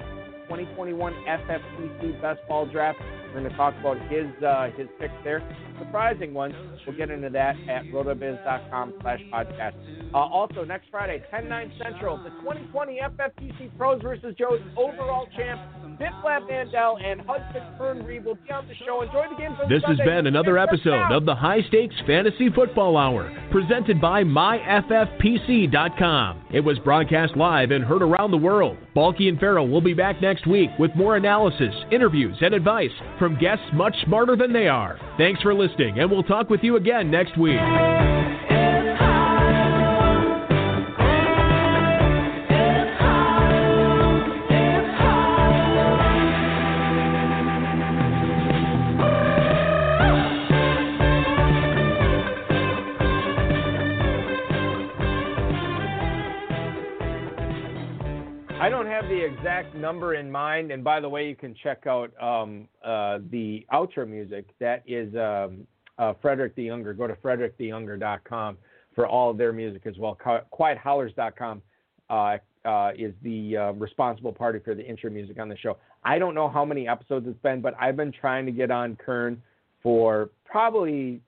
2021 0.45 1.13
FFPC 1.27 2.21
Best 2.21 2.41
Ball 2.47 2.67
Draft. 2.67 2.99
We're 3.33 3.41
going 3.41 3.51
to 3.51 3.57
talk 3.57 3.75
about 3.81 3.97
his 4.11 4.27
uh, 4.45 4.69
his 4.77 4.89
picks 5.01 5.15
there, 5.25 5.43
surprising 5.79 6.35
ones. 6.35 6.55
We'll 6.87 6.97
get 6.97 7.11
into 7.11 7.31
that 7.31 7.57
at 7.69 7.85
rotoviz.com 7.87 8.95
slash 9.01 9.21
podcast. 9.33 9.75
Uh, 10.13 10.19
also, 10.19 10.65
next 10.65 10.89
Friday, 10.91 11.23
10 11.31 11.49
9 11.49 11.73
Central, 11.83 12.19
the 12.19 12.31
2020 12.41 13.01
FFPC 13.01 13.79
Pros 13.79 14.03
versus 14.03 14.35
Joe's 14.39 14.61
overall 14.77 15.27
champ, 15.35 15.61
And 17.05 17.21
Hudson 17.23 17.63
will 17.79 17.95
be 18.35 18.53
on 18.53 18.67
the 18.69 18.75
show. 18.75 19.03
Enjoy 19.03 19.25
the 19.31 19.37
game. 19.37 19.57
This 19.69 19.83
Sunday. 19.83 20.03
has 20.03 20.07
been 20.07 20.27
another 20.27 20.59
episode 20.59 21.13
of 21.13 21.25
the 21.25 21.35
High 21.35 21.63
Stakes 21.69 21.95
Fantasy 22.07 22.51
Football 22.51 22.97
Hour, 22.97 23.31
presented 23.51 24.01
by 24.01 24.23
MyFFPC.com. 24.25 26.45
It 26.53 26.61
was 26.61 26.79
broadcast 26.81 27.37
live 27.37 27.71
and 27.71 27.83
heard 27.85 28.03
around 28.03 28.31
the 28.31 28.37
world. 28.37 28.77
Balky 28.95 29.29
and 29.29 29.41
Ferrell 29.41 29.69
will 29.69 29.81
be 29.81 29.95
back 29.95 30.21
next 30.23 30.47
week 30.47 30.71
with 30.79 30.95
more 30.95 31.17
analysis, 31.17 31.75
interviews, 31.91 32.37
and 32.41 32.55
advice 32.55 32.93
from 33.19 33.37
guests 33.39 33.65
much 33.75 33.95
smarter 34.05 34.37
than 34.37 34.53
they 34.53 34.69
are. 34.69 35.01
Thanks 35.19 35.43
for 35.43 35.53
listening, 35.55 35.99
and 35.99 36.09
we'll 36.11 36.23
talk 36.23 36.49
with 36.51 36.61
you 36.63 36.77
again 36.77 37.11
next 37.11 37.37
week. 37.39 37.59
Exact 59.25 59.75
number 59.75 60.15
in 60.15 60.31
mind. 60.31 60.71
And 60.71 60.83
by 60.83 61.01
the 61.01 61.09
way, 61.09 61.29
you 61.29 61.37
can 61.37 61.55
check 61.63 61.87
out 61.87 62.13
um, 62.23 62.69
uh, 62.85 63.19
the 63.31 63.67
outro 63.73 64.09
music. 64.09 64.47
That 64.59 64.83
is 64.87 65.15
um, 65.15 65.67
uh, 65.99 66.15
Frederick 66.21 66.55
the 66.57 66.65
Younger. 66.65 66.95
Go 66.95 67.07
to 67.07 67.15
fredericktheyounger.com 67.15 68.59
for 68.95 69.07
all 69.07 69.31
of 69.31 69.39
their 69.39 69.53
music 69.53 69.87
as 69.87 69.97
well. 69.99 70.19
QuietHowlers.com 70.53 71.63
uh, 72.11 72.37
uh, 72.65 72.91
is 72.97 73.15
the 73.23 73.57
uh, 73.57 73.73
responsible 73.73 74.33
party 74.33 74.59
for 74.65 74.75
the 74.75 74.85
intro 74.85 75.11
music 75.11 75.39
on 75.39 75.49
the 75.49 75.57
show. 75.57 75.79
I 76.05 76.19
don't 76.19 76.35
know 76.35 76.49
how 76.49 76.65
many 76.65 76.89
episodes 76.89 77.27
it's 77.29 77.41
been, 77.43 77.61
but 77.61 77.75
I've 77.81 77.97
been 77.97 78.13
trying 78.13 78.47
to 78.47 78.53
get 78.53 78.71
on 78.71 78.97
Kern 78.97 79.41
for 79.83 80.31
probably, 80.45 81.21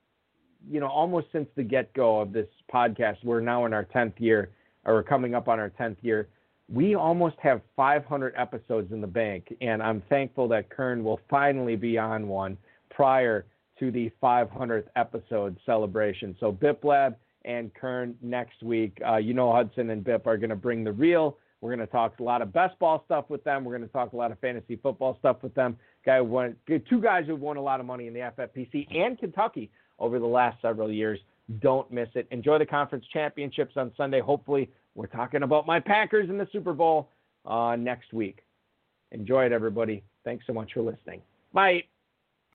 you 0.71 0.81
know, 0.81 0.89
almost 0.89 1.29
since 1.33 1.49
the 1.57 1.63
get 1.63 1.93
go 1.95 2.21
of 2.21 2.33
this 2.33 2.49
podcast. 2.73 3.17
We're 3.25 3.41
now 3.41 3.67
in 3.67 3.73
our 3.73 3.85
10th 3.85 4.19
year, 4.19 4.51
or 4.85 4.95
we're 4.95 5.03
coming 5.03 5.35
up 5.35 5.49
on 5.49 5.59
our 5.59 5.71
10th 5.71 5.97
year 6.03 6.29
we 6.73 6.95
almost 6.95 7.37
have 7.43 7.61
500 7.77 8.35
episodes 8.37 8.93
in 8.93 9.01
the 9.01 9.07
bank, 9.07 9.55
and 9.61 9.83
I'm 9.83 10.03
thankful 10.09 10.49
that 10.49 10.71
Kern 10.71 11.05
will 11.05 11.21
finally 11.29 11.77
be 11.77 11.99
on 11.99 12.27
one 12.27 12.57
prior 12.91 13.45
to 13.79 13.91
the 13.91 14.11
500th 14.23 14.87
episode 14.97 15.57
celebration. 15.67 16.37
So 16.41 16.53
Biplab 16.53 17.17
and 17.45 17.73
Kern 17.75 18.17
next 18.23 18.63
week. 18.63 18.99
Uh, 19.07 19.17
you 19.17 19.35
know 19.35 19.53
Hudson 19.53 19.91
and 19.91 20.03
Bip 20.03 20.27
are 20.27 20.39
going 20.39 20.51
to 20.51 20.57
bring 20.57 20.85
the 20.85 20.93
real. 20.93 21.37
We're 21.61 21.75
going 21.75 21.87
to 21.87 21.93
talk 21.93 22.19
a 22.21 22.23
lot 22.23 22.43
of 22.43 22.53
best 22.53 22.79
ball 22.79 23.03
stuff 23.07 23.27
with 23.29 23.43
them. 23.45 23.65
We're 23.65 23.77
going 23.77 23.89
to 23.89 23.93
talk 23.93 24.13
a 24.13 24.17
lot 24.17 24.31
of 24.31 24.39
fantasy 24.39 24.77
football 24.77 25.17
stuff 25.19 25.39
with 25.43 25.55
them. 25.55 25.77
Guy 26.05 26.21
won, 26.21 26.57
two 26.67 27.01
guys 27.01 27.25
who've 27.27 27.41
won 27.41 27.57
a 27.57 27.63
lot 27.63 27.81
of 27.81 27.87
money 27.87 28.07
in 28.07 28.15
the 28.15 28.21
FFPC 28.21 28.87
and 28.95 29.19
Kentucky 29.19 29.71
over 29.99 30.19
the 30.19 30.27
last 30.27 30.61
several 30.61 30.91
years. 30.93 31.19
Don't 31.61 31.91
miss 31.91 32.09
it. 32.15 32.27
Enjoy 32.31 32.59
the 32.59 32.67
conference 32.67 33.05
championships 33.13 33.77
on 33.77 33.93
Sunday. 33.97 34.21
Hopefully, 34.21 34.71
we're 34.95 35.07
talking 35.07 35.43
about 35.43 35.67
my 35.67 35.81
Packers 35.81 36.29
in 36.29 36.39
the 36.39 36.49
Super 36.53 36.73
Bowl 36.73 37.11
uh, 37.47 37.77
next 37.79 38.13
week. 38.13 38.41
Enjoy 39.13 39.45
it, 39.45 39.53
everybody. 39.53 40.03
Thanks 40.25 40.45
so 40.47 40.53
much 40.53 40.73
for 40.73 40.83
listening. 40.83 41.21
Bye. 41.53 41.85